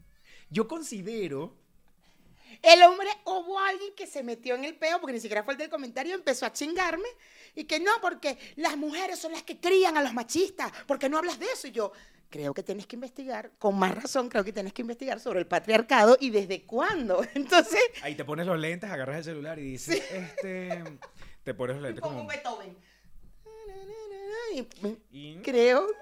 Yo 0.51 0.68
considero. 0.68 1.63
El 2.64 2.83
hombre, 2.83 3.09
hubo 3.24 3.59
alguien 3.59 3.94
que 3.94 4.07
se 4.07 4.22
metió 4.22 4.55
en 4.55 4.64
el 4.64 4.77
peo, 4.77 5.00
porque 5.00 5.12
ni 5.14 5.20
siquiera 5.20 5.42
fue 5.44 5.55
el 5.55 5.59
del 5.59 5.70
comentario, 5.70 6.14
empezó 6.14 6.46
a 6.46 6.53
chingarme, 6.53 7.09
y 7.55 7.64
que 7.64 7.81
no, 7.81 7.92
porque 8.00 8.38
las 8.57 8.77
mujeres 8.77 9.18
son 9.18 9.33
las 9.33 9.42
que 9.42 9.59
crían 9.61 9.96
a 9.96 10.03
los 10.03 10.12
machistas, 10.14 10.72
porque 10.87 11.09
no 11.09 11.18
hablas 11.18 11.38
de 11.38 11.46
eso. 11.46 11.68
Y 11.68 11.72
yo, 11.72 11.92
creo 12.31 12.53
que 12.55 12.62
tienes 12.64 12.87
que 12.87 12.96
investigar, 12.96 13.53
con 13.59 13.79
más 13.79 13.94
razón, 13.94 14.29
creo 14.29 14.42
que 14.42 14.53
tienes 14.53 14.72
que 14.72 14.83
investigar 14.83 15.20
sobre 15.20 15.38
el 15.40 15.46
patriarcado 15.46 16.16
y 16.18 16.31
desde 16.31 16.64
cuándo. 16.64 17.24
Entonces, 17.35 17.81
Ahí 18.03 18.14
te 18.16 18.24
pones 18.24 18.46
los 18.46 18.59
lentes, 18.59 18.90
agarras 18.90 19.18
el 19.18 19.24
celular 19.24 19.59
y 19.59 19.62
dices, 19.62 20.03
este. 20.11 20.83
Te 21.44 21.55
pones 21.55 21.77
los 21.77 21.85
lentes 21.85 22.00
como. 22.03 22.27
Beethoven. 22.27 22.77
Y 24.55 24.66
me- 24.83 24.96
Y- 25.12 25.37
creo. 25.42 25.87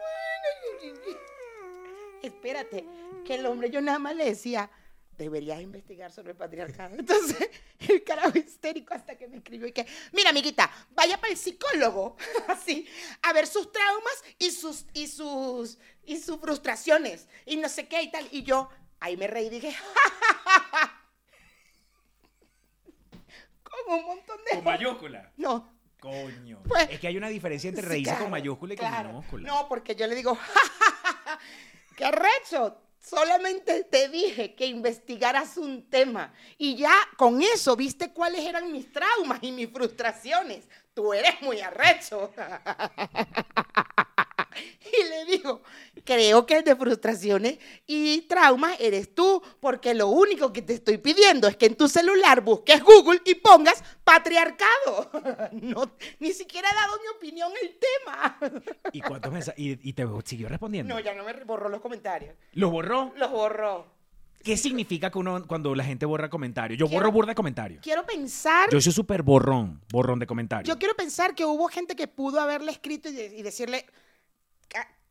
Espérate, 2.22 2.84
que 3.26 3.34
el 3.34 3.46
hombre 3.46 3.70
yo 3.70 3.80
nada 3.80 3.98
más 3.98 4.14
le 4.14 4.24
decía, 4.24 4.70
deberías 5.16 5.60
investigar 5.60 6.10
sobre 6.10 6.32
el 6.32 6.36
patriarcado. 6.36 6.94
Entonces, 6.98 7.50
el 7.80 8.02
carajo 8.04 8.36
histérico 8.38 8.94
hasta 8.94 9.16
que 9.16 9.28
me 9.28 9.38
escribió 9.38 9.66
y 9.66 9.72
que, 9.72 9.86
mira, 10.12 10.30
amiguita, 10.30 10.70
vaya 10.90 11.18
para 11.18 11.32
el 11.32 11.38
psicólogo, 11.38 12.16
así, 12.48 12.86
a 13.22 13.32
ver 13.32 13.46
sus 13.46 13.70
traumas 13.72 14.24
y 14.38 14.50
sus, 14.50 14.84
y 14.94 15.06
sus, 15.06 15.78
y 16.04 16.18
sus 16.18 16.38
frustraciones, 16.40 17.28
y 17.46 17.56
no 17.56 17.68
sé 17.68 17.88
qué 17.88 18.02
y 18.02 18.10
tal. 18.10 18.26
Y 18.30 18.42
yo, 18.42 18.68
ahí 19.00 19.16
me 19.16 19.26
reí 19.26 19.46
y 19.46 19.50
dije, 19.50 19.74
con 23.62 23.98
un 23.98 24.04
montón 24.06 24.38
de... 24.44 24.56
Con 24.56 24.64
mayúscula. 24.64 25.32
No, 25.36 25.72
Coño. 26.00 26.60
Pues- 26.66 26.90
es 26.90 26.98
que 26.98 27.06
hay 27.06 27.16
una 27.16 27.28
diferencia 27.28 27.68
entre 27.68 27.84
Sí, 27.84 27.88
reírse 27.88 28.10
claro, 28.10 28.24
con 28.24 28.30
mayúscula 28.32 28.74
y 28.74 28.76
claro. 28.76 29.08
con 29.10 29.16
minúscula. 29.18 29.48
No, 29.48 29.68
porque 29.68 29.94
yo 29.94 30.08
le 30.08 30.16
digo, 30.16 30.36
¡qué 31.96 32.10
recho! 32.10 32.81
Solamente 33.02 33.82
te 33.84 34.08
dije 34.08 34.54
que 34.54 34.66
investigaras 34.66 35.56
un 35.56 35.90
tema 35.90 36.32
y 36.56 36.76
ya 36.76 36.94
con 37.16 37.42
eso 37.42 37.74
viste 37.74 38.12
cuáles 38.12 38.46
eran 38.46 38.70
mis 38.70 38.92
traumas 38.92 39.40
y 39.42 39.50
mis 39.50 39.70
frustraciones. 39.70 40.68
Tú 40.94 41.12
eres 41.12 41.42
muy 41.42 41.60
arrecho. 41.60 42.32
Y 44.84 45.08
le 45.08 45.24
digo, 45.24 45.62
creo 46.04 46.44
que 46.44 46.56
el 46.58 46.64
de 46.64 46.76
frustraciones 46.76 47.58
y 47.86 48.22
traumas 48.22 48.76
eres 48.78 49.14
tú, 49.14 49.42
porque 49.60 49.94
lo 49.94 50.08
único 50.08 50.52
que 50.52 50.60
te 50.60 50.74
estoy 50.74 50.98
pidiendo 50.98 51.48
es 51.48 51.56
que 51.56 51.66
en 51.66 51.76
tu 51.76 51.88
celular 51.88 52.42
busques 52.42 52.82
Google 52.82 53.20
y 53.24 53.34
pongas 53.36 53.82
patriarcado. 54.04 55.10
No, 55.52 55.90
ni 56.18 56.32
siquiera 56.32 56.68
he 56.70 56.74
dado 56.74 56.98
mi 57.00 57.08
opinión 57.16 57.50
el 57.62 57.78
tema. 57.78 58.38
¿Y 58.92 59.00
cuántos 59.00 59.32
mensajes? 59.32 59.58
¿Y, 59.58 59.88
y 59.88 59.92
te 59.92 60.04
siguió 60.24 60.48
respondiendo? 60.48 60.92
No, 60.94 61.00
ya 61.00 61.14
no 61.14 61.24
me 61.24 61.32
borró 61.44 61.68
los 61.68 61.80
comentarios. 61.80 62.34
¿Lo 62.52 62.70
borró? 62.70 63.12
Los 63.16 63.30
borró. 63.30 63.86
¿Qué 64.42 64.56
significa 64.56 65.10
que 65.10 65.18
uno, 65.18 65.46
cuando 65.46 65.74
la 65.74 65.84
gente 65.84 66.04
borra 66.04 66.28
comentarios? 66.28 66.78
Yo 66.78 66.86
Quiero- 66.86 67.00
borro 67.00 67.12
burda 67.12 67.30
de 67.30 67.34
comentarios. 67.36 67.82
Quiero 67.82 68.04
pensar, 68.04 68.68
Yo 68.70 68.80
soy 68.80 68.92
súper 68.92 69.22
borrón, 69.22 69.80
borrón 69.90 70.18
de 70.18 70.26
comentarios. 70.26 70.68
yo 70.68 70.78
quiero 70.78 70.94
pensar 70.94 71.34
que 71.34 71.44
hubo 71.44 71.68
gente 71.68 71.94
que 71.94 72.08
pudo 72.08 72.40
haberle 72.40 72.72
escrito 72.72 73.08
y, 73.08 73.18
y 73.20 73.42
decirle, 73.42 73.86
"Cá- 73.86 73.92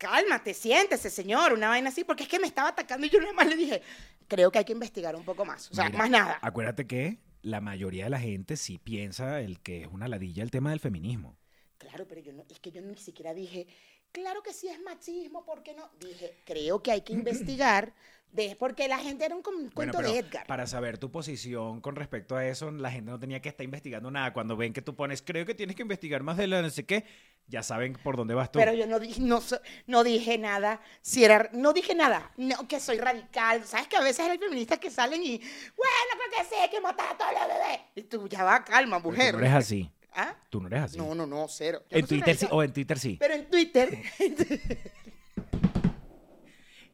cálmate, 0.02 0.56
siéntese, 0.56 1.12
señor, 1.12 1.54
una 1.54 1.70
vaina 1.70 1.90
así, 1.90 2.04
porque 2.04 2.24
es 2.24 2.30
que 2.30 2.40
me 2.40 2.48
estaba 2.48 2.70
atacando 2.70 3.06
y 3.06 3.10
yo 3.12 3.20
nada 3.20 3.34
más 3.34 3.46
le 3.46 3.56
dije, 3.56 3.84
creo 4.28 4.52
que 4.52 4.58
hay 4.58 4.66
que 4.66 4.74
investigar 4.74 5.16
un 5.16 5.24
poco 5.24 5.46
más. 5.46 5.70
O 5.70 5.76
sea, 5.76 5.86
Mira, 5.86 5.98
más 6.00 6.10
nada. 6.10 6.40
Acuérdate 6.42 6.88
que 6.88 7.20
la 7.44 7.62
mayoría 7.62 8.06
de 8.06 8.10
la 8.10 8.20
gente 8.20 8.58
sí 8.58 8.80
piensa 8.80 9.42
el 9.42 9.62
que 9.62 9.84
es 9.84 9.88
una 9.88 10.08
ladilla 10.08 10.42
el 10.42 10.50
tema 10.50 10.72
del 10.72 10.80
feminismo. 10.80 11.38
Claro, 11.78 12.08
pero 12.08 12.20
yo 12.22 12.34
no, 12.34 12.44
es 12.50 12.60
que 12.60 12.72
yo 12.72 12.82
ni 12.82 12.98
siquiera 12.98 13.34
dije 13.34 13.68
claro 14.12 14.42
que 14.44 14.54
sí 14.54 14.68
es 14.68 14.80
machismo, 14.82 15.46
¿por 15.46 15.64
qué 15.64 15.74
no? 15.74 15.90
Dije, 16.00 16.36
creo 16.46 16.82
que 16.84 16.92
hay 16.92 17.02
que 17.02 17.14
investigar, 17.14 17.94
de, 18.32 18.56
porque 18.58 18.88
la 18.88 18.98
gente 19.00 19.26
era 19.26 19.36
un 19.36 19.42
Bueno, 19.44 19.72
cuento 19.74 19.98
pero 19.98 20.12
de 20.12 20.20
Edgar. 20.20 20.48
para 20.48 20.68
saber 20.68 20.98
tu 20.98 21.12
posición 21.12 21.82
con 21.82 21.96
respecto 21.96 22.36
a 22.36 22.46
eso, 22.48 22.72
la 22.72 22.92
gente 22.92 23.12
no 23.12 23.20
tenía 23.20 23.42
que 23.42 23.50
estar 23.50 23.64
investigando 23.64 24.10
nada. 24.12 24.32
Cuando 24.34 24.56
ven 24.56 24.74
que 24.74 24.82
tú 24.82 24.96
pones, 24.96 25.22
creo 25.22 25.46
que 25.46 25.54
tienes 25.56 25.76
que 25.76 25.82
investigar 25.82 26.24
más 26.24 26.38
de 26.38 26.48
la 26.48 26.62
no 26.62 26.70
sé 26.70 26.86
qué, 26.86 27.06
ya 27.48 27.64
saben 27.64 27.94
por 27.94 28.16
dónde 28.16 28.34
vas 28.34 28.52
tú. 28.52 28.60
Pero 28.60 28.74
yo 28.74 28.88
no 28.88 29.00
dije, 29.00 29.22
no, 29.22 29.42
no 29.88 30.04
dije 30.04 30.38
nada, 30.38 30.82
si 31.02 31.24
era, 31.24 31.50
no 31.54 31.74
dije 31.74 31.96
nada, 31.96 32.32
no, 32.38 32.68
que 32.68 32.80
soy 32.80 32.98
radical. 32.98 33.66
¿Sabes 33.66 33.88
que 33.88 33.98
a 33.98 34.02
veces 34.02 34.28
hay 34.28 34.38
feministas 34.38 34.80
que 34.80 34.90
salen 34.90 35.22
y, 35.22 35.38
bueno, 35.38 36.12
porque 36.18 36.50
sé 36.50 36.70
que 36.70 36.80
matar 36.80 37.14
a 37.14 37.18
todos 37.18 37.32
los 37.34 37.48
bebés? 37.48 37.80
Y 37.96 38.04
tú, 38.04 38.28
ya 38.28 38.44
va, 38.44 38.64
calma, 38.64 38.98
Pero 39.00 39.12
mujer. 39.12 39.32
tú 39.32 39.38
no 39.40 39.46
eres 39.46 39.56
así. 39.56 39.92
¿Ah? 40.14 40.36
Tú 40.50 40.62
no 40.62 40.68
eres 40.68 40.82
así. 40.82 40.98
No, 40.98 41.16
no, 41.16 41.26
no, 41.26 41.48
cero. 41.48 41.84
Yo 41.90 41.98
en 41.98 42.02
no 42.02 42.08
Twitter 42.08 42.36
sí, 42.36 42.48
o 42.50 42.64
en 42.64 42.74
Twitter 42.74 43.00
sí. 43.00 43.18
Pero 43.20 43.34
en 43.34 43.50
Twitter, 43.50 43.98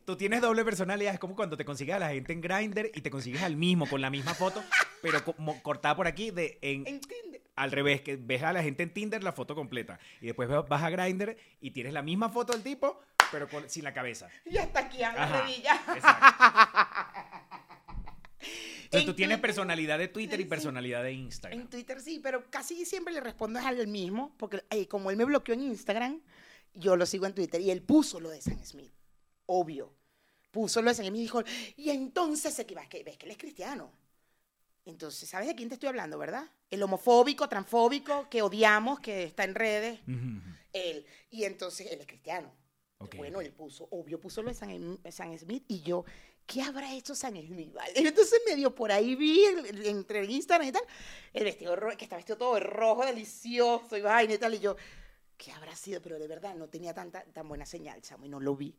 Tú 0.05 0.15
tienes 0.15 0.39
doble 0.39 0.63
personalidad, 0.63 1.13
es 1.13 1.19
como 1.19 1.35
cuando 1.35 1.57
te 1.57 1.65
consigues 1.65 1.95
a 1.95 1.99
la 1.99 2.11
gente 2.11 2.31
en 2.31 2.39
Grindr 2.39 2.91
y 2.95 3.01
te 3.01 3.09
consigues 3.09 3.41
al 3.41 3.57
mismo 3.57 3.89
con 3.89 3.99
la 3.99 4.09
misma 4.09 4.33
foto, 4.33 4.63
pero 5.01 5.21
como 5.25 5.61
cortada 5.61 5.97
por 5.97 6.07
aquí 6.07 6.31
de 6.31 6.57
en, 6.61 6.87
en 6.87 7.01
Tinder. 7.01 7.41
Al 7.57 7.71
revés, 7.71 8.01
que 8.01 8.15
ves 8.15 8.43
a 8.43 8.53
la 8.53 8.63
gente 8.63 8.83
en 8.83 8.93
Tinder 8.93 9.23
la 9.23 9.33
foto 9.33 9.53
completa 9.55 9.99
y 10.21 10.27
después 10.27 10.47
vas 10.47 10.83
a 10.83 10.89
Grindr 10.89 11.35
y 11.59 11.71
tienes 11.71 11.91
la 11.91 12.01
misma 12.01 12.29
foto 12.29 12.53
del 12.53 12.63
tipo, 12.63 13.01
pero 13.31 13.49
con- 13.49 13.69
sin 13.69 13.83
la 13.83 13.93
cabeza. 13.93 14.29
Y 14.45 14.57
hasta 14.57 14.79
aquí 14.79 15.03
a 15.03 15.11
la 15.11 15.41
rodilla. 15.41 15.81
Entonces 18.83 19.05
tú 19.05 19.11
En 19.11 19.15
tienes 19.17 19.35
Twitter- 19.35 19.41
personalidad 19.41 19.97
de 19.99 20.07
Twitter 20.07 20.39
y 20.39 20.43
Sí, 20.43 20.49
personalidad 20.49 21.03
de 21.03 21.09
En 21.11 21.19
Instagram. 21.19 21.67
Twitter 21.67 21.99
sí, 21.99 22.19
pero 22.23 22.49
casi 22.49 22.85
siempre 22.85 23.13
le 23.13 23.19
respondo 23.19 23.59
es 23.59 23.65
al 23.65 23.85
mismo, 23.87 24.33
porque 24.37 24.63
eh, 24.69 24.87
como 24.87 25.11
él 25.11 25.17
me 25.17 25.25
bloqueó 25.25 25.53
en 25.55 25.61
Instagram, 25.63 26.21
yo 26.73 26.95
lo 26.95 27.05
sigo 27.05 27.25
en 27.25 27.33
Twitter 27.33 27.59
y 27.59 27.71
él 27.71 27.81
puso 27.81 28.19
lo 28.19 28.29
de 28.29 28.39
Sam 28.41 28.63
Smith, 28.63 28.93
obvio. 29.47 29.93
Puso 30.51 30.81
lo 30.81 30.89
de 30.89 30.95
Sam 30.95 31.07
Smith 31.07 31.19
y 31.19 31.23
dijo, 31.23 31.43
y 31.75 31.89
entonces 31.89 32.55
ves 33.03 33.17
que 33.17 33.25
él 33.25 33.31
es 33.31 33.37
cristiano. 33.37 33.91
Entonces, 34.87 35.27
¿sabes 35.29 35.47
de 35.47 35.55
quién 35.55 35.67
te 35.69 35.75
estoy 35.75 35.89
hablando, 35.89 36.17
verdad? 36.17 36.49
El 36.69 36.81
homofóbico, 36.81 37.47
transfóbico, 37.49 38.29
que 38.29 38.41
odiamos, 38.41 38.99
que 38.99 39.23
está 39.23 39.43
en 39.43 39.53
redes, 39.55 39.99
él. 40.73 41.05
Y 41.29 41.43
entonces 41.43 41.91
él 41.91 41.99
es 41.99 42.07
cristiano. 42.07 42.51
Ok, 42.99 43.15
bueno, 43.17 43.41
él 43.41 43.51
puso, 43.51 43.87
obvio, 43.91 44.19
puso 44.19 44.41
lo 44.41 44.49
de 44.49 44.55
San, 44.55 44.99
Sam 45.11 45.37
Smith 45.37 45.65
y 45.67 45.81
yo, 45.81 46.03
¿qué 46.47 46.61
habrá 46.63 46.91
hecho 46.95 47.13
Sam 47.13 47.35
Smith? 47.45 47.71
Vale? 47.73 47.91
Entonces 48.15 48.41
medio 48.47 48.73
por 48.73 48.91
ahí 48.91 49.15
vi 49.15 49.43
el- 49.43 49.65
el- 49.65 49.85
entre 49.85 50.25
Instagram 50.25 50.67
y 50.69 50.71
tal, 50.71 50.81
el 51.33 51.43
vestido 51.43 51.75
que 51.97 52.05
está 52.05 52.15
vestido 52.15 52.37
todo 52.37 52.55
de 52.55 52.61
rojo, 52.61 53.05
delicioso 53.05 53.97
y 53.97 54.01
vaina 54.01 54.33
y 54.33 54.37
tal, 54.39 54.53
y 54.55 54.59
yo, 54.59 54.75
¿qué 55.37 55.51
habrá 55.51 55.75
sido? 55.75 56.01
Pero 56.01 56.17
de 56.17 56.27
verdad 56.27 56.55
no 56.55 56.69
tenía 56.69 56.93
tanta, 56.93 57.23
tan 57.25 57.47
buena 57.47 57.65
señal, 57.65 58.01
chamo, 58.01 58.25
y 58.25 58.29
no 58.29 58.39
lo 58.39 58.55
vi. 58.55 58.75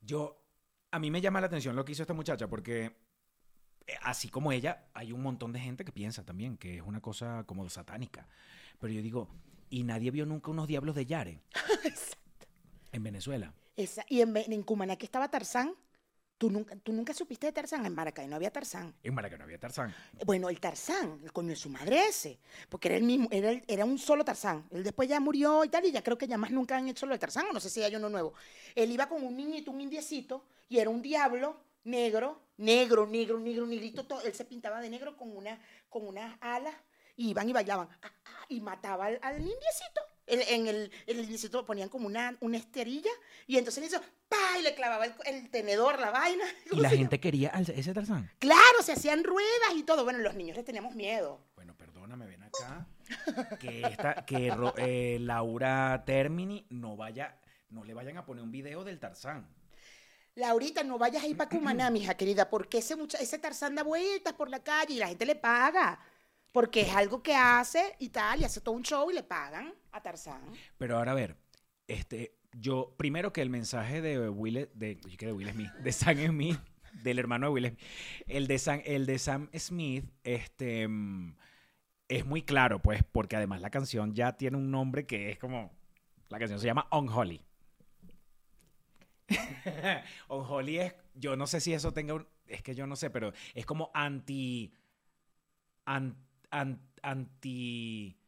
Yo, 0.00 0.40
a 0.92 0.98
mí 0.98 1.10
me 1.10 1.20
llama 1.20 1.40
la 1.40 1.48
atención 1.48 1.74
lo 1.76 1.84
que 1.84 1.92
hizo 1.92 2.02
esta 2.02 2.14
muchacha 2.14 2.48
porque 2.48 2.96
así 4.02 4.28
como 4.28 4.52
ella, 4.52 4.84
hay 4.94 5.12
un 5.12 5.22
montón 5.22 5.52
de 5.52 5.60
gente 5.60 5.84
que 5.84 5.92
piensa 5.92 6.24
también 6.24 6.56
que 6.56 6.76
es 6.76 6.82
una 6.82 7.00
cosa 7.00 7.44
como 7.46 7.68
satánica. 7.68 8.26
Pero 8.80 8.92
yo 8.92 9.02
digo, 9.02 9.28
¿y 9.70 9.82
nadie 9.84 10.10
vio 10.10 10.26
nunca 10.26 10.50
unos 10.50 10.66
diablos 10.68 10.94
de 10.94 11.06
Yare 11.06 11.40
en 12.92 13.02
Venezuela? 13.02 13.52
Esa, 13.76 14.04
y 14.08 14.20
en, 14.20 14.36
en 14.36 14.62
Cumaná 14.62 14.96
que 14.96 15.04
estaba 15.06 15.28
Tarzán, 15.28 15.74
¿tú 16.38 16.50
nunca, 16.50 16.76
¿tú 16.76 16.92
nunca 16.92 17.12
supiste 17.12 17.46
de 17.48 17.52
Tarzán? 17.52 17.84
En 17.86 17.94
Maracay 17.94 18.28
no 18.28 18.36
había 18.36 18.52
Tarzán. 18.52 18.94
En 19.02 19.14
Maracaná 19.14 19.44
había 19.44 19.58
Tarzán. 19.58 19.92
Bueno, 20.24 20.48
el 20.48 20.60
Tarzán, 20.60 21.20
el 21.24 21.32
coño 21.32 21.48
de 21.48 21.56
su 21.56 21.70
madre 21.70 22.04
ese, 22.08 22.38
porque 22.68 22.88
era 22.88 22.96
el 22.96 23.02
mismo, 23.02 23.28
era, 23.32 23.50
el- 23.50 23.64
era 23.66 23.84
un 23.84 23.98
solo 23.98 24.24
Tarzán. 24.24 24.64
Él 24.70 24.84
después 24.84 25.08
ya 25.08 25.18
murió 25.18 25.64
y 25.64 25.68
tal, 25.68 25.84
y 25.84 25.90
ya 25.92 26.02
creo 26.02 26.16
que 26.16 26.28
ya 26.28 26.38
más 26.38 26.50
nunca 26.52 26.76
han 26.76 26.88
hecho 26.88 27.06
lo 27.06 27.12
de 27.14 27.18
Tarzán, 27.18 27.46
o 27.50 27.52
no 27.52 27.60
sé 27.60 27.68
si 27.68 27.82
hay 27.82 27.96
uno 27.96 28.08
nuevo. 28.08 28.32
Él 28.76 28.92
iba 28.92 29.08
con 29.08 29.24
un 29.24 29.36
niñito, 29.36 29.72
un 29.72 29.80
indiecito, 29.80 30.44
y 30.68 30.78
era 30.78 30.88
un 30.90 31.02
diablo 31.02 31.56
negro, 31.84 32.40
negro, 32.56 33.06
negro, 33.06 33.38
negro, 33.38 33.66
negrito, 33.66 34.04
todo. 34.06 34.20
él 34.22 34.34
se 34.34 34.44
pintaba 34.44 34.80
de 34.80 34.90
negro 34.90 35.16
con 35.16 35.36
una, 35.36 35.60
con 35.88 36.06
unas 36.06 36.36
alas, 36.40 36.74
y 37.16 37.30
iban 37.30 37.48
y 37.48 37.52
bailaban, 37.52 37.88
ah, 38.02 38.12
ah, 38.24 38.44
y 38.48 38.60
mataba 38.60 39.06
al, 39.06 39.18
al 39.22 39.36
indiecito. 39.36 40.00
En 40.26 40.66
el, 40.66 40.90
el 41.06 41.20
indiecito 41.20 41.66
ponían 41.66 41.90
como 41.90 42.06
una, 42.06 42.34
una 42.40 42.56
esterilla, 42.56 43.10
y 43.46 43.58
entonces 43.58 43.82
le 43.82 43.88
hizo, 43.88 44.00
¡pa! 44.28 44.58
y 44.58 44.62
le 44.62 44.74
clavaba 44.74 45.04
el, 45.04 45.12
el 45.26 45.50
tenedor, 45.50 46.00
la 46.00 46.10
vaina. 46.10 46.44
Y 46.66 46.70
¿Cómo 46.70 46.82
la 46.82 46.88
gente 46.88 47.20
quería 47.20 47.50
al- 47.50 47.68
ese 47.68 47.92
Tarzán. 47.92 48.30
Claro, 48.38 48.82
se 48.82 48.92
hacían 48.92 49.22
ruedas 49.22 49.74
y 49.76 49.82
todo. 49.82 50.02
Bueno, 50.04 50.20
los 50.20 50.34
niños 50.34 50.56
les 50.56 50.64
teníamos 50.64 50.94
miedo. 50.94 51.40
Bueno, 51.56 51.76
perdóname, 51.76 52.26
ven 52.26 52.42
acá. 52.42 52.86
Que, 53.60 53.82
esta, 53.82 54.24
que 54.24 54.50
Ro- 54.50 54.72
eh, 54.78 55.18
Laura 55.20 56.02
Termini 56.06 56.66
no 56.70 56.96
vaya, 56.96 57.38
no 57.68 57.84
le 57.84 57.92
vayan 57.92 58.16
a 58.16 58.24
poner 58.24 58.42
un 58.42 58.50
video 58.50 58.82
del 58.82 58.98
Tarzán. 58.98 59.46
Laurita, 60.36 60.82
no 60.82 60.98
vayas 60.98 61.22
a 61.22 61.26
ir 61.28 61.36
para 61.36 61.48
Cumaná, 61.48 61.90
mija 61.90 62.14
querida, 62.16 62.50
porque 62.50 62.78
ese, 62.78 62.96
mucha- 62.96 63.18
ese 63.18 63.38
Tarzán 63.38 63.74
da 63.74 63.82
vueltas 63.84 64.32
por 64.32 64.50
la 64.50 64.62
calle 64.62 64.94
y 64.94 64.98
la 64.98 65.08
gente 65.08 65.26
le 65.26 65.36
paga. 65.36 65.98
Porque 66.50 66.82
es 66.82 66.94
algo 66.94 67.20
que 67.22 67.34
hace 67.34 67.96
y 67.98 68.10
tal, 68.10 68.40
y 68.40 68.44
hace 68.44 68.60
todo 68.60 68.76
un 68.76 68.82
show 68.82 69.10
y 69.10 69.14
le 69.14 69.24
pagan 69.24 69.74
a 69.90 70.00
Tarzán. 70.00 70.40
Pero 70.78 70.96
ahora 70.96 71.10
a 71.12 71.14
ver, 71.14 71.36
este, 71.88 72.36
yo, 72.52 72.94
primero 72.96 73.32
que 73.32 73.42
el 73.42 73.50
mensaje 73.50 74.00
de 74.00 74.28
Will, 74.28 74.68
de, 74.72 75.00
Smith, 75.52 75.72
de 75.72 75.92
Sam 75.92 76.16
Smith, 76.28 76.58
del 77.02 77.18
hermano 77.18 77.46
de 77.46 77.52
Will 77.52 77.66
Smith, 77.66 77.80
el 78.28 78.46
de 78.46 78.58
Sam, 78.58 78.82
el 78.84 79.06
de 79.06 79.18
Sam 79.18 79.50
Smith, 79.58 80.04
este, 80.22 80.86
mm, 80.86 81.36
es 82.06 82.24
muy 82.24 82.42
claro, 82.42 82.80
pues, 82.80 83.02
porque 83.10 83.34
además 83.34 83.60
la 83.60 83.70
canción 83.70 84.14
ya 84.14 84.36
tiene 84.36 84.56
un 84.56 84.70
nombre 84.70 85.06
que 85.06 85.30
es 85.30 85.38
como, 85.38 85.72
la 86.28 86.38
canción 86.38 86.60
se 86.60 86.66
llama 86.66 86.86
Unholy. 86.92 87.42
Unholy 90.28 90.78
es, 90.78 90.94
yo 91.14 91.36
no 91.36 91.46
sé 91.46 91.60
si 91.60 91.72
eso 91.72 91.92
tenga 91.92 92.14
un, 92.14 92.26
es 92.46 92.62
que 92.62 92.74
yo 92.74 92.86
no 92.86 92.96
sé, 92.96 93.10
pero 93.10 93.32
es 93.54 93.64
como 93.66 93.90
anti, 93.94 94.72
an- 95.86 96.16
an- 96.50 96.80
anti, 97.02 98.18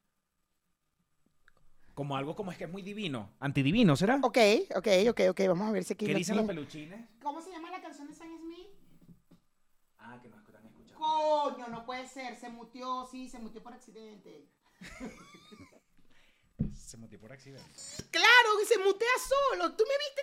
como 1.94 2.16
algo 2.16 2.34
como 2.36 2.52
es 2.52 2.58
que 2.58 2.64
es 2.64 2.70
muy 2.70 2.82
divino, 2.82 3.30
antidivino, 3.40 3.96
¿será? 3.96 4.18
Ok, 4.22 4.38
ok, 4.74 4.88
ok, 5.10 5.20
ok, 5.30 5.40
vamos 5.48 5.68
a 5.68 5.72
ver 5.72 5.84
si 5.84 5.94
aquí 5.94 6.06
¿Qué 6.06 6.12
lo 6.12 6.18
dicen 6.18 6.36
los 6.36 6.46
tienen. 6.46 6.56
peluchines? 6.64 7.08
¿Cómo 7.22 7.40
se 7.40 7.50
llama 7.50 7.70
la 7.70 7.80
canción 7.80 8.06
de 8.08 8.14
Sam 8.14 8.28
Smith? 8.38 8.68
Ah, 9.98 10.18
que 10.22 10.28
no 10.28 10.36
están 10.38 10.64
escuchando. 10.66 10.98
Coño, 10.98 11.68
no 11.68 11.84
puede 11.86 12.06
ser, 12.06 12.36
se 12.36 12.48
mutió, 12.50 13.06
sí, 13.10 13.28
se 13.28 13.38
mutió 13.38 13.62
por 13.62 13.72
accidente. 13.74 14.48
Se 16.74 16.96
mutió 16.96 17.18
por 17.18 17.32
accidente. 17.32 17.64
Claro, 18.10 18.62
y 18.62 18.66
se 18.66 18.78
mutea 18.78 19.08
solo. 19.28 19.74
¿Tú 19.74 19.84
me 19.86 19.94
viste 19.98 20.22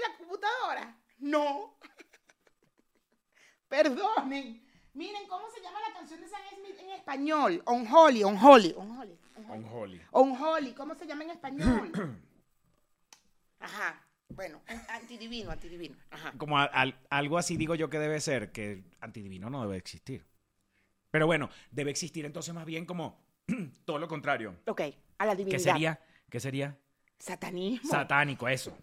la, 0.00 0.16
computadora? 0.18 0.96
No. 1.18 1.78
Perdonen. 3.68 4.62
Miren 4.94 5.26
cómo 5.28 5.48
se 5.54 5.60
llama 5.62 5.78
la 5.86 5.94
canción 5.94 6.20
de 6.20 6.28
Sam 6.28 6.40
Smith 6.56 6.76
en 6.80 6.90
español. 6.90 7.62
Unholy, 7.66 8.24
unholy, 8.24 8.72
unholy. 8.76 9.18
unholy. 9.36 9.48
Unholy. 9.48 10.00
Unholy, 10.12 10.74
¿cómo 10.74 10.94
se 10.94 11.06
llama 11.06 11.24
en 11.24 11.30
español? 11.30 11.92
Ajá. 13.60 14.04
Bueno, 14.30 14.60
antidivino, 14.88 15.50
antidivino. 15.50 15.96
Ajá. 16.10 16.32
Como 16.36 16.58
a- 16.58 16.64
al- 16.64 16.98
algo 17.10 17.38
así 17.38 17.56
digo 17.56 17.74
yo 17.74 17.88
que 17.90 17.98
debe 17.98 18.20
ser, 18.20 18.52
que 18.52 18.84
antidivino 19.00 19.50
no 19.50 19.62
debe 19.62 19.76
existir. 19.76 20.24
Pero 21.10 21.26
bueno, 21.26 21.50
debe 21.70 21.90
existir 21.90 22.24
entonces 22.24 22.54
más 22.54 22.64
bien 22.64 22.86
como 22.86 23.20
todo 23.84 23.98
lo 23.98 24.08
contrario. 24.08 24.56
Ok, 24.66 24.82
a 25.18 25.26
la 25.26 25.32
¿Qué 25.32 25.44
divinidad. 25.44 25.58
sería? 25.72 26.00
¿Qué 26.28 26.40
sería? 26.40 26.76
Satanismo. 27.18 27.90
Satánico, 27.90 28.48
eso. 28.48 28.76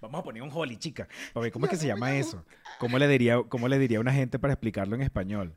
Vamos 0.00 0.20
a 0.20 0.24
poner 0.24 0.42
un 0.42 0.50
holy, 0.52 0.76
chica. 0.76 1.06
Para 1.32 1.44
ver 1.44 1.52
cómo 1.52 1.66
es 1.66 1.70
que 1.70 1.76
se 1.76 1.86
llama 1.86 2.16
eso. 2.16 2.44
¿Cómo 2.78 2.98
le 2.98 3.06
diría, 3.06 3.42
cómo 3.48 3.68
le 3.68 3.78
diría 3.78 3.98
a 3.98 4.00
una 4.00 4.12
gente 4.12 4.38
para 4.38 4.54
explicarlo 4.54 4.96
en 4.96 5.02
español? 5.02 5.56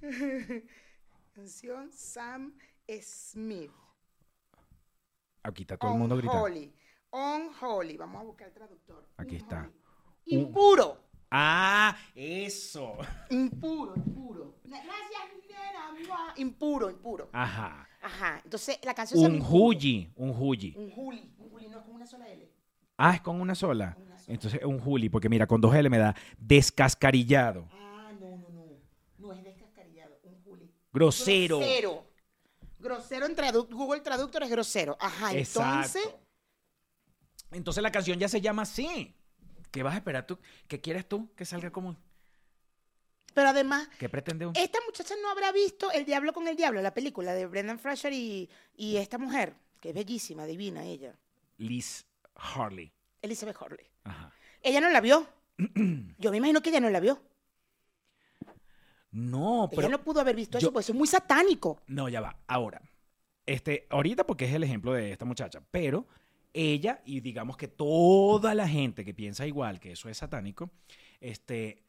Canción 1.34 1.90
Sam 1.92 2.54
Smith. 3.02 3.72
Aquí 5.42 5.62
está 5.62 5.76
todo 5.76 5.92
el 5.92 5.98
mundo 5.98 6.16
gritando. 6.16 6.44
Unholy. 6.44 6.72
Unholy. 7.10 7.96
Vamos 7.96 8.20
a 8.20 8.24
buscar 8.24 8.48
el 8.48 8.54
traductor. 8.54 9.08
Aquí 9.16 9.36
está. 9.36 9.70
Impuro. 10.26 11.04
Ah, 11.30 11.96
eso. 12.14 12.98
Impuro, 13.30 13.94
impuro. 13.96 14.60
Gracias, 14.64 14.90
nena. 15.48 16.34
Impuro, 16.36 16.90
impuro. 16.90 17.28
Ajá. 17.32 17.88
Ajá. 18.00 18.40
Entonces, 18.44 18.78
la 18.84 18.94
canción 18.94 19.32
Un 19.34 19.42
huyi, 19.42 20.12
un 20.16 20.30
huyi. 20.30 20.74
Un 20.76 20.90
juli. 20.90 21.34
Un 21.38 21.50
juli, 21.50 21.68
no 21.68 21.78
es 21.78 21.84
con 21.84 21.94
una 21.94 22.06
sola 22.06 22.28
L. 22.28 22.48
Ah, 22.96 23.14
es 23.14 23.20
con 23.20 23.40
una 23.40 23.54
sola. 23.54 23.96
Una 23.98 24.18
sola. 24.18 24.32
Entonces 24.34 24.60
un 24.64 24.80
juli, 24.80 25.08
porque 25.08 25.28
mira, 25.28 25.46
con 25.46 25.60
dos 25.60 25.74
L 25.74 25.88
me 25.90 25.98
da 25.98 26.14
descascarillado, 26.38 27.68
Ah, 27.72 28.10
no, 28.20 28.36
no, 28.38 28.48
no. 28.50 28.64
No 29.18 29.32
es 29.32 29.44
descascarillado. 29.44 30.18
Un 30.24 30.42
juli. 30.44 30.70
grosero. 30.92 31.58
Grosero. 31.58 32.04
Grosero 32.78 33.26
en 33.26 33.34
tradu- 33.36 33.68
Google 33.70 34.00
Traductor 34.00 34.42
es 34.44 34.50
grosero. 34.50 34.96
Ajá, 35.00 35.32
entonces. 35.32 35.96
Exacto. 36.04 36.20
Entonces 37.52 37.82
la 37.82 37.90
canción 37.92 38.18
ya 38.18 38.28
se 38.28 38.40
llama 38.40 38.62
así. 38.62 39.14
¿Qué 39.70 39.82
vas 39.82 39.94
a 39.94 39.98
esperar 39.98 40.26
tú? 40.26 40.38
¿Qué 40.68 40.80
quieres 40.80 41.06
tú 41.08 41.28
que 41.34 41.44
salga 41.44 41.70
como? 41.70 41.96
Pero 43.34 43.50
además, 43.50 43.88
¿Qué 43.98 44.08
pretende 44.08 44.46
un? 44.46 44.56
esta 44.56 44.78
muchacha 44.86 45.14
no 45.20 45.30
habrá 45.30 45.52
visto 45.52 45.90
El 45.92 46.06
Diablo 46.06 46.32
con 46.32 46.48
el 46.48 46.56
Diablo, 46.56 46.80
la 46.80 46.94
película 46.94 47.34
de 47.34 47.46
Brendan 47.46 47.78
Fraser 47.78 48.12
y, 48.14 48.48
y 48.76 48.96
esta 48.96 49.18
mujer, 49.18 49.54
que 49.80 49.90
es 49.90 49.94
bellísima, 49.94 50.46
divina 50.46 50.84
ella. 50.84 51.14
Liz 51.58 52.05
Harley. 52.36 52.92
Elizabeth 53.22 53.56
Hurley. 53.60 53.86
Ajá. 54.04 54.32
Ella 54.62 54.80
no 54.80 54.90
la 54.90 55.00
vio. 55.00 55.26
Yo 56.18 56.30
me 56.30 56.36
imagino 56.36 56.60
que 56.62 56.70
ella 56.70 56.80
no 56.80 56.90
la 56.90 57.00
vio. 57.00 57.20
No, 59.10 59.68
pero 59.70 59.82
ella 59.82 59.90
no 59.96 60.04
pudo 60.04 60.20
haber 60.20 60.36
visto 60.36 60.58
yo- 60.58 60.66
eso, 60.68 60.72
pues 60.72 60.86
eso 60.86 60.92
es 60.92 60.98
muy 60.98 61.08
satánico. 61.08 61.80
No, 61.86 62.08
ya 62.08 62.20
va. 62.20 62.38
Ahora, 62.46 62.82
este, 63.46 63.86
ahorita 63.88 64.26
porque 64.26 64.44
es 64.44 64.52
el 64.54 64.62
ejemplo 64.62 64.92
de 64.92 65.10
esta 65.12 65.24
muchacha, 65.24 65.62
pero 65.70 66.06
ella 66.52 67.00
y 67.04 67.20
digamos 67.20 67.56
que 67.56 67.68
toda 67.68 68.54
la 68.54 68.68
gente 68.68 69.04
que 69.04 69.14
piensa 69.14 69.46
igual 69.46 69.80
que 69.80 69.92
eso 69.92 70.08
es 70.10 70.18
satánico, 70.18 70.70
este, 71.20 71.82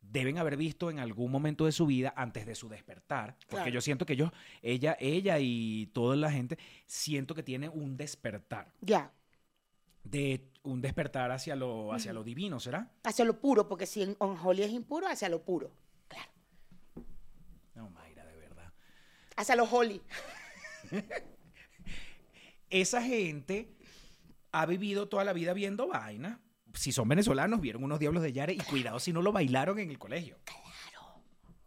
deben 0.00 0.38
haber 0.38 0.56
visto 0.56 0.90
en 0.90 0.98
algún 1.00 1.30
momento 1.30 1.66
de 1.66 1.72
su 1.72 1.84
vida 1.86 2.14
antes 2.16 2.46
de 2.46 2.54
su 2.54 2.68
despertar, 2.70 3.36
porque 3.40 3.56
Claro. 3.56 3.70
yo 3.72 3.80
siento 3.82 4.06
que 4.06 4.14
ellos, 4.14 4.30
ella, 4.62 4.96
ella 5.00 5.38
y 5.38 5.88
toda 5.92 6.16
la 6.16 6.30
gente 6.32 6.58
siento 6.86 7.34
que 7.34 7.42
tiene 7.42 7.68
un 7.68 7.96
despertar, 7.98 8.72
Ya, 8.80 9.12
de 10.04 10.50
un 10.62 10.80
despertar 10.80 11.30
hacia 11.30 11.56
lo, 11.56 11.92
hacia 11.92 12.12
lo 12.12 12.22
divino, 12.22 12.60
¿será? 12.60 12.90
hacia 13.04 13.24
lo 13.24 13.40
puro, 13.40 13.68
porque 13.68 13.86
si 13.86 14.02
en 14.02 14.16
Unholy 14.18 14.62
es 14.62 14.72
impuro, 14.72 15.06
hacia 15.06 15.28
lo 15.28 15.42
puro. 15.42 15.70
Claro. 16.08 16.30
No, 17.74 17.90
Mayra, 17.90 18.24
de 18.24 18.36
verdad. 18.36 18.72
Hacia 19.36 19.56
lo 19.56 19.64
holy. 19.64 20.02
esa 22.70 23.02
gente 23.02 23.74
ha 24.52 24.66
vivido 24.66 25.08
toda 25.08 25.24
la 25.24 25.32
vida 25.32 25.52
viendo 25.52 25.88
vainas. 25.88 26.38
Si 26.74 26.92
son 26.92 27.08
venezolanos, 27.08 27.60
vieron 27.60 27.82
unos 27.82 27.98
Diablos 27.98 28.22
de 28.22 28.32
Yare 28.32 28.52
y 28.52 28.58
cuidado 28.58 29.00
si 29.00 29.12
no 29.12 29.22
lo 29.22 29.32
bailaron 29.32 29.78
en 29.78 29.90
el 29.90 29.98
colegio. 29.98 30.38
Claro. 30.44 30.69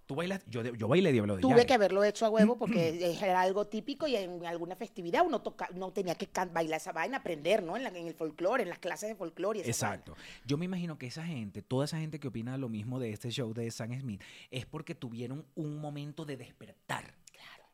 Tú 0.06 0.16
bailas, 0.16 0.44
yo, 0.48 0.62
yo 0.64 0.88
bailé 0.90 1.14
Diablos 1.14 1.38
de 1.38 1.42
Tuve 1.42 1.66
que 1.66 1.74
haberlo 1.74 2.04
hecho 2.04 2.26
a 2.26 2.30
huevo 2.30 2.58
porque 2.58 3.18
era 3.22 3.40
algo 3.42 3.66
típico 3.68 4.06
y 4.06 4.16
en 4.18 4.46
alguna 4.46 4.76
festividad 4.76 5.26
uno 5.26 5.42
toca, 5.42 5.70
no 5.76 5.92
tenía 5.94 6.16
que 6.16 6.28
bailar 6.52 6.78
esa 6.82 6.92
vaina, 6.92 7.18
aprender, 7.18 7.64
¿no? 7.64 7.78
En, 7.78 7.84
la- 7.84 7.90
en 7.90 8.08
el 8.08 8.14
folclore, 8.14 8.64
en 8.64 8.70
las 8.70 8.80
clases 8.80 9.08
de 9.10 9.16
folclore. 9.16 9.60
y 9.60 9.62
esa 9.62 9.70
Exacto. 9.94 10.16
Yo 10.46 10.58
me 10.58 10.66
imagino 10.66 10.98
que 10.98 11.08
esa 11.08 11.24
gente, 11.26 11.62
toda 11.62 11.86
esa 11.86 12.00
gente 12.00 12.20
que 12.20 12.28
opina 12.28 12.58
lo 12.58 12.68
mismo 12.68 13.00
de 13.00 13.12
este 13.14 13.30
show 13.32 13.54
de 13.54 13.72
Sam 13.72 13.98
Smith, 14.00 14.22
es 14.52 14.66
porque 14.66 14.94
tuvieron 14.94 15.46
un 15.56 15.78
momento 15.80 16.26
de 16.26 16.36
despertar. 16.36 17.04
vaina. 17.32 17.70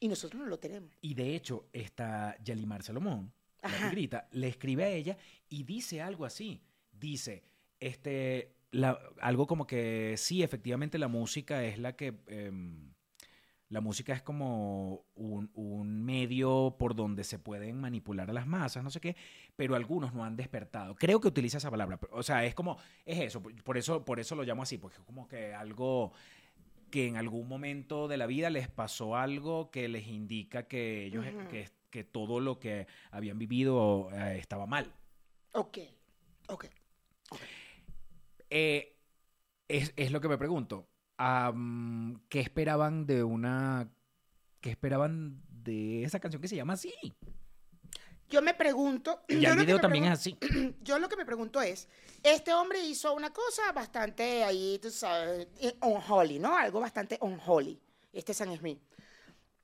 Y 0.00 0.08
nosotros 0.08 0.40
no 0.42 0.46
lo 0.48 0.58
tenemos. 0.58 0.90
Y 1.00 1.14
de 1.14 1.34
hecho, 1.36 1.66
esta 1.72 2.36
Yalimar 2.42 2.82
Salomón, 2.82 3.32
la 3.62 3.68
que 3.68 3.74
Ajá. 3.76 3.90
grita, 3.90 4.28
le 4.32 4.48
escribe 4.48 4.84
a 4.84 4.88
ella 4.88 5.16
y 5.48 5.62
dice 5.64 6.00
algo 6.02 6.24
así. 6.24 6.60
Dice, 6.92 7.44
este, 7.80 8.54
la- 8.70 8.98
algo 9.20 9.46
como 9.46 9.66
que 9.66 10.14
sí, 10.16 10.42
efectivamente 10.42 10.98
la 10.98 11.08
música 11.08 11.64
es 11.64 11.78
la 11.78 11.94
que... 11.96 12.14
em, 12.26 12.92
la 13.70 13.82
música 13.82 14.14
es 14.14 14.22
como 14.22 15.04
un, 15.14 15.50
un 15.52 16.02
medio 16.02 16.76
por 16.78 16.94
donde 16.94 17.22
se 17.22 17.38
pueden 17.38 17.78
manipular 17.78 18.30
a 18.30 18.32
las 18.32 18.46
masas, 18.46 18.82
no 18.82 18.88
sé 18.88 18.98
qué, 18.98 19.14
pero 19.56 19.74
algunos 19.76 20.14
no 20.14 20.24
han 20.24 20.36
despertado. 20.36 20.94
Creo 20.96 21.20
que 21.20 21.28
utiliza 21.28 21.58
esa 21.58 21.70
palabra. 21.70 22.00
O 22.12 22.22
sea, 22.22 22.46
es 22.46 22.54
como, 22.54 22.78
es 23.04 23.18
eso, 23.20 23.42
por 23.42 23.76
eso, 23.76 24.06
por 24.06 24.20
eso 24.20 24.34
lo 24.36 24.42
llamo 24.44 24.62
así, 24.62 24.78
porque 24.78 24.96
es 24.96 25.04
como 25.04 25.28
que 25.28 25.52
algo 25.52 26.12
que 26.90 27.08
en 27.08 27.18
algún 27.18 27.46
momento 27.46 28.08
de 28.08 28.16
la 28.16 28.26
vida 28.26 28.48
les 28.48 28.68
pasó 28.70 29.16
algo 29.16 29.70
que 29.70 29.86
les 29.88 30.06
indica 30.06 30.66
que 30.66 31.04
ellos, 31.04 31.26
que, 31.50 31.68
que 31.90 32.04
todo 32.04 32.40
lo 32.40 32.58
que 32.58 32.86
habían 33.10 33.38
vivido 33.38 34.08
eh, 34.14 34.38
estaba 34.38 34.64
mal. 34.64 34.90
Ok, 36.48 36.64
ok. 37.30 37.44
Eh, 38.50 38.96
es, 39.68 39.92
es 39.96 40.12
lo 40.12 40.20
que 40.20 40.28
me 40.28 40.38
pregunto. 40.38 40.88
¿Qué 42.28 42.40
esperaban 42.40 43.06
de 43.06 43.22
una... 43.24 43.88
¿Qué 44.60 44.70
esperaban 44.70 45.40
de 45.48 46.02
esa 46.02 46.20
canción 46.20 46.42
que 46.42 46.48
se 46.48 46.56
llama 46.56 46.72
así? 46.74 46.92
Yo 48.28 48.42
me 48.42 48.54
pregunto. 48.54 49.22
Y 49.28 49.40
yo 49.40 49.50
el 49.50 49.58
video 49.58 49.78
también 49.78 50.04
es 50.04 50.12
así. 50.12 50.36
Yo 50.82 50.98
lo 50.98 51.08
que 51.08 51.16
me 51.16 51.24
pregunto 51.24 51.62
es, 51.62 51.88
este 52.22 52.52
hombre 52.52 52.80
hizo 52.80 53.14
una 53.14 53.32
cosa 53.32 53.72
bastante 53.72 54.44
ahí, 54.44 54.78
tú 54.82 54.90
sabes, 54.90 55.48
eh, 55.60 55.74
unholy, 55.80 56.38
¿no? 56.38 56.54
Algo 56.54 56.80
bastante 56.80 57.16
unholy, 57.22 57.80
este 58.12 58.34
San 58.34 58.54
Smith. 58.56 58.80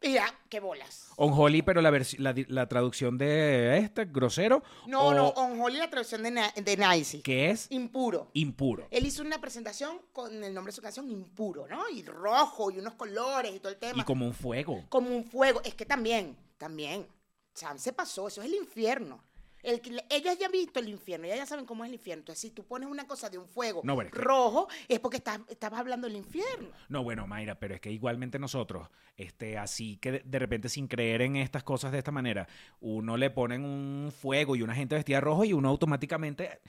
Y 0.07 0.13
ya, 0.13 0.27
qué 0.51 0.61
bolas. 0.61 1.09
Unholy, 1.17 1.63
pero 1.63 1.81
la, 1.81 1.91
la, 1.91 2.35
la 2.49 2.69
traducción 2.69 3.17
de 3.17 3.79
este, 3.79 4.05
grosero. 4.05 4.63
No, 4.87 5.01
o 5.07 5.15
no, 5.15 5.31
unholy 5.33 5.79
la 5.79 5.89
traducción 5.89 6.23
de, 6.23 6.31
na- 6.31 6.53
de 6.55 6.77
Nice. 6.77 7.23
Que 7.23 7.49
es 7.51 7.67
Impuro. 7.71 8.29
impuro. 8.35 8.87
Él 8.91 9.07
hizo 9.07 9.23
una 9.23 9.41
presentación 9.41 9.99
con 10.13 10.45
el 10.45 10.53
nombre 10.53 10.73
de 10.73 10.77
su 10.77 10.83
canción 10.83 11.11
Impuro, 11.11 11.67
¿no? 11.69 11.89
Y 11.89 12.03
rojo 12.03 12.71
y 12.71 12.79
unos 12.79 12.95
colores 12.95 13.55
y 13.55 13.61
todo 13.61 13.73
el 13.73 13.79
tema. 13.79 14.03
Y 14.03 14.05
como 14.05 14.27
un 14.27 14.35
fuego. 14.35 14.85
como 14.91 15.09
un 15.09 15.25
fuego. 15.25 15.63
Es 15.65 15.75
que 15.75 15.87
también, 15.87 16.37
también. 16.59 17.07
Sam 17.55 17.79
se 17.79 17.93
pasó, 17.93 18.29
eso 18.29 18.43
es 18.43 18.49
el 18.49 18.55
infierno. 18.57 19.23
El, 19.65 19.81
ellos 20.11 20.39
ya 20.39 20.47
han 20.47 20.53
visto 20.53 20.79
el 20.79 20.89
infierno, 20.89 21.27
ya, 21.27 21.37
ya 21.37 21.47
saben 21.47 21.65
cómo 21.65 21.85
es 21.85 21.89
el 21.89 21.95
infierno. 21.95 22.21
Entonces, 22.21 22.41
si 22.43 22.51
tú 22.51 22.65
pones 22.65 22.89
una 22.89 23.07
cosa 23.07 23.31
de 23.31 23.39
un 23.39 23.49
fuego 23.49 23.81
No, 23.83 23.97
pero 23.97 24.09
es 24.09 24.13
que- 24.15 24.21
rojo, 24.21 24.69
es 24.89 25.01
porque 25.01 25.17
estás, 25.17 25.41
estabas 25.49 25.81
hablando 25.81 26.07
del 26.07 26.17
infierno. 26.17 26.69
No, 26.89 27.03
bueno, 27.03 27.27
Mayra, 27.27 27.59
pero 27.59 27.75
es 27.75 27.81
que 27.81 27.91
igualmente 27.91 28.39
nosotros, 28.39 28.89
este, 29.17 29.57
así 29.59 29.97
que 29.97 30.23
de, 30.25 30.39
repente 30.39 30.69
sin 30.69 30.87
creer 30.87 31.23
en 31.23 31.37
estas 31.37 31.63
cosas 31.63 31.93
de 31.93 31.99
esta 31.99 32.11
manera, 32.13 32.47
uno 32.81 33.17
le 33.17 33.31
ponen 33.31 33.65
un 33.65 34.13
fuego 34.13 34.55
y 34.55 34.63
una 34.63 34.75
gente 34.75 34.95
vestida 34.95 35.21
rojo 35.21 35.45
y 35.45 35.53
uno 35.55 35.71
automáticamente. 35.71 36.61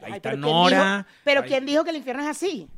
Ahí 0.00 0.12
Ay, 0.12 0.12
está 0.14 0.30
pero 0.30 0.42
¿quién 0.42 0.52
Nora. 0.52 0.96
dijo- 0.98 1.08
pero 1.24 1.40
ahí- 1.42 1.48
¿quién 1.48 1.66
dijo 1.66 1.84
que 1.84 1.90
el 1.90 1.96
infierno 1.96 2.22
es 2.22 2.28
así? 2.28 2.68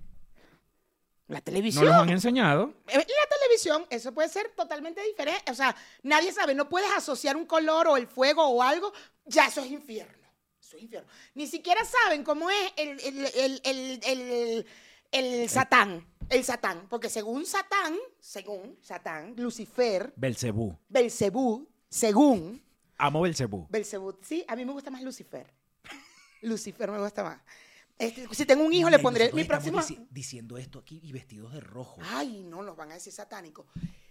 La 1.27 1.39
No 1.39 1.43
televisión. 1.45 1.87
los 1.87 1.95
han 1.95 2.11
enseñado. 2.11 2.75
Eh, 2.89 2.97
La 2.99 3.37
televisión, 3.39 3.87
eso 3.91 4.13
puede 4.13 4.29
ser 4.29 4.51
totalmente 4.55 5.03
diferente. 5.03 5.51
O 5.51 5.55
sea, 5.55 5.75
nadie 6.03 6.33
sabe, 6.33 6.55
no 6.55 6.69
puedes 6.69 6.91
asociar 6.93 7.37
un 7.37 7.47
color 7.47 7.89
o 7.89 7.97
el 7.97 8.07
fuego 8.07 8.47
o 8.47 8.63
algo, 8.63 8.93
ya 9.25 9.47
eso 9.47 9.63
es 9.63 9.71
infierno. 9.71 10.29
Eso 10.61 10.77
es 10.77 10.83
infierno. 10.83 11.09
Ni 11.35 11.47
siquiera 11.47 11.81
saben 11.85 12.25
cómo 12.25 12.51
es 12.51 12.73
el, 12.77 13.01
el, 13.01 13.27
el, 13.35 13.61
el, 13.65 14.01
el- 14.05 14.67
el 15.13 15.49
Satán. 15.49 16.07
El 16.29 16.43
Satán. 16.45 16.89
Porque 16.89 17.09
según 17.09 17.47
Satán, 17.47 17.97
según 18.19 18.77
Satán, 18.83 19.35
Lucifer, 19.37 20.13
Belcebú. 20.17 20.77
Belcebú, 20.89 21.69
según 21.89 22.63
Amo 22.99 23.21
Belcebú. 23.23 23.67
Belcebú, 23.71 24.19
sí, 24.23 24.45
a 24.49 24.57
mí 24.57 24.65
me 24.65 24.73
gusta 24.73 24.91
más 24.91 25.03
Lucifer. 25.03 25.47
Lucifer 26.43 26.91
me 26.91 26.99
gusta 26.99 27.23
más. 27.25 27.41
Este, 27.98 28.26
si 28.35 28.44
tengo 28.44 28.64
un 28.64 28.72
hijo, 28.72 28.87
Mira, 28.88 28.96
le 28.98 29.02
pondré 29.02 29.33
mi 29.33 29.44
próximo. 29.44 29.78
dici- 29.78 30.07
diciendo 30.11 30.59
esto 30.59 30.80
aquí 30.80 31.00
y 31.02 31.12
vestidos 31.12 31.52
de 31.52 31.61
rojo. 31.61 32.00
Ay, 32.04 32.42
no, 32.42 32.62
nos 32.62 32.76
van 32.76 32.90
a 32.90 32.94
decir 32.94 33.12
satánico. 33.12 33.66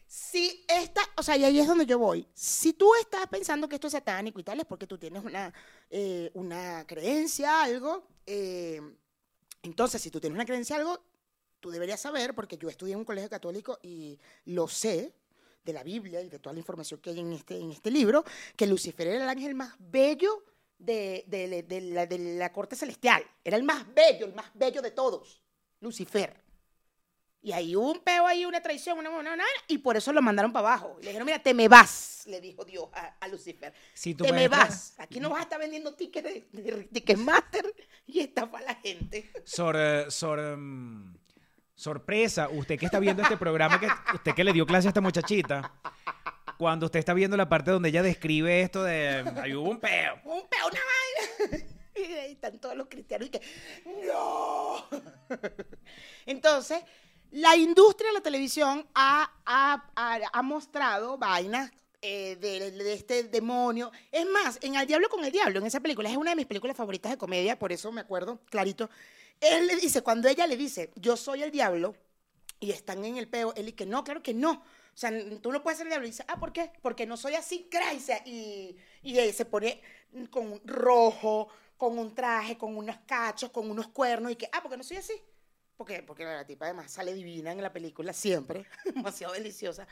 Si 0.07 0.63
esta, 0.67 1.01
o 1.17 1.23
sea, 1.23 1.35
y 1.37 1.43
ahí 1.43 1.59
es 1.59 1.67
donde 1.67 1.85
yo 1.85 1.97
voy. 1.99 2.27
Si 2.33 2.73
tú 2.73 2.89
estás 3.01 3.27
pensando 3.27 3.67
que 3.67 3.75
esto 3.75 3.87
es 3.87 3.93
satánico 3.93 4.39
y 4.39 4.43
tal, 4.43 4.59
es 4.59 4.65
porque 4.65 4.85
tú 4.87 4.97
tienes 4.97 5.23
una, 5.23 5.53
eh, 5.89 6.29
una 6.35 6.85
creencia, 6.87 7.63
algo. 7.63 8.07
eh, 8.25 8.79
entonces, 9.63 10.01
si 10.01 10.11
tú 10.11 10.19
tienes 10.19 10.35
una 10.35 10.45
creencia, 10.45 10.75
algo, 10.75 11.01
tú 11.59 11.71
deberías 11.71 11.99
saber, 12.01 12.35
porque 12.35 12.57
yo 12.57 12.69
estudié 12.69 12.93
en 12.93 12.99
un 12.99 13.05
colegio 13.05 13.29
católico 13.29 13.79
y 13.81 14.19
lo 14.45 14.67
sé 14.67 15.13
de 15.63 15.73
la 15.73 15.83
Biblia 15.83 16.21
y 16.21 16.27
de 16.29 16.39
toda 16.39 16.53
la 16.53 16.59
información 16.59 16.99
que 16.99 17.11
hay 17.11 17.19
en 17.21 17.31
este, 17.33 17.57
en 17.57 17.71
este 17.71 17.89
libro, 17.89 18.23
que 18.57 18.67
Lucifer 18.67 19.07
era 19.07 19.23
el 19.23 19.29
ángel 19.29 19.55
más 19.55 19.73
bello 19.79 20.43
de, 20.77 21.23
de- 21.27 21.63
de 21.63 21.81
la, 21.81 22.05
de 22.05 22.17
la 22.19 22.51
corte 22.51 22.75
celestial. 22.75 23.23
Era 23.43 23.57
el 23.57 23.63
más 23.63 23.85
bello, 23.93 24.25
el 24.25 24.33
más 24.33 24.51
bello 24.53 24.81
de 24.81 24.91
todos. 24.91 25.41
Lucifer. 25.79 26.41
Y 27.41 27.51
ahí 27.51 27.75
hubo 27.75 27.91
un 27.91 27.99
peo 27.99 28.25
ahí, 28.25 28.45
una 28.45 28.61
traición, 28.61 28.97
una, 28.99 29.09
una, 29.09 29.33
una, 29.33 29.43
y 29.67 29.77
por 29.79 29.97
eso 29.97 30.13
lo 30.13 30.21
mandaron 30.21 30.53
para 30.53 30.69
abajo. 30.69 30.95
Y 30.99 31.03
le 31.03 31.07
dijeron, 31.09 31.25
mira, 31.25 31.39
te 31.39 31.53
me 31.53 31.67
vas, 31.67 32.23
le 32.27 32.39
dijo 32.39 32.63
Dios 32.63 32.85
a, 32.93 33.17
a 33.19 33.27
Lucifer. 33.27 33.73
Si 33.93 34.15
te 34.15 34.31
me 34.31 34.47
vas. 34.47 34.93
Aquí 34.97 35.19
no 35.19 35.29
vas 35.29 35.39
a 35.41 35.43
estar 35.43 35.59
vendiendo 35.59 35.93
tickets 35.93 36.23
de, 36.23 36.47
de 36.61 36.83
Ticketmaster 36.85 37.75
y 38.07 38.21
estafa 38.21 38.59
a 38.59 38.61
la 38.61 38.75
gente. 38.75 39.29
Sor, 39.43 39.75
eh, 39.77 40.05
sor, 40.09 40.39
em, 40.39 41.13
sorpresa, 41.75 42.47
usted 42.47 42.79
que 42.79 42.85
está 42.85 42.99
viendo 42.99 43.21
este 43.23 43.35
programa, 43.35 43.77
que 43.77 43.87
usted 44.13 44.33
que 44.33 44.43
le 44.45 44.53
dio 44.53 44.65
clase 44.65 44.87
a 44.87 44.91
esta 44.91 45.01
muchachita, 45.01 45.69
cuando 46.57 46.85
usted 46.87 46.99
está 46.99 47.13
viendo 47.13 47.37
la 47.37 47.49
parte 47.49 47.71
donde 47.71 47.89
ella 47.89 48.03
describe 48.03 48.61
esto 48.61 48.83
de 48.83 49.23
ahí 49.41 49.53
un 49.53 49.79
peo. 49.79 50.15
Un 50.25 50.41
peo, 50.47 50.67
una 50.71 50.79
vaina. 51.49 51.65
Y 51.95 52.01
ahí 52.13 52.31
están 52.31 52.57
todos 52.57 52.75
los 52.75 52.87
cristianos 52.87 53.27
y 53.27 53.29
que, 53.29 53.39
¡no! 54.07 54.83
Entonces, 56.25 56.79
la 57.29 57.55
industria 57.55 58.09
de 58.09 58.15
la 58.15 58.21
televisión 58.21 58.85
ha, 58.95 59.31
ha- 59.45 59.91
ha- 59.95 60.19
ha 60.33 60.41
mostrado 60.41 61.19
vainas 61.19 61.71
eh, 62.01 62.35
de, 62.37 62.93
este 62.93 63.23
demonio. 63.23 63.91
Es 64.11 64.25
más, 64.27 64.57
en 64.61 64.75
Al 64.75 64.87
Diablo 64.87 65.07
con 65.07 65.23
el 65.23 65.31
Diablo, 65.31 65.59
en 65.59 65.65
esa 65.67 65.79
película, 65.79 66.09
es 66.09 66.17
una 66.17 66.31
de 66.31 66.35
mis 66.35 66.45
películas 66.47 66.75
favoritas 66.75 67.11
de 67.11 67.17
comedia, 67.17 67.59
por 67.59 67.71
eso 67.71 67.91
me 67.91 68.01
acuerdo 68.01 68.39
clarito. 68.49 68.89
Él 69.39 69.67
le 69.67 69.75
dice, 69.75 70.01
cuando 70.01 70.27
ella 70.27 70.47
le 70.47 70.57
dice, 70.57 70.91
yo 70.95 71.15
soy 71.15 71.43
el 71.43 71.51
diablo, 71.51 71.95
y 72.59 72.71
están 72.71 73.03
en 73.05 73.17
el 73.17 73.27
peo, 73.27 73.53
él 73.55 73.67
dice, 73.67 73.85
no, 73.85 74.03
claro 74.03 74.23
que 74.23 74.33
no. 74.33 74.63
O 74.93 74.97
sea, 74.97 75.11
tú 75.41 75.51
no 75.51 75.63
puedes 75.63 75.77
ser 75.77 75.87
el 75.87 75.91
diablo. 75.91 76.07
Y 76.07 76.11
dice, 76.11 76.23
ah, 76.27 76.39
¿por 76.39 76.53
qué? 76.53 76.71
Porque 76.81 77.05
no 77.05 77.17
soy 77.17 77.35
así, 77.35 77.67
crazy. 77.69 78.13
Y, 78.25 78.77
y 79.01 79.33
se 79.33 79.45
pone 79.45 79.81
con 80.29 80.61
rojo, 80.65 81.49
con 81.77 81.97
un 81.97 82.13
traje, 82.13 82.57
con 82.57 82.77
unos 82.77 82.97
cachos, 83.07 83.49
con 83.51 83.69
unos 83.69 83.87
cuernos. 83.87 84.31
Y 84.31 84.35
que, 84.35 84.49
ah, 84.51 84.61
porque 84.61 84.77
no 84.77 84.83
soy 84.83 84.97
así. 84.97 85.13
Porque, 85.75 86.03
porque 86.03 86.23
la 86.23 86.45
tipa 86.45 86.65
además 86.65 86.91
sale 86.91 87.13
divina 87.13 87.51
en 87.51 87.61
la 87.61 87.73
película 87.73 88.13
siempre, 88.13 88.65
demasiado 88.85 89.33
deliciosa. 89.33 89.87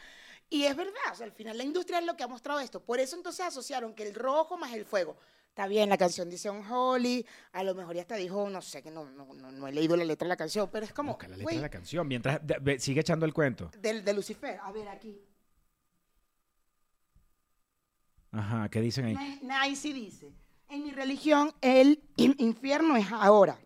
Y 0.50 0.66
es 0.66 0.76
verdad, 0.76 0.94
o 1.12 1.16
sea, 1.16 1.26
al 1.26 1.32
final 1.32 1.58
la 1.58 1.64
industria 1.64 2.00
es 2.00 2.06
lo 2.06 2.16
que 2.16 2.24
ha 2.24 2.28
mostrado 2.28 2.60
esto. 2.60 2.84
Por 2.84 3.00
eso 3.00 3.16
entonces 3.16 3.46
asociaron 3.46 3.96
que 3.96 4.08
el 4.08 4.14
rojo 4.14 4.58
más 4.58 4.74
el 4.74 4.86
fuego. 4.86 5.18
Está 5.52 5.68
bien, 5.68 5.90
la 5.90 5.98
canción 5.98 6.30
dice 6.30 6.50
un 6.50 6.66
holy, 6.66 7.26
a 7.52 7.62
lo 7.64 7.76
mejor 7.76 7.94
ya 7.94 8.02
hasta 8.04 8.16
dijo, 8.16 8.50
no 8.50 8.62
sé, 8.62 8.82
que 8.82 8.90
no, 8.90 9.04
no, 9.12 9.26
no, 9.34 9.52
no 9.52 9.68
he 9.68 9.74
leído 9.74 9.98
la 9.98 10.06
letra 10.06 10.26
de 10.26 10.30
la 10.30 10.38
canción, 10.38 10.70
pero 10.72 10.86
es 10.86 10.94
como, 10.94 11.12
Busca 11.12 11.28
la 11.28 11.36
letra 11.36 11.56
de 11.56 11.62
la 11.62 11.70
canción. 11.70 12.08
Mientras 12.08 12.40
de- 12.42 12.80
sigue 12.80 13.02
echando 13.02 13.26
el 13.26 13.34
cuento. 13.34 13.70
del, 13.78 14.06
de 14.06 14.14
Lucifer. 14.14 14.58
A 14.64 14.72
ver, 14.72 14.88
aquí. 14.88 15.20
Ajá, 18.32 18.70
¿qué 18.70 18.80
dicen 18.80 19.06
ahí? 19.06 19.14
Na- 19.14 19.60
Nancy 19.66 19.92
dice, 19.92 20.32
en 20.70 20.84
mi 20.86 20.92
religión 20.92 21.54
el 21.60 22.02
in- 22.16 22.36
infierno 22.38 22.96
es 22.96 23.12
ahora. 23.12 23.60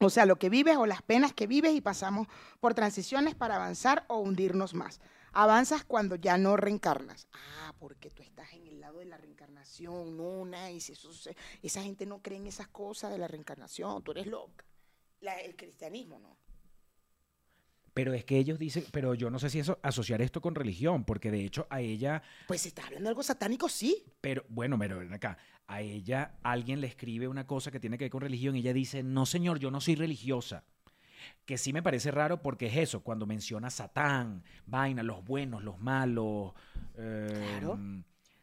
O 0.00 0.10
sea, 0.10 0.26
lo 0.26 0.36
que 0.36 0.48
vives 0.50 0.76
o 0.76 0.86
las 0.86 1.02
penas 1.02 1.32
que 1.32 1.46
vives 1.46 1.72
y 1.72 1.80
pasamos 1.80 2.26
por 2.58 2.74
transiciones 2.74 3.36
para 3.36 3.54
avanzar 3.54 4.04
o 4.08 4.18
hundirnos 4.18 4.74
más. 4.74 5.00
Avanzas 5.32 5.84
cuando 5.84 6.16
ya 6.16 6.36
no 6.38 6.56
reencarnas. 6.56 7.26
Ah, 7.32 7.74
porque 7.78 8.10
tú 8.10 8.22
estás 8.22 8.52
en 8.52 8.66
el 8.66 8.80
lado 8.80 8.98
de 8.98 9.06
la 9.06 9.16
reencarnación, 9.16 10.16
no, 10.16 10.44
Nancy. 10.44 10.92
Eso 10.92 11.10
esa 11.62 11.82
gente 11.82 12.06
no 12.06 12.20
cree 12.22 12.38
en 12.38 12.46
esas 12.46 12.68
cosas 12.68 13.10
de 13.10 13.18
la 13.18 13.28
reencarnación. 13.28 14.02
Tú 14.02 14.12
eres 14.12 14.26
loca. 14.26 14.64
La- 15.20 15.40
el 15.40 15.56
cristianismo, 15.56 16.18
¿no? 16.18 16.36
Pero 17.94 18.14
es 18.14 18.24
que 18.24 18.38
ellos 18.38 18.58
dicen, 18.58 18.86
pero 18.90 19.14
yo 19.14 19.28
no 19.30 19.38
sé 19.38 19.50
si 19.50 19.58
eso 19.58 19.78
asociar 19.82 20.22
esto 20.22 20.40
con 20.40 20.54
religión, 20.54 21.04
porque 21.04 21.30
de 21.30 21.44
hecho 21.44 21.66
a 21.68 21.82
ella, 21.82 22.22
Pues 22.48 22.62
si 22.62 22.68
estás 22.68 22.86
hablando 22.86 23.08
de 23.08 23.10
algo 23.10 23.22
satánico, 23.22 23.68
sí. 23.68 24.02
pero 24.22 24.44
bueno, 24.48 24.78
pero 24.78 24.98
ven 24.98 25.12
acá, 25.12 25.36
a 25.66 25.82
ella 25.82 26.38
alguien 26.42 26.80
le 26.80 26.86
escribe 26.86 27.28
una 27.28 27.46
cosa 27.46 27.70
que 27.70 27.80
tiene 27.80 27.98
que 27.98 28.04
ver 28.04 28.10
con 28.10 28.22
religión 28.22 28.56
y 28.56 28.60
ella 28.60 28.72
dice, 28.72 29.02
no 29.02 29.26
señor, 29.26 29.58
yo 29.58 29.70
no 29.70 29.80
soy 29.82 29.94
religiosa. 29.96 30.64
Que 31.44 31.58
sí 31.58 31.72
me 31.72 31.82
parece 31.82 32.10
raro 32.10 32.40
porque 32.42 32.66
es 32.66 32.76
eso, 32.76 33.02
cuando 33.02 33.26
menciona 33.26 33.70
Satán, 33.70 34.42
vaina, 34.66 35.02
los 35.02 35.24
buenos, 35.24 35.62
los 35.62 35.78
malos, 35.78 36.52
eh, 36.96 37.46
Claro. 37.60 37.78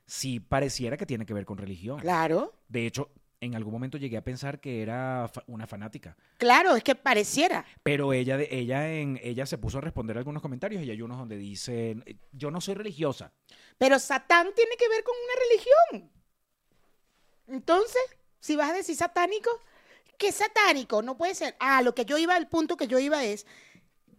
sí 0.06 0.40
pareciera 0.40 0.98
que 0.98 1.06
tiene 1.06 1.26
que 1.26 1.34
ver 1.34 1.46
con 1.46 1.58
religión. 1.58 2.00
Claro. 2.00 2.54
De 2.68 2.86
hecho, 2.86 3.10
en 3.42 3.56
algún 3.56 3.72
momento 3.72 3.98
llegué 3.98 4.18
a 4.18 4.24
pensar 4.24 4.60
que 4.60 4.82
era 4.82 5.30
fa- 5.34 5.44
una 5.48 5.66
fanática. 5.66 6.18
Claro, 6.38 6.76
es 6.76 6.84
que 6.84 6.94
pareciera. 6.96 7.66
Pero 7.84 8.12
ella, 8.12 8.36
de- 8.36 8.50
ella, 8.52 8.92
en, 8.92 9.18
ella 9.24 9.46
se 9.46 9.58
puso 9.58 9.78
a 9.78 9.82
responder 9.82 10.18
algunos 10.18 10.42
comentarios 10.42 10.84
y 10.84 10.92
hay 10.92 11.02
unos 11.02 11.18
donde 11.18 11.38
dice, 11.38 11.96
yo 12.34 12.52
no 12.52 12.60
soy 12.60 12.74
religiosa. 12.76 13.32
Pero 13.78 13.98
Satán 13.98 14.50
tiene 14.56 14.76
que 14.78 14.90
ver 14.90 15.04
con 15.06 15.16
una 15.24 15.34
religión. 15.48 16.12
Entonces, 17.48 18.02
si 18.40 18.56
vas 18.56 18.70
a 18.72 18.74
decir 18.74 18.96
satánico, 18.96 19.50
¿qué 20.20 20.32
satánico? 20.32 21.02
No 21.02 21.18
puede 21.18 21.34
ser. 21.34 21.56
Ah, 21.60 21.82
lo 21.82 21.96
que 21.96 22.06
yo 22.06 22.20
iba, 22.20 22.38
el 22.38 22.48
punto 22.48 22.78
que 22.78 22.88
yo 22.88 23.00
iba 23.00 23.24
es, 23.24 23.48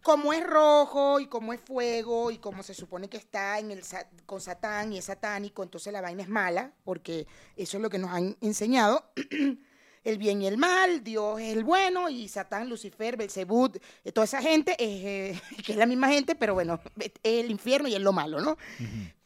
como 0.03 0.33
es 0.33 0.43
rojo 0.45 1.19
y 1.19 1.27
como 1.27 1.53
es 1.53 1.61
fuego 1.61 2.31
y 2.31 2.39
como 2.39 2.63
se 2.63 2.73
supone 2.73 3.07
que 3.07 3.17
está 3.17 3.59
en 3.59 3.69
el 3.71 3.83
sa- 3.83 4.09
con 4.25 4.41
Satán 4.41 4.91
y 4.91 4.97
es 4.97 5.05
satánico, 5.05 5.61
entonces 5.63 5.93
la 5.93 6.01
vaina 6.01 6.23
es 6.23 6.27
mala, 6.29 6.73
porque 6.83 7.27
eso 7.55 7.77
es 7.77 7.83
lo 7.83 7.89
que 7.89 7.99
nos 7.99 8.09
han 8.11 8.35
enseñado. 8.41 9.11
El 10.03 10.17
bien 10.17 10.41
y 10.41 10.47
el 10.47 10.57
mal, 10.57 11.03
Dios 11.03 11.39
es 11.39 11.55
el 11.55 11.63
bueno 11.63 12.09
y 12.09 12.27
Satán, 12.27 12.67
Lucifer, 12.67 13.17
Belzebud, 13.17 13.77
eh, 14.03 14.11
toda 14.11 14.25
esa 14.25 14.41
gente, 14.41 14.75
eh, 14.79 15.39
que 15.63 15.73
es 15.73 15.77
la 15.77 15.85
misma 15.85 16.07
gente, 16.09 16.33
pero 16.33 16.55
bueno, 16.55 16.79
es 16.99 17.11
el 17.21 17.51
infierno 17.51 17.87
y 17.87 17.93
es 17.93 18.01
lo 18.01 18.11
malo, 18.11 18.39
¿no? 18.41 18.57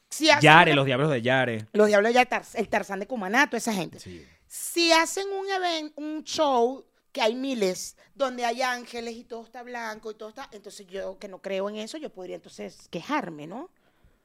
Si 0.09 0.29
hacen 0.29 0.41
Yare, 0.41 0.71
una- 0.71 0.75
los 0.75 0.85
diablos 0.85 1.09
de 1.11 1.21
Yare. 1.21 1.65
los 1.71 1.88
diablos 1.88 2.11
ya 2.11 2.25
Tar- 2.25 2.43
el 2.55 2.67
Tarzán 2.67 2.99
de 2.99 3.07
Cumaná, 3.07 3.45
toda 3.47 3.59
esa 3.59 3.71
gente. 3.71 4.01
Sí. 4.01 4.25
Si 4.58 4.94
hacen 4.94 5.28
un 5.34 5.50
evento, 5.50 6.02
un 6.02 6.24
show 6.24 6.86
que 7.12 7.22
hay 7.22 7.36
miles, 7.36 7.98
donde 8.13 8.46
hay 8.46 8.62
ángeles 8.62 9.13
y 9.13 9.26
todo 9.26 9.44
está 9.44 9.63
blanco 9.63 10.12
y 10.12 10.15
todo 10.15 10.30
está, 10.30 10.48
entonces 10.54 10.88
yo 10.88 11.20
que 11.20 11.28
no 11.28 11.41
creo 11.41 11.70
en 11.70 11.76
eso, 11.76 11.98
yo 11.98 12.10
podría 12.10 12.38
entonces 12.38 12.88
quejarme, 12.89 13.48
¿no? 13.48 13.70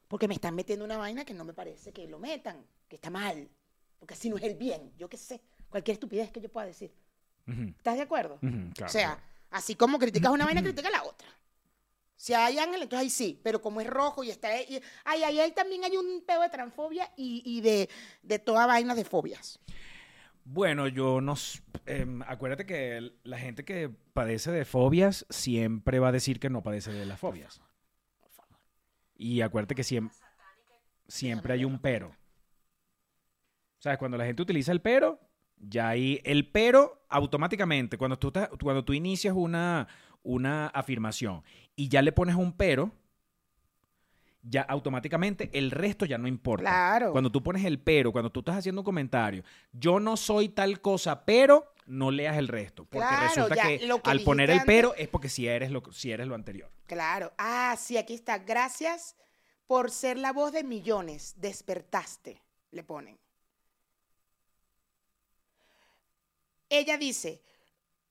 Porque 0.07 0.29
me 0.29 0.35
están 0.35 0.55
metiendo 0.55 0.85
una 0.85 0.97
vaina 0.97 1.25
que 1.25 1.35
no 1.35 1.45
me 1.45 1.53
parece 1.53 1.91
que 1.91 2.07
lo 2.07 2.21
metan, 2.21 2.65
que 2.89 2.95
está 2.95 3.11
mal, 3.11 3.49
porque 3.99 4.15
así 4.15 4.31
no 4.31 4.37
es 4.37 4.45
el 4.45 4.55
bien, 4.55 4.93
yo 4.97 5.09
qué 5.09 5.17
sé, 5.17 5.41
cualquier 5.69 5.95
estupidez 5.95 6.31
que 6.31 6.41
yo 6.41 6.49
pueda 6.49 6.69
decir. 6.69 6.93
¿Estás 7.47 7.97
de 7.97 8.03
acuerdo? 8.03 8.39
claro, 8.39 8.87
o 8.87 8.89
sea, 8.89 9.21
así 9.51 9.75
como 9.75 9.99
criticas 9.99 10.31
una 10.31 10.45
vaina, 10.45 10.63
critica 10.63 10.91
la 10.91 11.03
otra. 11.03 11.27
Si 12.15 12.35
hay 12.35 12.57
ángeles, 12.57 12.83
entonces 12.83 13.03
ahí 13.03 13.11
sí, 13.11 13.41
pero 13.43 13.61
como 13.61 13.81
es 13.81 13.89
rojo 13.89 14.23
y 14.23 14.31
está... 14.31 14.63
Y, 14.63 14.81
ay, 15.05 15.25
ay, 15.25 15.41
ahí 15.41 15.53
también 15.53 15.83
hay 15.83 15.97
un 15.97 16.23
pedo 16.25 16.43
de 16.43 16.51
transfobia 16.51 17.11
y, 17.17 17.43
y 17.45 17.63
de, 17.63 17.89
de 18.23 18.39
toda 18.39 18.67
vaina 18.67 18.95
de 18.95 19.05
fobias. 19.05 19.59
Bueno, 20.53 20.89
yo 20.89 21.21
no... 21.21 21.35
em, 21.87 22.23
acuérdate 22.23 22.67
que 22.67 23.13
la 23.23 23.39
gente 23.39 23.65
que 23.65 23.89
padece 24.13 24.51
de 24.51 24.65
fobias 24.65 25.25
siempre 25.31 26.01
va 26.01 26.09
a 26.09 26.13
decir 26.13 26.41
que 26.41 26.51
no 26.51 26.61
padece 26.63 26.93
de 26.93 27.07
las 27.07 27.21
fobias. 27.21 27.63
Y 29.15 29.43
acuérdate 29.43 29.77
que 29.77 29.85
siempre, 29.85 30.17
siempre 31.07 31.53
hay 31.53 31.65
un 31.65 31.79
pero. 31.79 32.17
¿Sabes? 33.79 33.99
Cuando 33.99 34.19
la 34.19 34.25
gente 34.25 34.43
utiliza 34.43 34.73
el 34.73 34.81
pero, 34.81 35.21
ya 35.57 35.89
ahí... 35.89 36.21
El 36.25 36.51
pero, 36.51 37.05
automáticamente, 37.09 37.97
cuando 37.97 38.19
tú, 38.19 38.29
estás- 38.29 38.51
cuando 38.61 38.85
tú 38.85 38.93
inicias 38.93 39.35
una, 39.37 39.87
una 40.25 40.67
afirmación 40.67 41.45
y 41.77 41.89
ya 41.89 42.03
le 42.03 42.11
pones 42.11 42.35
un 42.35 42.57
pero, 42.57 42.91
ya 44.43 44.63
automáticamente 44.63 45.51
el 45.53 45.71
resto 45.71 46.07
ya 46.07 46.19
no 46.19 46.27
importa. 46.27 46.65
Claro. 46.65 47.13
Cuando 47.13 47.31
tú 47.31 47.43
pones 47.43 47.65
el 47.65 47.79
pero, 47.79 48.13
cuando 48.13 48.31
tú 48.31 48.41
estás 48.41 48.57
haciendo 48.57 48.81
un 48.81 48.85
comentario, 48.85 49.45
yo 49.73 50.01
no 50.01 50.17
soy 50.17 50.49
tal 50.49 50.81
cosa, 50.81 51.25
pero 51.25 51.73
no 51.87 52.11
leas 52.11 52.37
el 52.39 52.49
resto. 52.49 52.85
Porque 52.85 53.07
Claro, 53.07 53.27
resulta 53.27 53.55
ya, 53.55 53.63
que, 53.65 54.01
al 54.05 54.21
poner 54.21 54.51
el 54.51 54.61
pero 54.65 54.95
es 54.95 55.09
porque 55.09 55.29
si 55.29 55.47
eres 55.47 55.71
lo, 55.71 55.83
si 55.93 56.13
eres 56.13 56.27
lo 56.27 56.35
anterior. 56.35 56.71
Claro. 56.87 57.33
Ah, 57.39 57.77
sí, 57.79 57.97
aquí 57.97 58.15
está. 58.15 58.39
Gracias 58.39 59.17
por 59.67 59.91
ser 59.91 60.17
la 60.17 60.33
voz 60.33 60.53
de 60.53 60.65
millones. 60.65 61.35
Despertaste, 61.39 62.43
le 62.71 62.83
ponen. 62.83 63.19
Ella 66.69 66.97
dice, 66.97 67.43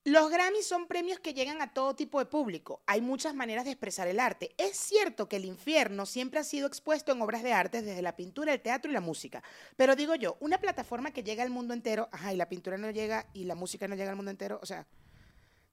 los 0.05 0.29
Grammys 0.31 0.65
son 0.65 0.87
premios 0.87 1.19
que 1.19 1.33
llegan 1.33 1.61
a 1.61 1.73
todo 1.73 1.95
tipo 1.95 2.19
de 2.19 2.25
público. 2.25 2.81
Hay 2.87 3.01
muchas 3.01 3.35
maneras 3.35 3.65
de 3.65 3.71
expresar 3.71 4.07
el 4.07 4.19
arte. 4.19 4.55
Es 4.57 4.77
cierto 4.77 5.27
que 5.27 5.35
el 5.35 5.45
infierno 5.45 6.05
siempre 6.05 6.39
ha 6.39 6.43
sido 6.43 6.67
expuesto 6.67 7.11
en 7.11 7.21
obras 7.21 7.43
de 7.43 7.51
arte 7.51 7.81
desde 7.81 8.01
la 8.01 8.15
pintura, 8.15 8.53
el 8.53 8.61
teatro 8.61 8.89
y 8.89 8.93
la 8.93 9.01
música. 9.01 9.43
Pero 9.75 9.95
digo 9.95 10.15
yo, 10.15 10.37
una 10.39 10.57
plataforma 10.57 11.11
que 11.11 11.23
llega 11.23 11.43
al 11.43 11.49
mundo 11.49 11.73
entero, 11.73 12.07
ajá, 12.11 12.33
y 12.33 12.37
la 12.37 12.47
pintura 12.47 12.77
no 12.77 12.89
llega 12.91 13.27
y 13.33 13.43
la 13.43 13.55
música 13.55 13.87
no 13.87 13.95
llega 13.95 14.09
al 14.11 14.15
mundo 14.15 14.31
entero, 14.31 14.59
o 14.63 14.65
sea, 14.65 14.87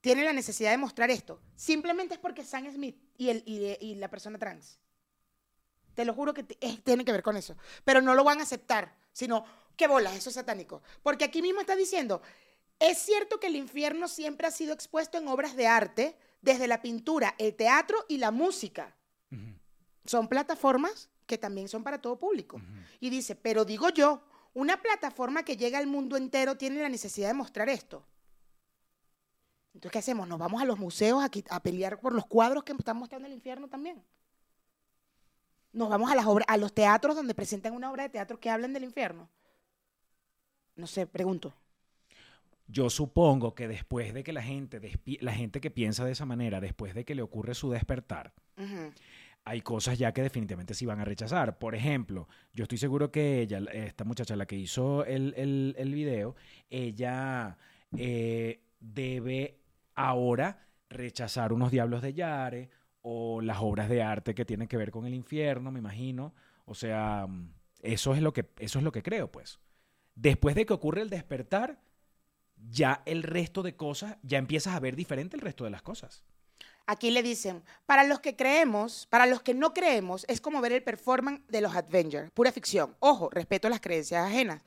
tiene 0.00 0.24
la 0.24 0.32
necesidad 0.32 0.70
de 0.70 0.78
mostrar 0.78 1.10
esto. 1.10 1.40
Simplemente 1.54 2.14
es 2.14 2.20
porque 2.20 2.44
Sam 2.44 2.70
Smith 2.72 2.96
y, 3.16 3.28
el, 3.28 3.42
y, 3.46 3.94
la 3.94 4.08
persona 4.08 4.38
trans. 4.38 4.78
Te 5.94 6.04
lo 6.04 6.14
juro 6.14 6.34
que 6.34 6.42
tiene 6.42 7.04
que 7.04 7.12
ver 7.12 7.22
con 7.22 7.36
eso. 7.36 7.56
Pero 7.84 8.02
no 8.02 8.14
lo 8.14 8.22
van 8.22 8.40
a 8.40 8.42
aceptar, 8.42 8.94
sino, 9.12 9.44
qué 9.76 9.86
bolas, 9.86 10.14
eso 10.14 10.28
es 10.28 10.34
satánico. 10.34 10.82
Porque 11.02 11.24
aquí 11.24 11.42
mismo 11.42 11.60
está 11.60 11.74
diciendo, 11.74 12.22
es 12.78 12.98
cierto 12.98 13.40
que 13.40 13.46
el 13.46 13.56
infierno 13.56 14.08
siempre 14.08 14.46
ha 14.46 14.50
sido 14.50 14.72
expuesto 14.72 15.18
en 15.18 15.28
obras 15.28 15.56
de 15.56 15.66
arte, 15.66 16.16
desde 16.42 16.68
la 16.68 16.82
pintura, 16.82 17.34
el 17.38 17.54
teatro 17.54 18.04
y 18.08 18.18
la 18.18 18.30
música. 18.30 18.94
Son 20.04 20.28
plataformas 20.28 21.10
que 21.26 21.38
también 21.38 21.68
son 21.68 21.82
para 21.82 22.00
todo 22.00 22.18
público. 22.18 22.60
Y 23.00 23.10
dice, 23.10 23.34
pero 23.34 23.64
digo 23.64 23.88
yo, 23.88 24.22
una 24.54 24.80
plataforma 24.80 25.42
que 25.42 25.56
llega 25.56 25.78
al 25.78 25.86
mundo 25.86 26.16
entero 26.16 26.56
tiene 26.56 26.80
la 26.80 26.88
necesidad 26.88 27.28
de 27.28 27.34
mostrar 27.34 27.68
esto. 27.68 28.06
Entonces, 29.74 29.92
¿qué 29.92 29.98
hacemos? 29.98 30.26
¿Nos 30.28 30.38
vamos 30.38 30.62
a 30.62 30.64
los 30.64 30.78
museos 30.78 31.22
a, 31.22 31.30
a 31.54 31.62
pelear 31.62 32.00
por 32.00 32.14
los 32.14 32.26
cuadros 32.26 32.64
que 32.64 32.72
están 32.72 32.96
mostrando 32.96 33.26
el 33.26 33.34
infierno 33.34 33.68
también? 33.68 34.02
¿Nos 35.72 35.90
vamos 35.90 36.10
a, 36.10 36.14
las 36.14 36.24
obras, 36.24 36.46
a 36.48 36.56
los 36.56 36.72
teatros 36.72 37.16
donde 37.16 37.34
presentan 37.34 37.74
una 37.74 37.90
obra 37.90 38.04
de 38.04 38.08
teatro 38.08 38.40
que 38.40 38.48
hablan 38.48 38.72
del 38.72 38.84
infierno? 38.84 39.28
No 40.76 40.86
sé, 40.86 41.06
pregunto. 41.06 41.52
Yo 42.68 42.90
supongo 42.90 43.54
que 43.54 43.68
después 43.68 44.12
de 44.12 44.24
que 44.24 44.32
la 44.32 44.42
gente, 44.42 44.80
la 45.20 45.32
gente 45.32 45.60
que 45.60 45.70
piensa 45.70 46.04
de 46.04 46.12
esa 46.12 46.26
manera, 46.26 46.60
después 46.60 46.94
de 46.94 47.04
que 47.04 47.14
le 47.14 47.22
ocurre 47.22 47.54
su 47.54 47.70
despertar, 47.70 48.32
hay 49.44 49.60
cosas 49.60 49.98
ya 49.98 50.12
que 50.12 50.22
definitivamente 50.22 50.74
sí 50.74 50.86
van 50.86 50.98
a 51.00 51.04
rechazar. 51.04 51.58
Por 51.58 51.74
ejemplo, 51.76 52.28
yo 52.52 52.64
estoy 52.64 52.78
seguro 52.78 53.12
que 53.12 53.40
ella, 53.42 53.60
esta 53.72 54.02
muchacha, 54.04 54.34
la 54.34 54.46
que 54.46 54.56
hizo 54.56 55.04
el, 55.04 55.34
el- 55.36 55.74
el 55.78 55.94
video, 55.94 56.34
ella 56.68 57.56
eh, 57.96 58.62
debe 58.80 59.60
ahora 59.94 60.66
rechazar 60.88 61.52
unos 61.52 61.70
diablos 61.70 62.02
de 62.02 62.12
Yare 62.14 62.70
o 63.02 63.40
las 63.40 63.58
obras 63.60 63.88
de 63.88 64.02
arte 64.02 64.34
que 64.34 64.44
tienen 64.44 64.66
que 64.66 64.76
ver 64.76 64.90
con 64.90 65.06
el 65.06 65.14
infierno, 65.14 65.70
me 65.70 65.78
imagino. 65.78 66.34
O 66.64 66.74
sea, 66.74 67.26
mm, 67.28 67.52
eso 67.82 68.14
es 68.16 68.22
lo 68.22 68.32
que, 68.32 68.46
eso 68.58 68.78
es 68.80 68.84
lo 68.84 68.90
que 68.90 69.02
creo, 69.04 69.30
pues. 69.30 69.60
Después 70.16 70.56
de 70.56 70.66
que 70.66 70.72
ocurre 70.72 71.02
el 71.02 71.10
despertar, 71.10 71.78
ya 72.70 73.02
el 73.06 73.22
resto 73.22 73.62
de 73.62 73.76
cosas, 73.76 74.16
ya 74.22 74.38
empiezas 74.38 74.74
a 74.74 74.80
ver 74.80 74.96
diferente 74.96 75.36
el 75.36 75.42
resto 75.42 75.64
de 75.64 75.70
las 75.70 75.82
cosas. 75.82 76.22
Aquí 76.88 77.10
le 77.10 77.22
dicen, 77.22 77.64
para 77.84 78.04
los 78.04 78.20
que 78.20 78.36
creemos, 78.36 79.06
para 79.10 79.26
los 79.26 79.42
que 79.42 79.54
no 79.54 79.74
creemos, 79.74 80.24
es 80.28 80.40
como 80.40 80.60
ver 80.60 80.72
el 80.72 80.84
performance 80.84 81.42
de 81.48 81.60
los 81.60 81.74
Avengers, 81.74 82.30
pura 82.30 82.52
ficción. 82.52 82.96
Ojo, 83.00 83.28
respeto 83.30 83.68
las 83.68 83.80
creencias 83.80 84.24
ajenas. 84.24 84.62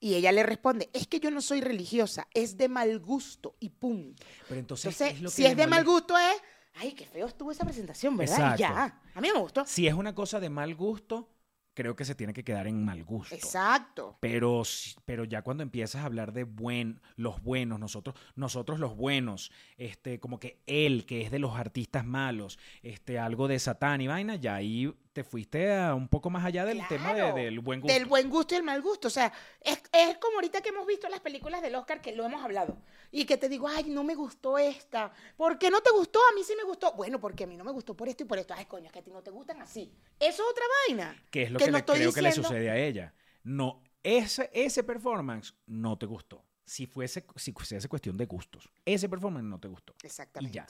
Y 0.00 0.14
ella 0.14 0.32
le 0.32 0.42
responde, 0.42 0.90
es 0.92 1.06
que 1.06 1.20
yo 1.20 1.30
no 1.30 1.40
soy 1.40 1.60
religiosa, 1.60 2.26
es 2.34 2.56
de 2.56 2.68
mal 2.68 2.98
gusto 2.98 3.54
y 3.60 3.68
pum. 3.68 4.14
Pero 4.48 4.58
entonces, 4.58 4.86
Entonces, 4.86 5.08
¿qué 5.08 5.14
es 5.14 5.22
lo 5.22 5.28
que 5.28 5.36
si 5.36 5.46
es 5.46 5.56
de 5.56 5.66
mal 5.66 5.84
gusto 5.84 6.18
es, 6.18 6.42
ay, 6.74 6.92
qué 6.92 7.04
feo 7.04 7.26
estuvo 7.26 7.52
esa 7.52 7.64
presentación, 7.64 8.16
¿verdad? 8.16 8.56
Y 8.56 8.58
ya. 8.58 9.00
A 9.14 9.20
mí 9.20 9.28
me 9.32 9.38
gustó. 9.38 9.64
Si 9.66 9.86
es 9.86 9.94
una 9.94 10.14
cosa 10.14 10.40
de 10.40 10.48
mal 10.48 10.74
gusto, 10.74 11.28
creo 11.74 11.96
que 11.96 12.04
se 12.04 12.14
tiene 12.14 12.32
que 12.32 12.44
quedar 12.44 12.66
en 12.66 12.84
mal 12.84 13.04
gusto. 13.04 13.34
Exacto. 13.34 14.18
Pero, 14.20 14.62
pero 15.04 15.24
ya 15.24 15.42
cuando 15.42 15.62
empiezas 15.62 16.02
a 16.02 16.06
hablar 16.06 16.32
de 16.32 16.44
buen, 16.44 17.00
los 17.16 17.42
buenos, 17.42 17.78
nosotros, 17.78 18.16
nosotros 18.34 18.78
los 18.78 18.96
buenos, 18.96 19.50
este, 19.76 20.20
como 20.20 20.38
que 20.40 20.62
él, 20.66 21.06
que 21.06 21.22
es 21.22 21.30
de 21.30 21.38
los 21.38 21.56
artistas 21.56 22.04
malos, 22.04 22.58
este, 22.82 23.18
algo 23.18 23.48
de 23.48 23.58
Satán 23.58 24.00
y 24.00 24.08
vaina, 24.08 24.36
ya 24.36 24.54
ahí 24.56 24.92
te 25.12 25.24
fuiste 25.24 25.72
a 25.72 25.94
un 25.94 26.08
poco 26.08 26.30
más 26.30 26.44
allá 26.44 26.64
del 26.64 26.86
tema 26.88 27.08
de- 27.12 27.20
Claro, 27.20 27.34
del 27.36 27.58
buen 27.60 27.80
gusto. 27.80 27.92
Del 27.92 28.06
buen 28.06 28.30
gusto 28.30 28.54
y 28.54 28.58
el 28.58 28.62
mal 28.62 28.80
gusto. 28.80 29.08
O 29.08 29.10
sea, 29.10 29.32
es, 29.60 29.82
es 29.92 30.18
como 30.18 30.36
ahorita 30.36 30.60
que 30.60 30.68
hemos 30.68 30.86
visto 30.86 31.08
las 31.08 31.20
películas 31.20 31.62
del 31.62 31.74
Oscar 31.74 32.00
que 32.00 32.14
lo 32.14 32.24
hemos 32.24 32.42
hablado. 32.44 32.78
Y 33.10 33.24
que 33.24 33.36
te 33.36 33.48
digo, 33.48 33.66
ay, 33.66 33.84
no 33.90 34.04
me 34.04 34.14
gustó 34.14 34.56
esta. 34.58 35.12
¿Por 35.36 35.58
qué 35.58 35.68
no 35.70 35.80
te 35.80 35.90
gustó? 35.90 36.20
A 36.30 36.34
mí 36.34 36.42
sí 36.44 36.54
me 36.56 36.62
gustó. 36.64 36.92
Bueno, 36.92 37.18
porque 37.20 37.44
a 37.44 37.46
mí 37.46 37.56
no 37.56 37.64
me 37.64 37.72
gustó 37.72 37.96
por 37.96 38.08
esto 38.08 38.22
y 38.22 38.26
por 38.26 38.38
esto. 38.38 38.54
Ay, 38.56 38.66
coño, 38.66 38.86
es 38.86 38.92
que 38.92 39.00
a 39.00 39.02
ti 39.02 39.10
no 39.10 39.22
te 39.22 39.30
gustan 39.30 39.60
así. 39.60 39.92
Eso 40.20 40.42
es 40.44 40.50
otra 40.50 40.64
vaina. 40.86 41.16
que 41.30 41.42
es 41.42 41.50
lo 41.50 41.58
que 41.58 41.64
que, 41.64 41.70
le- 41.72 41.84
creo 41.84 42.12
que 42.12 42.22
le 42.22 42.28
diciendo- 42.28 42.48
sucede 42.48 42.70
a 42.70 42.76
ella. 42.76 43.14
No, 43.42 43.82
ese, 44.02 44.48
ese 44.52 44.84
performance 44.84 45.54
no 45.66 45.98
te 45.98 46.06
gustó. 46.06 46.44
Si 46.64 46.86
fuese, 46.86 47.26
si 47.34 47.50
fuese 47.52 47.88
cuestión 47.88 48.16
de 48.16 48.26
gustos, 48.26 48.70
ese 48.84 49.08
performance 49.08 49.44
no 49.44 49.58
te 49.58 49.66
gustó. 49.66 49.92
Y 50.02 50.06
Exactamente. 50.06 50.54
ya. 50.54 50.66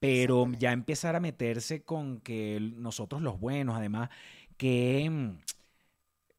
Pero 0.00 0.46
ya 0.58 0.72
empezar 0.72 1.16
a 1.16 1.20
meterse 1.20 1.82
con 1.84 2.20
que 2.20 2.58
nosotros 2.60 3.22
los 3.22 3.40
buenos, 3.40 3.76
además, 3.76 4.10
que, 4.56 5.08
mm, 5.10 5.30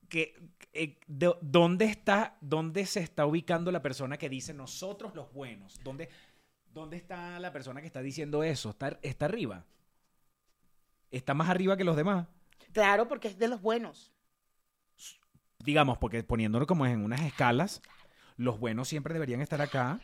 que 0.10 0.36
eh, 0.74 0.98
de- 1.08 1.36
¿dónde 1.42 1.86
está, 1.86 2.38
dónde 2.42 2.86
se 2.86 3.00
está 3.00 3.26
ubicando 3.26 3.72
la 3.72 3.82
persona 3.82 4.18
que 4.18 4.30
dice 4.30 4.54
nosotros 4.54 5.16
los 5.16 5.32
buenos? 5.34 5.80
¿Dónde, 5.84 6.10
dónde 6.74 6.98
está 6.98 7.40
la 7.40 7.52
persona 7.54 7.82
que 7.82 7.88
está 7.88 8.02
diciendo 8.02 8.44
eso? 8.44 8.70
¿Está, 8.72 9.00
está 9.02 9.26
arriba? 9.26 9.66
¿Está 11.12 11.34
más 11.34 11.50
arriba 11.50 11.78
que 11.78 11.84
los 11.84 11.96
demás? 11.96 12.28
Claro, 12.74 13.08
porque 13.08 13.28
es 13.30 13.38
de 13.40 13.48
los 13.48 13.62
buenos. 13.62 14.12
digamos, 15.64 15.98
porque 15.98 16.24
poniéndolo 16.24 16.68
como 16.68 16.86
en 16.86 17.04
unas 17.04 17.22
escalas, 17.22 17.82
los 18.38 18.60
buenos 18.60 18.88
siempre 18.88 19.14
deberían 19.14 19.42
estar 19.42 19.62
acá 19.62 20.00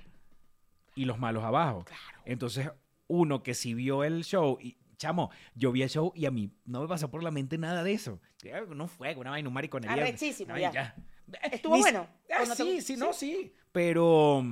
y 0.95 1.05
los 1.05 1.19
malos 1.19 1.43
abajo. 1.43 1.85
Entonces, 2.25 2.69
uno 3.11 3.43
que 3.43 3.53
si 3.53 3.73
vio 3.73 4.03
el 4.03 4.23
show 4.23 4.57
y 4.61 4.77
chamo, 4.97 5.31
yo 5.55 5.71
vi 5.71 5.81
el 5.83 5.89
show 5.89 6.11
y 6.15 6.25
a 6.25 6.31
mí 6.31 6.51
no 6.65 6.81
me 6.81 6.87
pasó 6.87 7.09
por 7.09 7.23
la 7.23 7.31
mente 7.31 7.57
nada 7.57 7.83
de 7.83 7.93
eso. 7.93 8.19
Eh, 8.43 8.53
No 8.69 8.87
fue 8.87 9.15
una 9.15 9.31
vaina, 9.31 9.47
un 9.49 9.53
mariconería. 9.53 9.93
Arrechísimo, 10.03 10.55
ya. 10.57 10.95
Eh, 11.43 11.49
¿Estuvo 11.53 11.75
ni- 11.75 11.81
bueno? 11.81 12.07
Ah, 12.31 12.43
¿O 12.43 12.45
no 12.45 12.55
te 12.55 12.63
sí, 12.63 12.81
sí, 12.81 12.95
no, 12.97 13.11
sí. 13.13 13.53
Pero, 13.71 14.43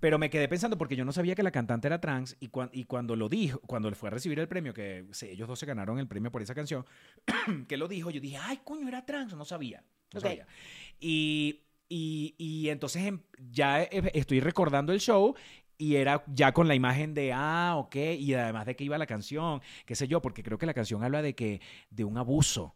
pero 0.00 0.18
me 0.18 0.28
quedé 0.30 0.46
pensando 0.48 0.76
porque 0.76 0.94
yo 0.96 1.04
no 1.04 1.12
sabía 1.12 1.34
que 1.34 1.42
la 1.42 1.50
cantante 1.50 1.86
era 1.88 2.00
trans 2.00 2.36
y, 2.40 2.48
cuan- 2.48 2.70
y 2.72 2.84
cuando 2.84 3.16
lo 3.16 3.28
dijo, 3.28 3.60
cuando 3.60 3.88
le 3.88 3.96
fue 3.96 4.08
a 4.08 4.12
recibir 4.12 4.38
el 4.38 4.48
premio, 4.48 4.74
que 4.74 5.06
se- 5.12 5.30
ellos 5.32 5.48
dos 5.48 5.58
se 5.58 5.66
ganaron 5.66 5.98
el 5.98 6.06
premio 6.06 6.30
por 6.30 6.42
esa 6.42 6.54
canción, 6.54 6.84
que 7.68 7.76
lo 7.76 7.88
dijo, 7.88 8.10
yo 8.10 8.20
dije, 8.20 8.36
ay, 8.36 8.60
coño, 8.64 8.88
era 8.88 9.04
trans, 9.06 9.34
no 9.34 9.44
sabía. 9.44 9.82
No 10.12 10.20
sabía. 10.20 10.46
Y, 11.00 11.60
y, 11.88 12.34
y 12.38 12.68
entonces 12.68 13.04
em- 13.04 13.20
ya 13.50 13.82
e- 13.82 14.10
estoy 14.14 14.40
recordando 14.40 14.92
el 14.92 15.00
show 15.00 15.34
y 15.78 15.96
era 15.96 16.24
ya 16.26 16.52
con 16.52 16.68
la 16.68 16.74
imagen 16.74 17.14
de, 17.14 17.32
ah, 17.32 17.74
ok, 17.76 17.96
y 18.18 18.34
además 18.34 18.66
de 18.66 18.76
que 18.76 18.84
iba 18.84 18.98
la 18.98 19.06
canción, 19.06 19.62
qué 19.86 19.94
sé 19.94 20.08
yo, 20.08 20.20
porque 20.20 20.42
creo 20.42 20.58
que 20.58 20.66
la 20.66 20.74
canción 20.74 21.02
habla 21.04 21.22
de 21.22 21.34
que, 21.34 21.60
de 21.90 22.04
un 22.04 22.18
abuso. 22.18 22.74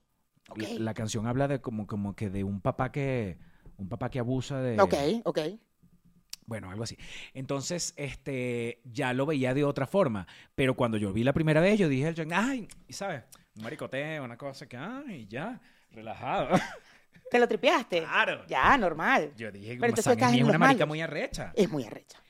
Ok. 0.49 0.59
La, 0.59 0.79
la 0.79 0.95
canción 0.95 1.27
habla 1.27 1.49
de 1.49 1.61
como, 1.61 1.87
como 1.87 2.15
que 2.15 2.31
de 2.31 2.45
un 2.45 2.61
papá 2.61 2.93
que, 2.93 3.39
un 3.77 3.89
papá 3.89 4.11
que 4.11 4.21
abusa 4.21 4.61
de... 4.61 4.81
Ok, 4.81 4.95
ok. 5.25 5.39
Bueno, 6.47 6.71
algo 6.71 6.85
así. 6.85 6.97
Entonces, 7.35 7.95
este, 7.97 8.81
ya 8.85 9.13
lo 9.13 9.27
veía 9.27 9.55
de 9.55 9.65
otra 9.65 9.87
forma. 9.87 10.27
Pero 10.55 10.75
cuando 10.75 10.97
yo 10.99 11.13
vi 11.13 11.25
la 11.25 11.33
primera 11.33 11.61
vez, 11.61 11.79
yo 11.79 11.89
dije, 11.89 12.15
ay, 12.35 12.69
y 12.89 12.93
sabes, 12.93 13.23
un 13.57 13.63
maricoteo, 13.63 14.25
una 14.25 14.37
cosa 14.37 14.69
que, 14.69 14.77
ay, 14.77 15.27
ya, 15.29 15.61
relajado. 15.91 16.49
¿Te 17.31 17.39
lo 17.39 17.49
tripeaste? 17.49 18.01
Claro. 18.01 18.45
Ya, 18.47 18.77
normal. 18.77 19.33
Yo 19.37 19.51
dije, 19.51 19.77
Pero 19.81 19.87
entonces 19.87 20.17
es 20.17 20.43
una 20.43 20.59
marica 20.59 20.85
malos. 20.85 20.89
muy 20.89 21.01
arrecha. 21.01 21.53
Es 21.57 21.71
muy 21.71 21.85
arrecha. 21.85 22.23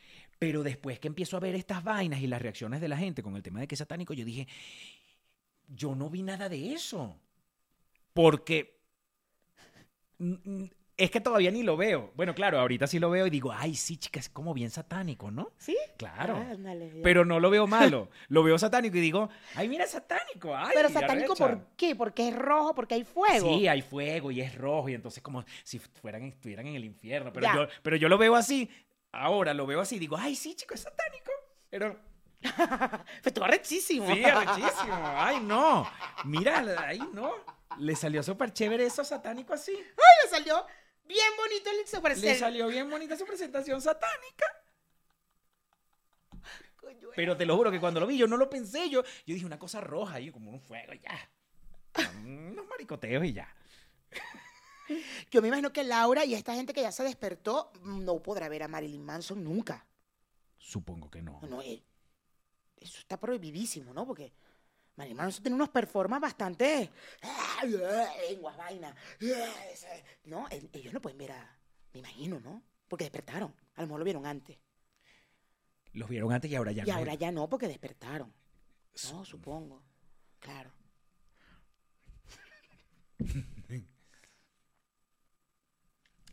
Pero 0.42 0.64
después 0.64 0.98
que 0.98 1.06
empiezo 1.06 1.36
a 1.36 1.40
ver 1.40 1.54
estas 1.54 1.84
vainas 1.84 2.20
y 2.20 2.26
las 2.26 2.42
reacciones 2.42 2.80
de 2.80 2.88
la 2.88 2.96
gente 2.96 3.22
con 3.22 3.36
el 3.36 3.44
tema 3.44 3.60
de 3.60 3.68
que 3.68 3.76
es 3.76 3.78
satánico, 3.78 4.12
yo 4.12 4.24
dije, 4.24 4.48
yo 5.68 5.94
no 5.94 6.10
vi 6.10 6.24
nada 6.24 6.48
de 6.48 6.72
eso. 6.72 7.16
Porque 8.12 8.76
es 10.96 11.10
que 11.12 11.20
todavía 11.20 11.52
ni 11.52 11.62
lo 11.62 11.76
veo. 11.76 12.10
Bueno, 12.16 12.34
claro, 12.34 12.58
ahorita 12.58 12.88
sí 12.88 12.98
lo 12.98 13.08
veo 13.08 13.28
y 13.28 13.30
digo, 13.30 13.52
ay, 13.52 13.76
sí, 13.76 13.98
chica, 13.98 14.18
es 14.18 14.28
como 14.28 14.52
bien 14.52 14.70
satánico, 14.70 15.30
¿no? 15.30 15.52
¿Sí? 15.58 15.76
Claro. 15.96 16.34
Ándale, 16.38 16.90
ya. 16.92 17.02
Pero 17.04 17.24
no 17.24 17.38
lo 17.38 17.48
veo 17.48 17.68
malo. 17.68 18.08
Lo 18.26 18.42
veo 18.42 18.58
satánico 18.58 18.96
y 18.96 19.00
digo, 19.00 19.28
ay, 19.54 19.68
mira, 19.68 19.86
satánico. 19.86 20.56
Ay, 20.56 20.72
Pero 20.74 20.88
satánico, 20.88 21.34
arrecha". 21.34 21.46
¿por 21.56 21.66
qué? 21.76 21.94
Porque 21.94 22.26
es 22.30 22.34
rojo, 22.34 22.74
porque 22.74 22.94
hay 22.96 23.04
fuego. 23.04 23.48
Sí, 23.58 23.68
hay 23.68 23.80
fuego 23.80 24.32
y 24.32 24.40
es 24.40 24.56
rojo 24.56 24.88
y 24.88 24.94
entonces 24.94 25.22
como 25.22 25.44
si 25.62 25.78
fueran, 25.78 26.24
estuvieran 26.24 26.66
en 26.66 26.74
el 26.74 26.84
infierno. 26.84 27.32
Pero 27.32 27.46
Ya. 27.46 27.54
yo, 27.54 27.68
pero 27.84 27.94
yo 27.94 28.08
lo 28.08 28.18
veo 28.18 28.34
así, 28.34 28.68
ahora 29.12 29.54
lo 29.54 29.66
veo 29.66 29.80
así 29.80 29.96
y 29.96 29.98
digo, 29.98 30.16
ay, 30.16 30.34
sí, 30.34 30.54
chico, 30.54 30.74
es 30.74 30.80
satánico. 30.80 31.30
Pero 31.70 31.98
estuvo 33.24 33.44
arrechísimo. 33.44 34.12
sí, 34.12 34.24
arrechísimo. 34.24 34.94
Ay, 35.16 35.40
no. 35.40 35.88
Mira, 36.24 36.64
ay, 36.78 36.98
no. 37.12 37.34
Le 37.78 37.94
salió 37.96 38.22
súper 38.22 38.52
chévere 38.52 38.84
eso 38.84 39.04
satánico 39.04 39.54
así. 39.54 39.72
Le 39.72 40.30
salió 40.30 40.66
bien 41.04 41.32
bonito 41.36 41.70
el 41.70 41.86
super 41.86 42.16
Le 42.18 42.34
salió 42.34 42.66
bien 42.68 42.90
bonita 42.90 43.16
su 43.16 43.24
presentación 43.24 43.80
satánica. 43.80 44.46
Pero 47.14 47.36
te 47.36 47.46
lo 47.46 47.56
juro 47.56 47.70
que 47.70 47.80
cuando 47.80 48.00
lo 48.00 48.06
vi, 48.06 48.16
yo 48.16 48.26
no 48.26 48.36
lo 48.36 48.48
pensé. 48.48 48.88
Yo, 48.88 49.02
yo 49.02 49.34
dije 49.34 49.46
una 49.46 49.58
cosa 49.58 49.80
roja 49.80 50.16
ahí, 50.16 50.30
como 50.30 50.50
un 50.50 50.60
fuego, 50.60 50.92
ya. 50.94 51.30
Unos 52.24 52.66
maricoteos 52.66 53.24
y 53.24 53.34
ya. 53.34 53.54
Yo 55.30 55.40
me 55.42 55.48
imagino 55.48 55.72
que 55.72 55.84
Laura 55.84 56.24
y 56.24 56.34
esta 56.34 56.54
gente 56.54 56.72
que 56.72 56.82
ya 56.82 56.92
se 56.92 57.02
despertó 57.04 57.72
no 57.82 58.22
podrá 58.22 58.48
ver 58.48 58.62
a 58.62 58.68
Marilyn 58.68 59.04
Manson 59.04 59.42
nunca. 59.42 59.86
Supongo 60.58 61.10
que 61.10 61.22
no. 61.22 61.40
No, 61.42 61.48
no, 61.48 61.62
eh, 61.62 61.82
eso 62.76 62.98
está 62.98 63.18
prohibidísimo, 63.18 63.92
¿no? 63.94 64.06
Porque 64.06 64.32
Marilyn 64.96 65.16
Manson 65.16 65.42
tiene 65.42 65.54
unos 65.56 65.70
performances 65.70 66.22
bastante... 66.22 66.90
Lenguas, 68.28 68.56
vaina. 68.56 68.94
No, 70.24 70.48
el- 70.48 70.68
ellos 70.72 70.92
no 70.92 71.00
pueden 71.00 71.18
ver 71.18 71.32
a... 71.32 71.58
Me 71.92 72.00
imagino, 72.00 72.40
¿no? 72.40 72.62
Porque 72.88 73.04
despertaron. 73.04 73.54
A 73.76 73.80
lo 73.82 73.86
mejor 73.86 73.98
lo 74.00 74.04
vieron 74.04 74.26
antes. 74.26 74.58
Los 75.92 76.08
vieron 76.08 76.32
antes 76.32 76.50
y 76.50 76.54
ahora 76.54 76.72
ya 76.72 76.84
Y 76.84 76.86
no. 76.86 76.94
ahora 76.94 77.14
ya 77.14 77.30
no, 77.32 77.48
porque 77.48 77.68
despertaron. 77.68 78.32
No, 79.10 79.24
supongo. 79.24 79.82
Claro. 80.38 80.70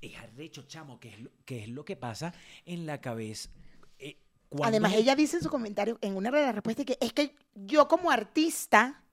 Es 0.01 0.15
arrecho, 0.17 0.63
chamo, 0.63 0.99
que 0.99 1.09
es 1.09 1.19
lo, 1.19 1.31
que 1.45 1.63
es 1.63 1.69
lo 1.69 1.83
que 1.83 1.95
pasa 1.95 2.33
en 2.65 2.85
la 2.85 3.01
cabeza. 3.01 3.49
Eh, 3.97 4.17
cuando 4.47 4.67
Además, 4.67 4.93
ella 4.93 5.15
dice 5.15 5.37
en 5.37 5.43
su 5.43 5.49
comentario, 5.49 5.97
en 6.01 6.15
una 6.15 6.31
de 6.31 6.41
las 6.41 6.55
respuestas, 6.55 6.85
que 6.85 6.97
es 7.01 7.13
que 7.13 7.35
yo 7.53 7.87
como 7.87 8.09
artista 8.09 9.03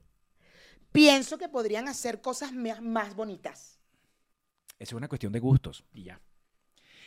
pienso 0.91 1.37
que 1.37 1.49
podrían 1.49 1.87
hacer 1.87 2.21
cosas 2.21 2.53
más 2.53 3.15
bonitas. 3.15 3.79
Eso 4.79 4.95
es 4.95 4.97
una 4.97 5.07
cuestión 5.07 5.33
de 5.33 5.39
gustos 5.39 5.83
y 5.93 6.03
ya. 6.03 6.21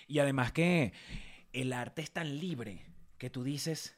Y 0.07 0.19
además 0.19 0.53
que 0.53 0.93
el 1.53 1.73
arte 1.73 2.03
es 2.03 2.11
tan 2.11 2.39
libre 2.39 2.85
que 3.19 3.31
tú 3.31 3.45
dices, 3.45 3.97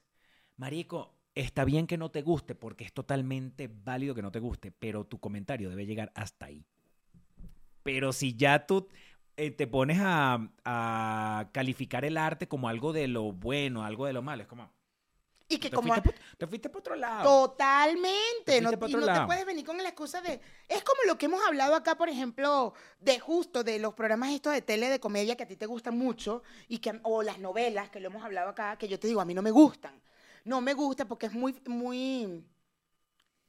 Marico, 0.57 1.15
está 1.35 1.65
bien 1.65 1.87
que 1.87 1.97
no 1.97 2.11
te 2.11 2.23
guste 2.23 2.55
porque 2.55 2.85
es 2.85 2.93
totalmente 2.93 3.69
válido 3.69 4.15
que 4.15 4.23
no 4.23 4.33
te 4.33 4.41
guste, 4.41 4.73
pero 4.73 5.05
tu 5.05 5.19
comentario 5.21 5.71
debe 5.71 5.87
llegar 5.87 6.13
hasta 6.15 6.47
ahí. 6.47 6.67
Pero 7.83 8.13
si 8.13 8.35
ya 8.35 8.67
tú 8.67 8.89
eh, 9.37 9.51
te 9.51 9.67
pones 9.67 9.99
a, 10.01 10.49
a 10.65 11.49
calificar 11.53 12.05
el 12.05 12.17
arte 12.17 12.49
como 12.49 12.69
algo 12.69 12.93
de 12.93 13.09
lo 13.09 13.33
bueno, 13.33 13.85
algo 13.85 14.07
de 14.07 14.13
lo 14.13 14.23
malo, 14.23 14.43
es 14.43 14.49
como... 14.49 14.71
Y 15.49 15.59
que 15.59 15.69
Te 15.69 15.77
como... 15.77 15.93
fuiste, 15.93 16.15
te 16.39 16.47
fuiste 16.47 16.69
por 16.71 16.81
otro 16.81 16.97
lado. 16.97 17.49
Totalmente. 17.49 18.13
Te 18.47 18.61
No, 18.63 18.71
y 18.71 18.95
no 18.95 19.13
te 19.13 19.27
puedes 19.27 19.45
venir 19.45 19.67
con 19.67 19.77
la 19.77 19.89
excusa 19.91 20.23
de... 20.23 20.41
Es 20.67 20.83
como 20.83 21.03
lo 21.07 21.19
que 21.19 21.27
hemos 21.27 21.45
hablado 21.47 21.75
acá, 21.75 21.95
por 21.95 22.09
ejemplo, 22.09 22.73
de 23.01 23.19
justo, 23.19 23.63
de 23.63 23.79
los 23.79 23.93
programas 23.93 24.31
estos 24.31 24.55
de 24.55 24.63
tele 24.63 24.89
de 24.89 24.99
comedia 24.99 25.37
que 25.37 25.43
a 25.43 25.47
ti 25.47 25.57
te 25.57 25.67
gustan 25.67 25.99
mucho, 25.99 26.43
y 26.69 26.79
que, 26.79 26.99
o 27.03 27.23
las 27.23 27.39
novelas 27.39 27.91
que 27.91 28.01
lo 28.01 28.09
hemos 28.09 28.25
hablado 28.25 28.49
acá, 28.49 28.79
que 28.79 28.89
yo 28.89 28.99
te 28.99 29.09
digo, 29.09 29.21
a 29.21 29.27
mí 29.27 29.35
no 29.35 29.43
me 29.43 29.51
gustan. 29.51 30.01
No 30.45 30.63
me 30.63 30.73
gusta 30.73 31.07
porque 31.07 31.27
es 31.27 31.35
muy, 31.35 31.61
muy... 31.67 32.43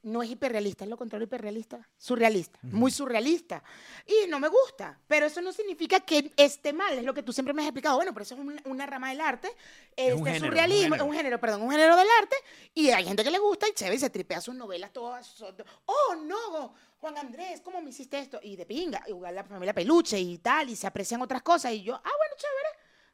No 0.04 0.22
es 0.22 0.30
hiperrealista, 0.30 0.84
es 0.84 0.90
lo 0.90 0.96
contrario 0.96 1.24
hiperrealista. 1.24 1.88
Surrealista, 1.96 2.58
muy 2.62 2.90
surrealista. 2.90 3.62
Y 4.06 4.28
no 4.28 4.38
me 4.38 4.48
gusta. 4.48 5.00
Pero 5.08 5.26
eso 5.26 5.40
no 5.40 5.50
significa 5.52 6.00
que 6.00 6.30
esté 6.36 6.72
mal, 6.72 6.96
es 6.98 7.04
lo 7.04 7.14
que 7.14 7.22
tú 7.22 7.32
siempre 7.32 7.54
me 7.54 7.62
has 7.62 7.68
explicado. 7.68 7.96
Bueno, 7.96 8.12
pero 8.12 8.22
eso 8.22 8.34
es 8.34 8.40
una, 8.40 8.62
una 8.66 8.86
rama 8.86 9.08
del 9.08 9.20
arte. 9.22 9.48
Es 9.96 10.12
un 10.12 10.18
Este 10.18 10.32
género, 10.32 10.44
un 10.44 10.50
surrealismo, 10.50 10.84
género. 10.94 11.04
un 11.06 11.14
género, 11.14 11.40
perdón, 11.40 11.62
un 11.62 11.70
género 11.70 11.96
del 11.96 12.06
arte. 12.20 12.36
Y 12.74 12.90
hay 12.90 13.04
gente 13.04 13.24
que 13.24 13.30
le 13.30 13.38
gusta 13.38 13.66
y 13.66 13.72
chévere, 13.72 13.96
y 13.96 13.98
se 13.98 14.10
tripea 14.10 14.40
sus 14.40 14.54
novelas 14.54 14.92
todas. 14.92 15.42
Oh, 15.86 16.14
no, 16.16 16.74
Juan 16.98 17.16
Andrés, 17.18 17.60
¿cómo 17.62 17.80
me 17.80 17.90
hiciste 17.90 18.18
esto? 18.18 18.40
Y 18.42 18.56
de 18.56 18.66
pinga, 18.66 19.02
igual 19.06 19.34
la 19.34 19.44
familia 19.44 19.72
Peluche 19.72 20.18
y 20.20 20.38
tal, 20.38 20.68
y 20.68 20.76
se 20.76 20.86
aprecian 20.86 21.22
otras 21.22 21.42
cosas. 21.42 21.72
Y 21.72 21.82
yo, 21.82 21.94
ah, 21.94 22.00
bueno, 22.02 22.34
chévere. 22.36 22.68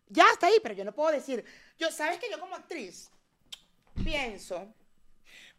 Ya 0.09 0.26
está 0.32 0.49
ahí, 0.49 0.59
pero 0.61 0.74
yo 0.74 0.84
no 0.84 0.93
puedo 0.93 1.12
decir. 1.12 1.45
Yo, 1.78 1.91
¿sabes 1.93 2.18
que 2.18 2.28
yo 2.28 2.41
como 2.41 2.57
actriz 2.57 3.11
pienso 4.03 4.74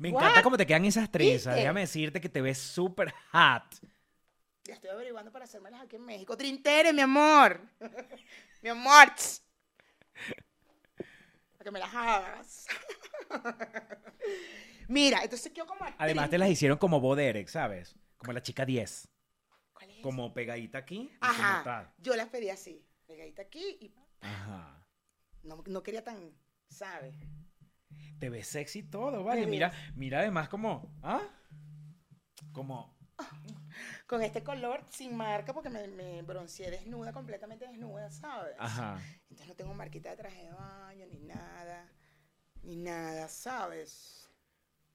Me 0.01 0.09
What? 0.09 0.23
encanta 0.23 0.41
cómo 0.41 0.57
te 0.57 0.65
quedan 0.65 0.83
esas 0.85 1.11
trenzas. 1.11 1.53
¿Viste? 1.53 1.59
Déjame 1.59 1.81
decirte 1.81 2.19
que 2.19 2.27
te 2.29 2.41
ves 2.41 2.57
súper 2.57 3.13
hot. 3.31 3.63
Ya 4.63 4.73
estoy 4.73 4.89
averiguando 4.89 5.31
para 5.31 5.45
hacérmelas 5.45 5.79
aquí 5.81 5.95
en 5.97 6.05
México. 6.05 6.35
Trintere, 6.35 6.91
mi 6.91 7.01
amor. 7.01 7.61
mi 8.63 8.69
amor. 8.69 9.09
Para 11.53 11.63
que 11.63 11.71
me 11.71 11.79
las 11.79 11.93
hagas. 11.93 12.65
Mira, 14.87 15.23
entonces 15.23 15.53
yo 15.53 15.67
como 15.67 15.81
actriz- 15.81 15.95
Además 15.99 16.29
te 16.31 16.37
las 16.39 16.49
hicieron 16.49 16.79
como 16.79 16.99
Bo 16.99 17.15
Derek, 17.15 17.47
¿sabes? 17.47 17.95
Como 18.17 18.33
la 18.33 18.41
chica 18.41 18.65
10. 18.65 19.07
¿Cuál 19.73 19.91
es? 19.91 19.97
Como 20.01 20.33
pegadita 20.33 20.79
aquí 20.79 21.11
y 21.11 21.17
Ajá. 21.21 21.61
tal. 21.63 21.93
Yo 21.99 22.15
las 22.15 22.27
pedí 22.29 22.49
así. 22.49 22.83
Pegadita 23.05 23.43
aquí 23.43 23.77
y 23.79 23.93
Ajá. 24.21 24.83
no, 25.43 25.63
no 25.67 25.83
quería 25.83 26.03
tan, 26.03 26.33
¿sabes? 26.69 27.15
Te 28.19 28.29
ves 28.29 28.47
sexy 28.47 28.83
todo, 28.83 29.23
¿vale? 29.23 29.45
Mira, 29.47 29.71
mira 29.95 30.19
además 30.19 30.49
como... 30.49 30.93
¿Ah? 31.03 31.21
Como... 32.51 32.97
Con 34.07 34.21
este 34.23 34.43
color 34.43 34.83
sin 34.89 35.15
marca 35.15 35.53
porque 35.53 35.69
me, 35.69 35.87
me 35.87 36.21
bronceé 36.23 36.71
desnuda, 36.71 37.13
completamente 37.13 37.67
desnuda, 37.67 38.11
¿sabes? 38.11 38.55
Ajá. 38.59 38.99
Entonces 39.29 39.47
no 39.47 39.55
tengo 39.55 39.73
marquita 39.73 40.09
de 40.09 40.17
traje 40.17 40.43
de 40.43 40.51
baño, 40.51 41.05
ni 41.07 41.19
nada. 41.19 41.91
Ni 42.63 42.75
nada, 42.75 43.27
¿sabes? 43.27 44.30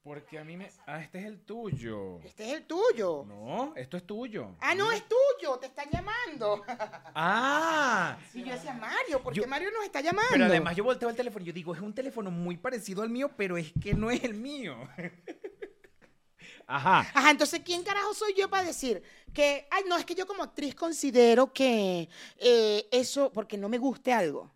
Porque 0.07 0.39
a 0.39 0.45
mí 0.45 0.57
me... 0.57 0.71
Ah, 0.87 1.03
este 1.03 1.19
es 1.19 1.25
el 1.25 1.41
tuyo. 1.41 2.21
Este 2.23 2.45
es 2.49 2.53
el 2.59 2.65
tuyo. 2.65 3.25
No, 3.27 3.73
esto 3.75 3.97
es 3.97 4.07
tuyo. 4.07 4.55
Ah, 4.61 4.73
no, 4.73 4.93
es 4.93 5.03
tuyo, 5.09 5.57
te 5.59 5.67
están 5.67 5.87
llamando. 5.91 6.63
Ah. 7.19 8.17
Y 8.33 8.45
yo 8.45 8.53
decía, 8.53 8.73
Mario, 8.75 9.21
¿por 9.21 9.33
qué 9.33 9.41
Yo- 9.41 9.49
Mario 9.49 9.69
nos 9.73 9.85
está 9.85 10.01
llamando? 10.01 10.29
Pero 10.31 10.45
además 10.45 10.77
yo 10.77 10.85
volteo 10.85 11.09
el 11.09 11.17
teléfono 11.17 11.43
y 11.43 11.49
yo 11.49 11.53
digo, 11.53 11.75
es 11.75 11.81
un 11.81 11.93
teléfono 11.93 12.31
muy 12.31 12.57
parecido 12.57 13.03
al 13.03 13.11
mío, 13.11 13.31
pero 13.37 13.57
es 13.57 13.73
que 13.83 13.95
no 13.95 14.09
es 14.13 14.23
el 14.23 14.35
mío. 14.35 14.77
Ajá. 16.69 17.01
Ajá, 17.13 17.31
entonces, 17.31 17.61
¿quién 17.65 17.83
carajo 17.83 18.13
soy 18.15 18.35
yo 18.35 18.49
para 18.49 18.63
decir 18.65 19.03
que, 19.33 19.67
ay, 19.71 19.83
no, 19.89 19.97
es 19.97 20.05
que 20.05 20.15
yo 20.15 20.27
como 20.27 20.43
actriz 20.45 20.75
considero 20.77 21.53
que 21.53 22.09
eh, 22.39 22.87
eso, 22.93 23.33
porque 23.33 23.57
no 23.59 23.69
me 23.69 23.79
guste 23.79 24.13
algo? 24.13 24.53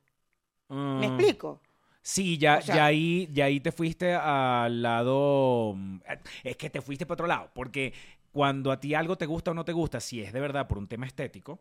¿Me 0.69 0.77
Mm, 0.77 1.03
explico? 1.05 1.61
Sí, 2.03 2.39
ya, 2.39 2.59
O 2.59 2.63
sea- 2.63 2.77
ya, 2.77 2.85
ahí, 2.87 3.29
ya 3.33 3.45
ahí 3.47 3.61
te 3.61 3.73
fuiste 3.73 4.15
al 4.15 4.83
lado... 4.83 5.75
mm, 5.77 5.99
Es 6.45 6.57
que 6.57 6.71
te 6.71 6.81
fuiste 6.81 7.05
para 7.07 7.15
otro 7.15 7.27
lado, 7.27 7.51
porque 7.55 7.93
cuando 8.33 8.73
a 8.73 8.81
ti 8.81 8.95
algo 8.95 9.17
te 9.17 9.27
gusta 9.27 9.51
o 9.51 9.55
no 9.55 9.65
te 9.65 9.73
gusta, 9.73 10.01
si 10.01 10.23
es 10.23 10.33
de 10.33 10.41
verdad 10.41 10.67
por 10.67 10.79
un 10.79 10.89
tema 10.89 11.07
estético, 11.07 11.61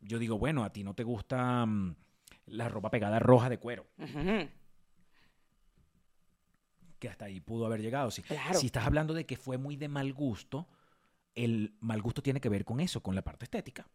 yo 0.00 0.18
digo, 0.18 0.38
bueno, 0.38 0.64
a 0.64 0.72
ti 0.72 0.84
no 0.84 0.94
te 0.94 1.02
gusta 1.02 1.66
mm, 1.66 1.94
la 2.46 2.68
ropa 2.68 2.90
pegada 2.90 3.18
roja 3.18 3.48
de 3.50 3.58
cuero, 3.58 3.86
que 6.98 7.08
hasta 7.08 7.26
ahí 7.26 7.40
pudo 7.40 7.66
haber 7.66 7.82
llegado. 7.82 8.10
Si, 8.10 8.22
Claro. 8.22 8.58
si 8.58 8.66
estás 8.66 8.86
hablando 8.86 9.12
de 9.14 9.26
que 9.26 9.36
fue 9.36 9.58
muy 9.58 9.76
de 9.76 9.88
mal 9.88 10.12
gusto, 10.14 10.66
el 11.34 11.74
mal 11.80 12.00
gusto 12.00 12.22
tiene 12.22 12.40
que 12.40 12.48
ver 12.48 12.64
con 12.64 12.80
eso, 12.80 13.02
con 13.02 13.14
la 13.14 13.22
parte 13.22 13.44
estética. 13.44 13.86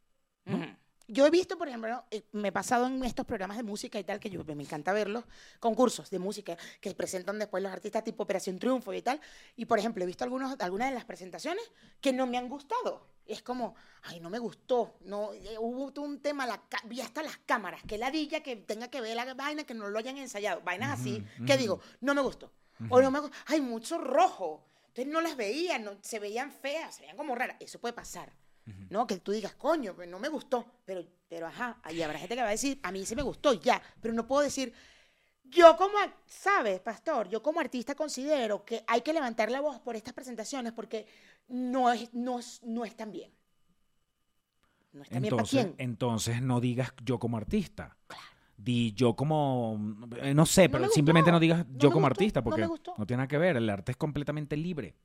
Yo 1.14 1.26
he 1.26 1.30
visto, 1.30 1.58
por 1.58 1.68
ejemplo, 1.68 2.06
eh, 2.10 2.24
me 2.32 2.48
he 2.48 2.52
pasado 2.54 2.88
en 2.88 3.04
estos 3.04 3.26
programas 3.26 3.58
de 3.58 3.64
música 3.64 4.00
y 4.00 4.04
tal, 4.06 4.18
que 4.18 4.30
yo 4.30 4.46
me 4.46 4.64
encanta 4.64 4.94
verlos, 4.94 5.26
concursos 5.60 6.10
de 6.10 6.20
música 6.20 6.58
que 6.80 6.96
presentan 6.96 7.38
después 7.38 7.62
los 7.62 7.70
artistas 7.70 8.06
tipo 8.06 8.24
Operación 8.24 8.58
Triunfo 8.58 8.94
y 8.94 9.02
tal. 9.02 9.20
Y, 9.58 9.66
por 9.66 9.78
ejemplo, 9.78 10.02
he 10.06 10.08
visto 10.08 10.24
algunos, 10.24 10.56
algunas 10.62 10.88
de 10.88 10.96
las 10.96 11.04
presentaciones 11.04 11.70
que 12.00 12.14
no 12.14 12.28
me 12.28 12.38
han 12.38 12.48
gustado. 12.48 13.06
Es 13.26 13.42
como, 13.42 13.76
ay, 14.04 14.22
no 14.22 14.30
me 14.30 14.40
gustó. 14.40 14.96
No, 15.02 15.34
eh, 15.34 15.58
hubo 15.60 15.92
un 16.02 16.22
tema, 16.22 16.48
la, 16.48 16.64
vi 16.86 17.02
hasta 17.02 17.22
las 17.22 17.36
cámaras, 17.40 17.84
que 17.84 17.98
ladilla 17.98 18.42
que 18.42 18.56
tenga 18.56 18.88
que 18.88 19.02
ver 19.02 19.18
la 19.18 19.34
vaina, 19.34 19.66
que 19.66 19.74
no 19.74 19.90
lo 19.90 20.00
hayan 20.00 20.18
ensayado. 20.18 20.62
Vainas 20.62 20.98
así, 20.98 21.18
Ujú, 21.18 21.46
que 21.46 21.54
ujú. 21.54 21.62
digo, 21.62 21.80
no 22.00 22.16
me 22.16 22.22
gustó. 22.22 22.54
O 22.88 23.02
no 23.02 23.12
me 23.12 23.20
gustó, 23.20 23.36
ay, 23.48 23.60
mucho 23.60 23.98
rojo. 23.98 24.64
Entonces 24.88 25.12
no 25.12 25.20
las 25.20 25.36
veía, 25.36 25.78
no, 25.78 25.98
se 26.02 26.20
veían 26.20 26.54
feas, 26.54 26.96
se 26.96 27.02
veían 27.02 27.18
como 27.18 27.36
raras. 27.36 27.58
Eso 27.60 27.80
puede 27.80 27.94
pasar. 27.94 28.32
¿No? 28.90 29.08
Que 29.08 29.18
tú 29.18 29.32
digas, 29.32 29.54
coño, 29.56 29.94
pues 29.96 30.08
no 30.10 30.20
me 30.20 30.30
gustó, 30.30 30.66
pero, 30.86 31.04
pero 31.28 31.48
ajá, 31.48 31.80
ahí 31.84 32.02
habrá 32.02 32.20
gente 32.20 32.36
que 32.36 32.42
va 32.42 32.48
a 32.50 32.52
decir, 32.52 32.80
a 32.84 32.92
mí 32.92 33.06
sí 33.06 33.16
me 33.16 33.22
gustó, 33.24 33.54
ya, 33.54 33.82
pero 34.02 34.14
no 34.14 34.28
puedo 34.28 34.42
decir, 34.44 34.74
yo 35.44 35.76
como, 35.78 35.98
¿sabes, 36.28 36.80
pastor? 36.82 37.30
Yo 37.30 37.44
como 37.44 37.60
artista 37.60 37.96
considero 37.96 38.66
que 38.66 38.84
hay 38.88 39.02
que 39.02 39.14
levantar 39.14 39.52
la 39.52 39.62
voz 39.62 39.80
por 39.80 39.96
estas 39.96 40.14
presentaciones 40.14 40.74
porque 40.74 41.06
no, 41.50 41.92
es, 41.92 42.14
no, 42.14 42.40
es- 42.40 42.62
no 42.64 42.86
están 42.86 43.12
bien. 43.12 43.32
No 44.94 45.04
están 45.04 45.22
bien 45.22 45.36
para 45.36 45.48
Entonces, 45.48 45.50
quién. 45.50 45.76
entonces 45.78 46.42
no 46.42 46.60
digas 46.62 46.94
yo 47.04 47.20
como 47.20 47.38
artista. 47.38 47.98
Di 48.58 48.94
yo 48.94 49.16
como, 49.16 49.80
eh, 50.22 50.34
no 50.34 50.46
sé, 50.46 50.70
No 50.70 50.70
pero 50.70 50.84
me 50.84 50.90
simplemente 50.90 51.32
no 51.32 51.40
digas 51.40 51.66
no 51.68 51.78
yo 51.80 51.92
como 51.92 52.06
gustó, 52.06 52.08
artista, 52.08 52.44
no 52.44 52.44
porque 52.44 52.62
no, 52.62 52.68
gustó. 52.70 52.96
tiene 53.08 53.20
nada 53.20 53.28
que 53.28 53.38
ver. 53.38 53.58
El 53.58 53.70
arte 53.70 53.92
es 53.94 53.98
completamente 53.98 54.58
libre. 54.58 54.96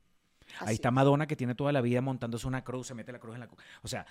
Así 0.59 0.69
Ahí 0.69 0.75
está 0.75 0.89
es. 0.89 0.93
Madonna 0.93 1.27
que 1.27 1.35
tiene 1.35 1.55
toda 1.55 1.71
la 1.71 1.81
vida 1.81 2.01
montándose 2.01 2.47
una 2.47 2.63
cruz, 2.63 2.87
se 2.87 2.93
mete 2.93 3.11
la 3.11 3.19
cruz 3.19 3.35
en 3.35 3.41
la 3.41 3.47
cruz. 3.47 3.59
O 3.81 3.87
sea, 3.87 4.05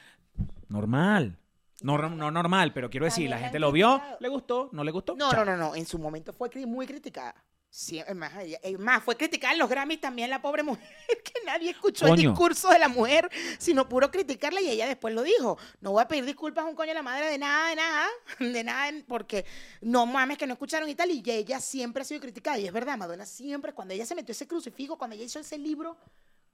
normal. 0.68 1.38
No, 1.82 1.98
no 1.98 2.30
normal, 2.30 2.72
pero 2.72 2.88
quiero 2.88 3.04
decir, 3.04 3.28
la 3.28 3.38
gente 3.38 3.58
lo 3.58 3.70
vio, 3.70 4.00
le 4.20 4.28
gustó, 4.28 4.70
no 4.72 4.82
le 4.82 4.90
gustó. 4.90 5.14
No, 5.14 5.30
chao. 5.30 5.44
no, 5.44 5.56
no, 5.56 5.68
no, 5.68 5.74
en 5.74 5.84
su 5.84 5.98
momento 5.98 6.32
fue 6.32 6.48
muy 6.66 6.86
criticada. 6.86 7.34
Sí, 7.68 7.98
es 7.98 8.14
más, 8.14 8.32
es 8.62 8.78
más, 8.78 9.02
fue 9.02 9.18
criticada 9.18 9.52
en 9.52 9.58
los 9.58 9.68
Grammys 9.68 10.00
también 10.00 10.30
la 10.30 10.40
pobre 10.40 10.62
mujer, 10.62 10.88
que 11.24 11.44
nadie 11.44 11.70
escuchó 11.70 12.06
el 12.06 12.16
discurso 12.16 12.70
de 12.70 12.78
la 12.78 12.88
mujer, 12.88 13.30
sino 13.58 13.86
puro 13.86 14.10
criticarla 14.10 14.62
y 14.62 14.70
ella 14.70 14.86
después 14.86 15.12
lo 15.12 15.22
dijo. 15.22 15.58
No 15.82 15.92
voy 15.92 16.02
a 16.02 16.08
pedir 16.08 16.24
disculpas 16.24 16.64
a 16.64 16.68
un 16.68 16.74
coño 16.74 16.88
de 16.88 16.94
la 16.94 17.02
madre 17.02 17.26
de 17.26 17.36
nada, 17.36 17.68
de 17.68 17.76
nada, 17.76 18.08
de 18.38 18.64
nada, 18.64 18.92
porque 19.06 19.44
no 19.82 20.06
mames 20.06 20.38
que 20.38 20.46
no 20.46 20.54
escucharon 20.54 20.88
y 20.88 20.94
tal, 20.94 21.10
y 21.10 21.22
ella 21.26 21.60
siempre 21.60 22.00
ha 22.00 22.04
sido 22.06 22.22
criticada. 22.22 22.58
Y 22.58 22.66
es 22.66 22.72
verdad, 22.72 22.96
Madonna 22.96 23.26
siempre, 23.26 23.74
cuando 23.74 23.92
ella 23.92 24.06
se 24.06 24.14
metió 24.14 24.32
ese 24.32 24.48
crucifijo, 24.48 24.96
cuando 24.96 25.14
ella 25.14 25.24
hizo 25.24 25.38
ese 25.38 25.58
libro, 25.58 25.98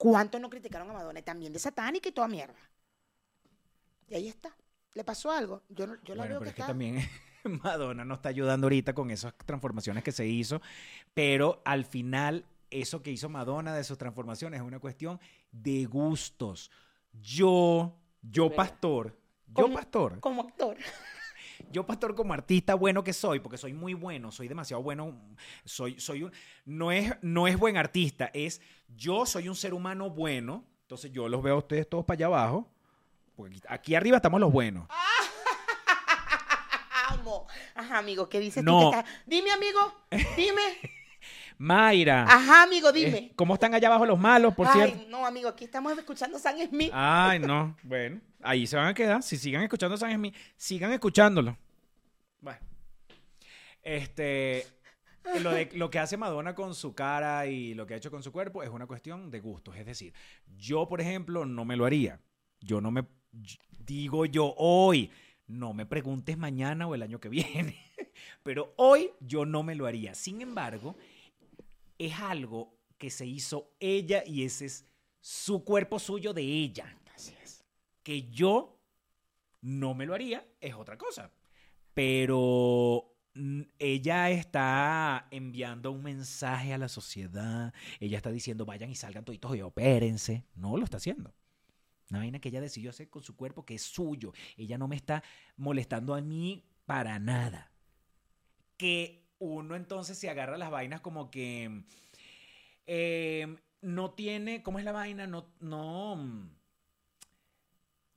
¿cuántos 0.02 0.40
no 0.40 0.50
criticaron 0.50 0.90
a 0.90 0.94
Madonna? 0.94 1.20
Y 1.20 1.22
también 1.22 1.52
de 1.52 1.58
satánica 1.60 2.08
y 2.08 2.12
toda 2.12 2.26
mierda. 2.26 2.58
Y 4.08 4.14
ahí 4.16 4.28
está. 4.28 4.54
¿Le 4.94 5.04
pasó 5.04 5.30
algo? 5.30 5.62
Yo, 5.68 5.86
no- 5.86 5.94
yo 6.02 6.14
la 6.14 6.22
Bueno, 6.22 6.34
veo 6.34 6.38
pero 6.40 6.40
que 6.40 6.48
es 6.48 6.54
que 6.54 6.62
también 6.70 6.96
Madonna 7.62 8.04
no 8.04 8.14
está 8.14 8.28
ayudando 8.28 8.66
ahorita 8.66 8.94
con 8.94 9.10
esas 9.10 9.32
transformaciones 9.46 10.02
que 10.04 10.12
se 10.12 10.26
hizo, 10.26 10.60
pero 11.14 11.62
al 11.64 11.84
final 11.84 12.44
eso 12.70 13.02
que 13.02 13.10
hizo 13.12 13.28
Madonna 13.28 13.74
de 13.74 13.84
sus 13.84 13.96
transformaciones 13.98 14.60
es 14.60 14.66
una 14.66 14.80
cuestión 14.80 15.20
de 15.52 15.84
gustos. 15.86 16.70
Yo, 17.12 17.96
yo 18.22 18.50
pastor, 18.54 19.16
yo 19.46 19.62
Como- 19.62 19.74
pastor, 19.74 20.20
Como 20.20 20.42
actor. 20.42 20.76
Yo 21.70 21.86
pastor 21.86 22.14
como 22.14 22.32
artista 22.34 22.74
bueno 22.74 23.04
que 23.04 23.12
soy, 23.12 23.40
porque 23.40 23.58
soy 23.58 23.72
muy 23.72 23.94
bueno, 23.94 24.32
soy 24.32 24.48
demasiado 24.48 24.82
bueno, 24.82 25.14
soy, 25.64 26.00
soy 26.00 26.24
un, 26.24 26.32
no 26.64 26.90
es, 26.92 27.14
no 27.22 27.46
es 27.46 27.58
buen 27.58 27.76
artista, 27.76 28.30
es 28.34 28.60
yo 28.96 29.26
soy 29.26 29.48
un 29.48 29.54
ser 29.56 29.74
humano 29.74 30.10
bueno, 30.10 30.64
entonces 30.82 31.12
yo 31.12 31.28
los 31.28 31.42
veo 31.42 31.54
a 31.54 31.58
ustedes 31.58 31.88
todos 31.88 32.04
para 32.04 32.16
allá 32.16 32.26
abajo, 32.26 32.68
porque 33.36 33.60
aquí- 33.68 33.94
arriba 33.94 34.16
estamos 34.16 34.40
los 34.40 34.52
buenos. 34.52 34.88
Ajá, 37.74 37.98
amigo, 37.98 38.28
¿qué 38.28 38.40
dices 38.40 38.62
No. 38.64 38.90
tú 38.90 38.90
que? 38.90 39.04
Dime, 39.26 39.50
amigo, 39.52 39.80
dime. 40.36 40.78
Mayra. 41.62 42.24
Ajá, 42.24 42.64
amigo, 42.64 42.88
Eh, 42.88 42.92
dime. 42.92 43.32
¿Cómo 43.36 43.54
están 43.54 43.72
allá 43.72 43.86
abajo 43.86 44.04
los 44.04 44.18
malos, 44.18 44.52
por 44.52 44.66
Ay, 44.66 44.72
cierto? 44.72 45.08
no, 45.08 45.24
amigo, 45.24 45.48
aquí 45.48 45.64
estamos 45.64 45.96
escuchando 45.96 46.36
San 46.40 46.58
Smith. 46.68 46.90
Ay, 46.92 47.38
no. 47.38 47.76
Bueno, 47.84 48.20
ahí 48.42 48.66
se 48.66 48.76
van 48.76 48.88
a 48.88 48.94
quedar. 48.94 49.22
Si 49.22 49.36
sigan 49.36 49.62
escuchando 49.62 49.96
San 49.96 50.12
Smith, 50.12 50.34
sigan 50.56 50.90
escuchándolo. 50.92 51.56
Bueno. 52.40 52.58
Este. 53.82 54.66
Lo, 55.40 55.52
de, 55.52 55.70
lo 55.74 55.88
que 55.88 56.00
hace 56.00 56.16
Madonna 56.16 56.52
con 56.52 56.74
su 56.74 56.94
cara 56.96 57.46
y 57.46 57.74
lo 57.74 57.86
que 57.86 57.94
ha 57.94 57.96
hecho 57.96 58.10
con 58.10 58.24
su 58.24 58.32
cuerpo 58.32 58.64
es 58.64 58.68
una 58.70 58.88
cuestión 58.88 59.30
de 59.30 59.38
gustos. 59.38 59.76
Es 59.76 59.86
decir, 59.86 60.12
yo, 60.56 60.88
por 60.88 61.00
ejemplo, 61.00 61.46
no 61.46 61.64
me 61.64 61.76
lo 61.76 61.84
haría. 61.86 62.18
Yo 62.60 62.80
no 62.80 62.90
me. 62.90 63.04
Digo 63.78 64.26
yo 64.26 64.52
hoy. 64.56 65.12
No 65.46 65.74
me 65.74 65.86
preguntes 65.86 66.36
mañana 66.36 66.88
o 66.88 66.94
el 66.96 67.02
año 67.02 67.20
que 67.20 67.28
viene. 67.28 67.76
Pero 68.42 68.72
hoy 68.76 69.10
yo 69.20 69.44
no 69.44 69.62
me 69.62 69.76
lo 69.76 69.86
haría. 69.86 70.14
Sin 70.14 70.40
embargo, 70.40 70.96
es 72.06 72.18
algo 72.20 72.78
que 72.98 73.10
se 73.10 73.26
hizo 73.26 73.74
ella 73.80 74.22
y 74.26 74.44
ese 74.44 74.66
es 74.66 74.86
su 75.20 75.64
cuerpo 75.64 75.98
suyo 75.98 76.32
de 76.32 76.42
ella. 76.42 76.96
Así 77.14 77.34
es. 77.42 77.64
Que 78.02 78.30
yo 78.30 78.80
no 79.60 79.94
me 79.94 80.06
lo 80.06 80.14
haría 80.14 80.46
es 80.60 80.74
otra 80.74 80.98
cosa. 80.98 81.32
Pero 81.94 83.12
ella 83.78 84.30
está 84.30 85.28
enviando 85.30 85.92
un 85.92 86.02
mensaje 86.02 86.72
a 86.72 86.78
la 86.78 86.88
sociedad. 86.88 87.72
Ella 88.00 88.16
está 88.16 88.30
diciendo, 88.30 88.66
vayan 88.66 88.90
y 88.90 88.94
salgan 88.94 89.24
toditos 89.24 89.56
y 89.56 89.62
opérense. 89.62 90.44
No 90.54 90.76
lo 90.76 90.84
está 90.84 90.96
haciendo. 90.96 91.34
Una 92.10 92.18
vaina 92.18 92.40
que 92.40 92.50
ella 92.50 92.60
decidió 92.60 92.90
hacer 92.90 93.08
con 93.08 93.22
su 93.22 93.36
cuerpo 93.36 93.64
que 93.64 93.74
es 93.74 93.82
suyo. 93.82 94.32
Ella 94.56 94.76
no 94.76 94.88
me 94.88 94.96
está 94.96 95.22
molestando 95.56 96.14
a 96.14 96.20
mí 96.20 96.64
para 96.84 97.18
nada. 97.18 97.72
Que 98.76 99.21
uno 99.42 99.74
entonces 99.74 100.16
se 100.16 100.30
agarra 100.30 100.56
las 100.56 100.70
vainas 100.70 101.00
como 101.00 101.30
que 101.30 101.82
eh, 102.86 103.56
no 103.80 104.12
tiene, 104.12 104.62
¿cómo 104.62 104.78
es 104.78 104.84
la 104.84 104.92
vaina? 104.92 105.26
No, 105.26 105.48
no. 105.60 106.16
mm, 106.16 106.50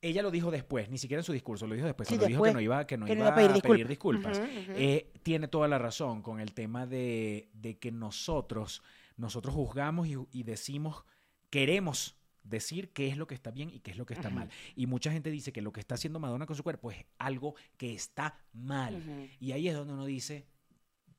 Ella 0.02 0.22
lo 0.22 0.30
dijo 0.30 0.52
después, 0.52 0.90
ni 0.90 0.98
siquiera 1.00 1.22
en 1.22 1.24
su 1.26 1.34
discurso, 1.34 1.66
lo 1.66 1.74
dijo 1.74 1.88
después. 1.88 2.08
Sí, 2.08 2.14
cuando 2.16 2.28
dijo 2.28 2.44
después, 2.44 2.52
que 2.52 2.54
no 2.54 2.62
iba, 2.62 2.86
que 2.88 2.98
no 2.98 3.06
que 3.08 3.14
iba 3.14 3.28
a 3.30 3.36
pedir 3.36 3.88
disculpas. 3.88 4.40
Eh, 4.76 5.12
tiene 5.24 5.48
toda 5.48 5.68
la 5.68 5.80
razón 5.80 6.22
con 6.22 6.40
el 6.40 6.54
tema 6.54 6.86
de, 6.86 7.50
de 7.54 7.80
que 7.80 7.92
nosotros 7.92 8.84
nosotros 9.18 9.56
juzgamos 9.56 10.08
y, 10.08 10.16
y 10.32 10.44
decimos, 10.44 11.06
queremos 11.50 12.18
decir 12.44 12.92
qué 12.92 13.08
es 13.08 13.18
lo 13.18 13.26
que 13.26 13.34
está 13.34 13.50
bien 13.50 13.72
y 13.72 13.80
qué 13.80 13.92
es 13.92 13.98
lo 13.98 14.06
que 14.06 14.14
está 14.14 14.30
mal. 14.30 14.50
Y 14.76 14.86
mucha 14.86 15.12
gente 15.12 15.32
dice 15.32 15.52
que 15.54 15.62
lo 15.64 15.72
que 15.72 15.80
está 15.80 15.96
haciendo 15.96 16.20
Madonna 16.20 16.46
con 16.46 16.56
su 16.56 16.62
cuerpo 16.64 16.92
es 16.92 17.04
algo 17.18 17.56
que 17.78 17.94
está 17.94 18.38
mal. 18.54 19.02
Y 19.40 19.54
ahí 19.54 19.68
es 19.70 19.74
donde 19.74 19.94
uno 19.94 20.06
dice, 20.06 20.46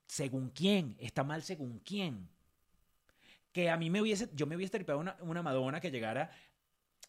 ¿según 0.07 0.51
quién? 0.51 0.97
¿Está 0.99 1.25
mal 1.25 1.43
según 1.43 1.81
quién? 1.81 2.29
Que 3.53 3.71
a 3.71 3.77
mí 3.77 3.91
me 3.91 4.01
hubiese, 4.01 4.29
yo 4.35 4.47
me 4.47 4.57
hubiese 4.57 4.73
tripado 4.73 4.99
una, 4.99 5.17
una 5.21 5.43
Madonna 5.43 5.81
que 5.81 5.91
llegara, 5.91 6.31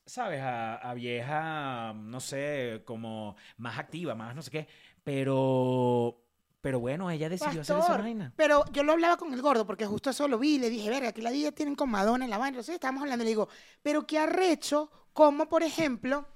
¿sabes? 0.06 0.42
A, 0.42 0.76
a 0.76 0.94
vieja, 0.94 1.94
no 1.94 2.20
sé, 2.20 2.82
como 2.86 3.36
más 3.58 3.78
activa, 3.78 4.16
más 4.16 4.36
no 4.36 4.42
sé 4.42 4.52
qué. 4.52 4.68
Pero, 5.04 6.22
pero 6.62 6.80
bueno, 6.80 7.10
ella 7.12 7.30
decidió 7.30 7.62
hacer 7.62 7.76
esa 7.76 7.88
Pastor, 7.88 8.02
vaina. 8.02 8.34
Pero 8.36 8.66
yo 8.72 8.84
lo 8.84 8.94
hablaba 8.94 9.18
con 9.18 9.34
el 9.34 9.42
gordo 9.42 9.66
porque 9.66 9.86
justo 9.86 10.10
eso 10.10 10.28
lo 10.28 10.40
vi 10.40 10.56
y 10.56 10.60
le 10.60 10.70
dije, 10.70 10.90
verga, 10.90 11.12
que 11.12 11.22
la 11.22 11.32
vida 11.32 11.52
tienen 11.52 11.76
con 11.76 11.90
Madonna 11.90 12.26
en 12.26 12.32
la 12.32 12.38
vaina. 12.38 12.56
Entonces 12.56 12.76
estábamos 12.76 13.04
hablando 13.04 13.24
y 13.24 13.26
le 13.26 13.32
digo, 13.32 13.50
pero 13.82 14.08
qué 14.08 14.20
arrecho, 14.20 14.92
como 15.14 15.50
por 15.50 15.64
ejemplo, 15.64 16.28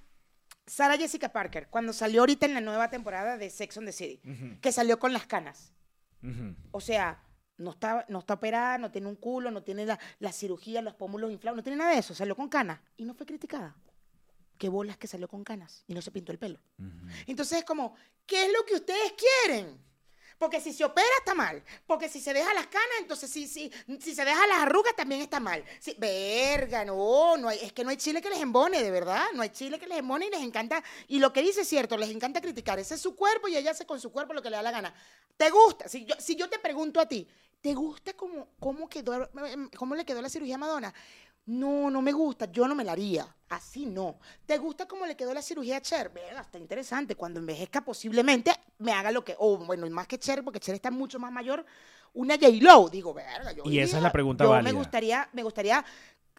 Sarah 0.65 0.97
Jessica 0.97 1.29
Parker, 1.29 1.69
cuando 1.69 1.91
salió 1.91 2.21
ahorita 2.21 2.45
en 2.45 2.53
la 2.53 2.61
nueva 2.61 2.89
temporada 2.89 3.37
de 3.37 3.49
Sex 3.49 3.77
on 3.77 3.85
the 3.85 3.91
City, 3.91 4.21
que 4.61 4.71
salió 4.71 4.99
con 4.99 5.11
las 5.11 5.25
canas. 5.25 5.73
O 6.71 6.81
sea, 6.81 7.21
no 7.57 7.71
está, 7.71 8.05
no 8.09 8.19
está 8.19 8.35
operada, 8.35 8.77
no 8.77 8.91
tiene 8.91 9.07
un 9.07 9.15
culo, 9.15 9.51
no 9.51 9.63
tiene 9.63 9.85
la, 9.85 9.99
la 10.19 10.31
cirugía, 10.31 10.81
los 10.81 10.95
pómulos 10.95 11.31
inflados, 11.31 11.57
no 11.57 11.63
tiene 11.63 11.77
nada 11.77 11.91
de 11.91 11.99
eso. 11.99 12.13
Salió 12.13 12.35
con 12.35 12.49
canas 12.49 12.79
y 12.97 13.05
no 13.05 13.13
fue 13.13 13.25
criticada. 13.25 13.75
Qué 14.57 14.69
bolas 14.69 14.97
que 14.97 15.07
salió 15.07 15.27
con 15.27 15.43
canas 15.43 15.83
y 15.87 15.93
no 15.93 16.01
se 16.01 16.11
pintó 16.11 16.31
el 16.31 16.37
pelo. 16.37 16.59
Entonces 17.25 17.59
es 17.59 17.65
como, 17.65 17.95
¿qué 18.25 18.45
es 18.45 18.53
lo 18.53 18.63
que 18.65 18.75
ustedes 18.75 19.13
quieren? 19.13 19.79
Porque 20.41 20.59
si 20.59 20.73
se 20.73 20.83
opera 20.83 21.05
está 21.19 21.35
mal. 21.35 21.61
Porque 21.85 22.09
si 22.09 22.19
se 22.19 22.33
deja 22.33 22.51
las 22.55 22.65
canas, 22.65 22.97
entonces 22.99 23.29
sí, 23.29 23.47
sí. 23.47 23.71
Si 23.99 24.15
se 24.15 24.25
deja 24.25 24.47
las 24.47 24.57
arrugas 24.57 24.95
también 24.95 25.21
está 25.21 25.39
mal. 25.39 25.63
Sí, 25.79 25.95
verga, 25.99 26.83
no, 26.83 27.37
no 27.37 27.47
hay, 27.47 27.59
es 27.61 27.71
que 27.73 27.83
no 27.83 27.91
hay 27.91 27.97
chile 27.97 28.23
que 28.23 28.29
les 28.31 28.39
embone, 28.39 28.81
de 28.81 28.89
verdad. 28.89 29.23
No 29.35 29.43
hay 29.43 29.49
chile 29.49 29.77
que 29.77 29.85
les 29.85 29.99
embone 29.99 30.25
y 30.25 30.29
les 30.31 30.41
encanta. 30.41 30.83
Y 31.07 31.19
lo 31.19 31.31
que 31.31 31.43
dice 31.43 31.61
es 31.61 31.67
cierto, 31.67 31.95
les 31.95 32.09
encanta 32.09 32.41
criticar. 32.41 32.79
Ese 32.79 32.95
es 32.95 33.01
su 33.01 33.15
cuerpo 33.15 33.49
y 33.49 33.55
ella 33.55 33.69
hace 33.69 33.85
con 33.85 34.01
su 34.01 34.11
cuerpo 34.11 34.33
lo 34.33 34.41
que 34.41 34.49
le 34.49 34.55
da 34.55 34.63
la 34.63 34.71
gana. 34.71 34.91
¿Te 35.37 35.51
gusta? 35.51 35.87
Si 35.87 36.05
yo, 36.05 36.15
si 36.17 36.35
yo 36.35 36.49
te 36.49 36.57
pregunto 36.57 36.99
a 36.99 37.05
ti, 37.05 37.27
¿te 37.61 37.75
gusta 37.75 38.13
cómo, 38.13 38.47
cómo, 38.59 38.89
quedó, 38.89 39.29
cómo 39.77 39.93
le 39.93 40.05
quedó 40.05 40.23
la 40.23 40.29
cirugía 40.29 40.55
a 40.55 40.57
Madonna? 40.57 40.91
No, 41.45 41.89
no 41.89 42.01
me 42.01 42.11
gusta, 42.11 42.45
yo 42.51 42.67
no 42.67 42.75
me 42.75 42.83
la 42.83 42.91
haría. 42.91 43.27
Así 43.49 43.85
no. 43.85 44.19
¿Te 44.45 44.57
gusta 44.57 44.87
cómo 44.87 45.05
le 45.05 45.15
quedó 45.17 45.33
la 45.33 45.41
cirugía 45.41 45.77
a 45.77 45.81
Cher? 45.81 46.09
Verga, 46.09 46.41
está 46.41 46.57
interesante. 46.57 47.15
Cuando 47.15 47.39
envejezca 47.39 47.83
posiblemente 47.83 48.51
me 48.77 48.93
haga 48.93 49.11
lo 49.11 49.25
que... 49.25 49.35
O 49.39 49.57
bueno, 49.57 49.85
y 49.85 49.89
más 49.89 50.07
que 50.07 50.17
Cher, 50.17 50.43
porque 50.43 50.59
Cher 50.59 50.75
está 50.75 50.89
mucho 50.89 51.19
más 51.19 51.31
mayor, 51.31 51.65
una 52.13 52.35
J-Lo. 52.35 52.89
Digo, 52.89 53.13
verga, 53.13 53.51
yo 53.51 53.63
Y 53.65 53.79
esa 53.79 53.97
es 53.97 54.03
la 54.03 54.11
pregunta 54.11 54.43
yo 54.43 54.51
válida. 54.51 54.71
me 54.71 54.77
gustaría, 54.77 55.27
me 55.33 55.43
gustaría, 55.43 55.83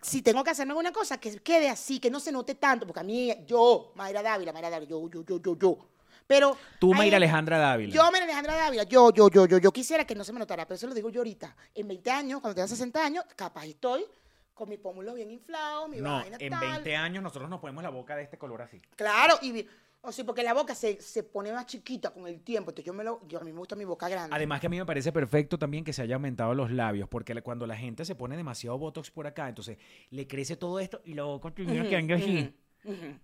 si 0.01 0.23
tengo 0.23 0.43
que 0.43 0.51
hacerme 0.51 0.75
una 0.75 0.93
cosa, 0.93 1.19
que 1.19 1.39
quede 1.41 1.69
así, 1.69 1.99
que 1.99 2.11
no 2.11 2.19
se 2.19 2.33
note 2.33 2.55
tanto. 2.55 2.87
Porque 2.87 3.01
a 3.01 3.05
mí, 3.05 3.31
yo, 3.47 3.93
Mayra 3.97 4.23
Dávila, 4.23 4.53
Mayra 4.53 4.71
Dávila, 4.71 4.89
yo, 4.89 5.11
yo, 5.11 5.25
yo, 5.25 5.43
yo, 5.43 5.59
yo. 5.59 5.79
Pero... 6.27 6.57
Tú, 6.79 6.95
Mayra 6.95 7.19
Alejandra 7.19 7.59
Dávila. 7.59 7.93
yo, 7.93 8.05
María 8.05 8.25
Alejandra 8.25 8.57
Dávila, 8.57 8.85
yo, 8.85 9.13
yo, 9.13 9.29
yo, 9.29 9.45
yo, 9.47 9.59
yo 9.59 9.71
quisiera 9.73 10.07
que 10.07 10.15
no 10.15 10.25
se 10.25 10.33
me 10.33 10.39
notara, 10.39 10.65
pero 10.65 10.77
eso 10.77 10.87
lo 10.87 10.95
digo 10.95 11.11
yo 11.11 11.21
ahorita. 11.21 11.55
En 11.75 11.89
20 11.89 12.11
años, 12.11 12.41
cuando 12.41 12.55
tenga 12.55 12.69
60 12.69 13.05
años, 13.05 13.25
capaz 13.37 13.67
estoy 13.67 14.07
con 14.55 14.69
mi 14.69 14.77
pómulo 14.77 15.15
bien 15.15 15.31
inflado, 15.31 15.89
mi 15.89 16.01
no, 16.01 16.21
vaina 16.21 16.37
en 16.39 16.51
tal. 16.51 16.61
20 16.61 16.97
años 16.97 17.23
nosotros 17.23 17.49
nos 17.51 17.61
ponemos 17.61 17.83
la 17.83 17.91
boca 17.91 18.17
de 18.17 18.23
este 18.23 18.39
color 18.39 18.63
así. 18.63 18.81
Claro, 18.97 19.39
y 19.43 19.67
o 20.05 20.11
sí, 20.11 20.25
porque 20.25 20.43
la 20.43 20.53
boca 20.53 20.75
se, 20.75 21.01
se 21.01 21.23
pone 21.23 21.53
más 21.53 21.67
chiquita 21.67 22.11
con 22.11 22.27
el 22.27 22.41
tiempo. 22.41 22.71
Entonces 22.71 22.85
yo 22.85 22.93
me 22.93 23.05
lo, 23.05 23.21
yo 23.29 23.41
a 23.41 23.45
mí 23.45 23.53
me 23.53 23.59
gusta 23.59 23.77
mi 23.77 23.85
boca 23.85 24.09
grande. 24.09 24.35
Además 24.35 24.61
que 24.61 24.67
a 24.67 24.71
mí 24.71 24.77
me 24.77 24.85
parece 24.85 25.13
perfecto 25.13 25.59
también 25.61 25.85
que 25.85 25.93
se 25.93 26.03
haya 26.03 26.17
aumentado 26.17 26.55
los 26.55 26.73
labios, 26.73 27.09
porque 27.09 27.41
cuando 27.41 27.69
la 27.69 27.77
gente 27.77 28.05
se 28.05 28.17
pone 28.17 28.37
demasiado 28.37 28.77
botox 28.79 29.13
por 29.13 29.29
acá, 29.29 29.49
entonces 29.49 29.79
le 30.11 30.27
crece 30.27 30.57
todo 30.57 30.81
esto 30.81 31.01
y 31.05 31.15
luego 31.15 31.41
continúa 31.41 31.83
Ujú, 31.83 31.89
quedando 31.89 32.15
así. 32.15 32.53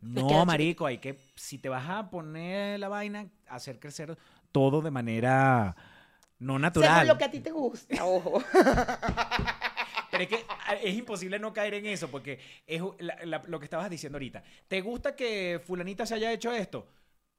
No, 0.00 0.46
marico, 0.46 0.86
hay 0.86 0.98
que, 0.98 1.18
si 1.34 1.58
te 1.58 1.68
vas 1.68 1.88
a 1.88 2.10
poner 2.10 2.78
la 2.78 2.88
vaina, 2.88 3.26
hacer 3.48 3.80
crecer 3.80 4.16
todo 4.52 4.80
de 4.80 4.92
manera 4.92 5.74
no 6.38 6.60
natural. 6.60 6.92
Según 6.94 7.08
lo 7.08 7.18
que 7.18 7.24
a 7.24 7.30
ti 7.32 7.40
te 7.40 7.50
gusta, 7.50 8.04
ojo. 8.04 8.40
Pero 10.18 10.36
es 10.36 10.42
que 10.42 10.46
ah, 10.48 10.74
es 10.74 10.94
imposible 10.96 11.38
no 11.38 11.52
caer 11.52 11.74
en 11.74 11.86
eso, 11.86 12.10
porque 12.10 12.38
es 12.66 12.82
la- 12.98 13.18
la- 13.24 13.42
lo 13.46 13.58
que 13.58 13.64
estabas 13.64 13.88
diciendo 13.90 14.16
ahorita. 14.16 14.42
¿Te 14.66 14.80
gusta 14.80 15.14
que 15.16 15.60
fulanita 15.64 16.04
se 16.06 16.14
haya 16.14 16.32
hecho 16.32 16.52
esto? 16.52 16.86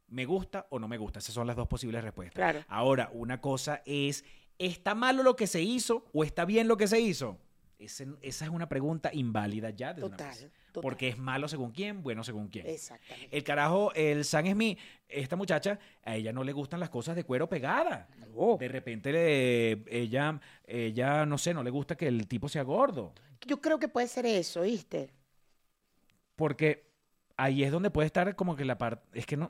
¿Me 0.07 0.25
gusta 0.25 0.65
o 0.71 0.80
no 0.80 0.88
me 0.88 0.97
gusta? 0.97 1.19
Esas 1.19 1.36
son 1.36 1.45
las 1.45 1.55
dos 1.55 1.67
posibles 1.67 2.03
respuestas. 2.03 2.36
Claro. 2.36 2.65
Ahora, 2.67 3.09
una 3.13 3.39
cosa 3.41 3.82
es, 3.86 4.25
¿está 4.57 4.95
malo 4.95 5.21
lo 5.23 5.36
que 5.36 5.45
se 5.47 5.61
hizo 5.61 6.05
o 6.13 6.23
está 6.23 6.45
bien 6.45 6.67
lo 6.67 6.77
que 6.77 6.88
se 6.88 6.99
hizo? 6.99 7.38
Ese- 7.77 8.07
esa 8.21 8.45
es 8.45 8.51
una 8.51 8.67
pregunta 8.67 9.09
inválida 9.13 9.69
ya 9.69 9.91
una 9.91 9.99
Total, 10.01 10.27
vez. 10.30 10.49
Total. 10.80 10.89
Porque 10.89 11.07
es 11.09 11.17
malo 11.17 11.47
según 11.47 11.71
quién, 11.71 12.01
bueno 12.03 12.23
según 12.23 12.47
quién. 12.47 12.65
Exactamente. 12.67 13.36
El 13.36 13.43
carajo, 13.43 13.93
el 13.93 14.25
Sam 14.25 14.47
Smith, 14.51 14.77
esta 15.07 15.36
muchacha, 15.36 15.80
a 16.03 16.15
ella 16.15 16.34
no 16.34 16.43
le 16.43 16.51
gustan 16.51 16.80
las 16.80 16.89
cosas 16.89 17.15
de 17.15 17.23
cuero 17.23 17.47
pegada. 17.47 18.07
No. 18.36 18.57
De 18.57 18.67
repente 18.67 19.11
le- 19.11 19.84
ella, 19.89 20.39
ella, 20.65 21.25
no 21.25 21.38
sé, 21.38 21.53
no 21.53 21.63
le 21.63 21.69
gusta 21.69 21.95
que 21.95 22.07
el 22.07 22.27
tipo 22.27 22.49
sea 22.49 22.63
gordo. 22.63 23.13
Yo 23.45 23.61
creo 23.61 23.80
que 23.80 23.88
puede 23.88 24.07
ser 24.07 24.25
eso, 24.25 24.61
¿viste? 24.61 25.11
Porque 26.36 26.86
ahí 27.38 27.63
es 27.63 27.71
donde 27.71 27.89
puede 27.89 28.05
estar 28.07 28.36
como 28.36 28.55
que 28.55 28.65
la 28.65 28.77
parte. 28.77 29.19
Es 29.19 29.25
que 29.25 29.38
no. 29.38 29.49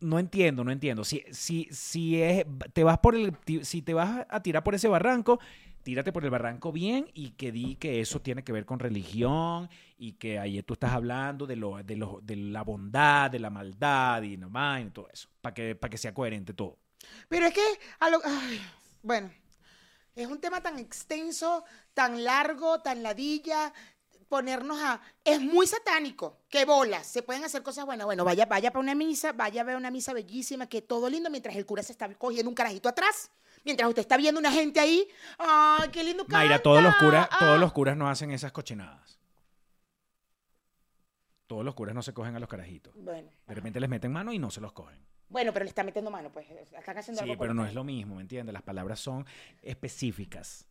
No 0.00 0.18
entiendo, 0.18 0.64
no 0.64 0.72
entiendo. 0.72 1.04
Si, 1.04 1.22
si, 1.30 1.68
si 1.70 2.20
es, 2.20 2.44
te 2.72 2.82
vas 2.82 2.98
por 2.98 3.14
el, 3.14 3.32
si 3.62 3.80
te 3.80 3.94
vas 3.94 4.26
a 4.28 4.42
tirar 4.42 4.64
por 4.64 4.74
ese 4.74 4.88
barranco, 4.88 5.38
tírate 5.88 6.12
por 6.12 6.22
el 6.22 6.28
barranco 6.28 6.70
bien 6.70 7.10
y 7.14 7.30
que 7.30 7.50
di 7.50 7.76
que 7.76 8.02
eso 8.02 8.20
tiene 8.20 8.44
que 8.44 8.52
ver 8.52 8.66
con 8.66 8.78
religión 8.78 9.70
y 9.96 10.12
que 10.12 10.38
ahí 10.38 10.62
tú 10.62 10.74
estás 10.74 10.92
hablando 10.92 11.46
de 11.46 11.56
lo, 11.56 11.82
de 11.82 11.96
lo, 11.96 12.20
de 12.22 12.36
la 12.36 12.60
bondad, 12.60 13.30
de 13.30 13.38
la 13.38 13.48
maldad 13.48 14.20
y 14.20 14.36
no 14.36 14.50
más 14.50 14.82
y 14.82 14.90
todo 14.90 15.08
eso, 15.10 15.30
para 15.40 15.54
que, 15.54 15.74
para 15.74 15.90
que 15.90 15.96
sea 15.96 16.12
coherente 16.12 16.52
todo. 16.52 16.76
Pero 17.30 17.46
es 17.46 17.54
que, 17.54 17.64
a 18.00 18.10
lo- 18.10 18.20
ay, 18.22 18.60
bueno, 19.02 19.30
es 20.14 20.26
un 20.26 20.38
tema 20.42 20.60
tan 20.62 20.78
extenso, 20.78 21.64
tan 21.94 22.22
largo, 22.22 22.82
tan 22.82 23.02
ladilla, 23.02 23.72
ponernos 24.28 24.78
a... 24.82 25.00
Es 25.24 25.40
muy 25.40 25.66
satánico, 25.66 26.36
qué 26.50 26.66
bolas, 26.66 27.06
se 27.06 27.22
pueden 27.22 27.44
hacer 27.44 27.62
cosas 27.62 27.86
buenas. 27.86 28.04
Bueno, 28.04 28.26
vaya, 28.26 28.44
vaya 28.44 28.70
para 28.70 28.82
una 28.82 28.94
misa, 28.94 29.32
vaya 29.32 29.62
a 29.62 29.64
ver 29.64 29.76
una 29.76 29.90
misa 29.90 30.12
bellísima, 30.12 30.68
que 30.68 30.82
todo 30.82 31.08
lindo, 31.08 31.30
mientras 31.30 31.56
el 31.56 31.64
cura 31.64 31.82
se 31.82 31.92
está 31.92 32.12
cogiendo 32.16 32.50
un 32.50 32.54
carajito 32.54 32.90
atrás, 32.90 33.30
mientras 33.64 33.88
usted 33.88 34.00
está 34.02 34.16
viendo 34.16 34.38
una 34.40 34.52
gente 34.52 34.80
ahí, 34.80 35.06
¡ay, 35.38 35.88
qué 35.90 36.02
lindo 36.04 36.24
Mayra, 36.28 36.58
todos 36.60 36.82
los 36.82 36.92
canta! 36.94 37.06
curas, 37.06 37.28
todos 37.38 37.56
Ah. 37.56 37.58
los 37.60 37.72
curas 37.72 37.96
no 37.96 38.08
hacen 38.08 38.30
esas 38.30 38.52
cochinadas. 38.52 39.18
Todos 41.46 41.64
los 41.64 41.74
curas 41.74 41.94
no 41.94 42.02
se 42.02 42.12
cogen 42.12 42.36
a 42.36 42.38
los 42.40 42.48
carajitos. 42.48 42.92
Bueno, 42.96 43.30
De 43.46 43.54
repente 43.54 43.80
les 43.80 43.88
meten 43.88 44.12
mano 44.12 44.32
y 44.32 44.38
no 44.38 44.50
se 44.50 44.60
los 44.60 44.72
cogen. 44.72 44.98
bueno, 45.30 45.52
pero 45.52 45.64
le 45.64 45.68
está 45.70 45.82
metiendo 45.82 46.10
mano, 46.10 46.30
pues, 46.30 46.46
están 46.50 46.98
haciendo 46.98 47.22
Sí, 47.22 47.30
algo 47.30 47.40
pero 47.40 47.54
no 47.54 47.64
es 47.66 47.74
lo 47.74 47.84
mismo, 47.84 48.16
¿me 48.16 48.22
entiendes? 48.22 48.52
Las 48.52 48.62
palabras 48.62 49.00
son 49.00 49.26
específicas. 49.62 50.67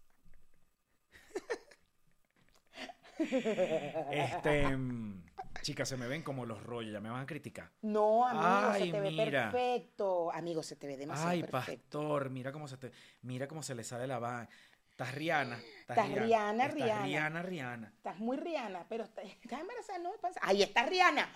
Este, 3.20 4.76
mm, 4.76 5.24
chicas, 5.62 5.90
se 5.90 5.98
me 5.98 6.08
ven 6.08 6.24
como 6.24 6.46
los 6.46 6.62
rollos, 6.64 6.94
ya 6.94 7.00
me 7.00 7.10
van 7.10 7.22
a 7.22 7.26
criticar. 7.26 7.72
No, 7.82 8.26
amigo, 8.28 8.46
Ay, 8.72 8.86
se 8.86 8.92
te 8.92 9.00
ve 9.00 9.12
mira. 9.12 9.52
perfecto. 9.52 10.32
Amigo, 10.34 10.64
se 10.64 10.76
te 10.76 10.88
ve 10.88 10.98
demasiado 10.98 11.30
Ay, 11.32 11.42
perfecto. 11.44 12.00
pastor, 12.00 12.30
mira 12.30 12.52
cómo 12.52 12.68
se 12.68 12.78
te, 12.78 12.92
mira 13.22 13.48
cómo 13.48 13.64
se 13.64 13.76
le 13.76 13.84
sale 13.84 14.08
la 14.08 14.20
vaina. 14.20 14.50
Estás 14.92 15.14
Rihanna. 15.14 15.60
Estás 15.82 16.10
Rihanna, 16.10 16.64
Estás 16.66 16.74
Rihanna. 16.74 17.04
Rihanna, 17.06 17.42
Rihanna. 17.44 17.88
Estás 17.98 18.18
muy 18.20 18.36
Rihanna, 18.38 18.86
pero 18.90 19.04
está- 19.04 19.22
estás 19.22 19.60
embarazada, 19.62 20.00
no. 20.00 20.12
Ahí 20.42 20.64
está 20.64 20.86
Rihanna. 20.88 21.30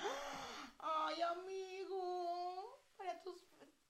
Ay, 0.79 1.21
amigo, 1.21 2.79
para 2.97 3.21
tus 3.21 3.35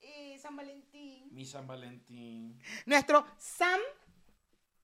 eh, 0.02 0.38
San 0.40 0.58
Valentín. 0.58 1.30
Mi 1.32 1.46
San 1.46 1.66
Valentín. 1.68 2.60
Nuestro 2.86 3.26
Sam, 3.38 3.80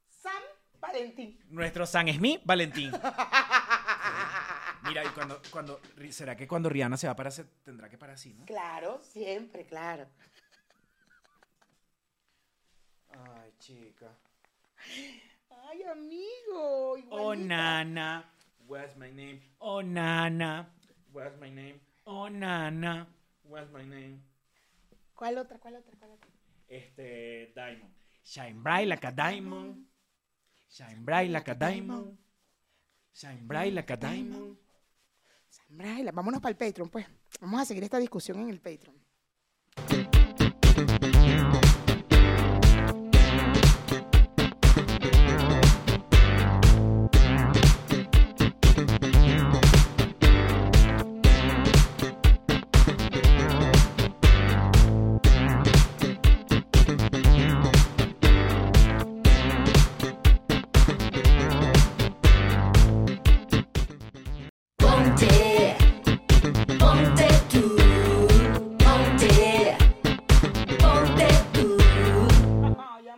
Sam 0.07 0.41
Valentín. 0.79 1.39
Nuestro 1.49 1.85
San 1.85 2.07
Smith 2.13 2.41
Valentín. 2.45 2.91
Mira, 4.83 5.03
y 5.03 5.09
cuando, 5.09 5.41
cuando, 5.51 5.81
¿será 6.09 6.35
que 6.35 6.47
cuando 6.47 6.69
Rihanna 6.69 6.97
se 6.97 7.07
va 7.07 7.15
para 7.15 7.29
ese, 7.29 7.43
tendrá 7.63 7.89
que 7.89 7.97
parar 7.97 8.15
así, 8.15 8.33
no? 8.33 8.45
Claro, 8.45 9.01
siempre, 9.01 9.65
claro. 9.65 10.07
Ay, 13.09 13.53
chica. 13.59 14.15
Ay, 15.69 15.83
amigo. 15.83 16.95
Oh, 17.09 17.35
nana. 17.35 18.23
What's 18.67 18.95
my 18.95 19.11
name? 19.11 19.41
Oh, 19.59 19.81
nana. 19.81 20.69
What's 21.11 21.37
my 21.39 21.49
name? 21.49 21.79
Oh, 22.05 22.29
nana. 22.29 23.07
What's 23.43 23.71
my 23.71 23.83
name? 23.83 24.21
¿Cuál 25.15 25.37
otra? 25.37 25.57
¿Cuál 25.57 25.75
otra? 25.75 25.97
¿Cuál 25.97 26.11
otra? 26.11 26.29
Este, 26.67 27.51
Diamond. 27.55 27.93
Shine 28.23 28.61
bright 28.61 28.87
like 28.87 29.07
a 29.07 29.11
diamond. 29.11 29.87
Shine 30.77 31.03
bright 31.03 31.31
like 31.31 31.49
a 31.49 31.55
diamond. 31.55 32.19
Shine 33.11 33.47
bright 33.47 33.73
like 33.73 33.91
a 33.91 33.97
diamond. 33.97 34.57
Sambraila, 35.49 36.11
vámonos 36.11 36.39
para 36.39 36.51
el 36.51 36.57
Patreon, 36.57 36.89
pues. 36.89 37.07
Vamos 37.41 37.61
a 37.61 37.65
seguir 37.65 37.83
esta 37.83 37.97
discusión 37.97 38.39
en 38.41 38.49
el 38.49 38.59
Patreon. 38.59 38.95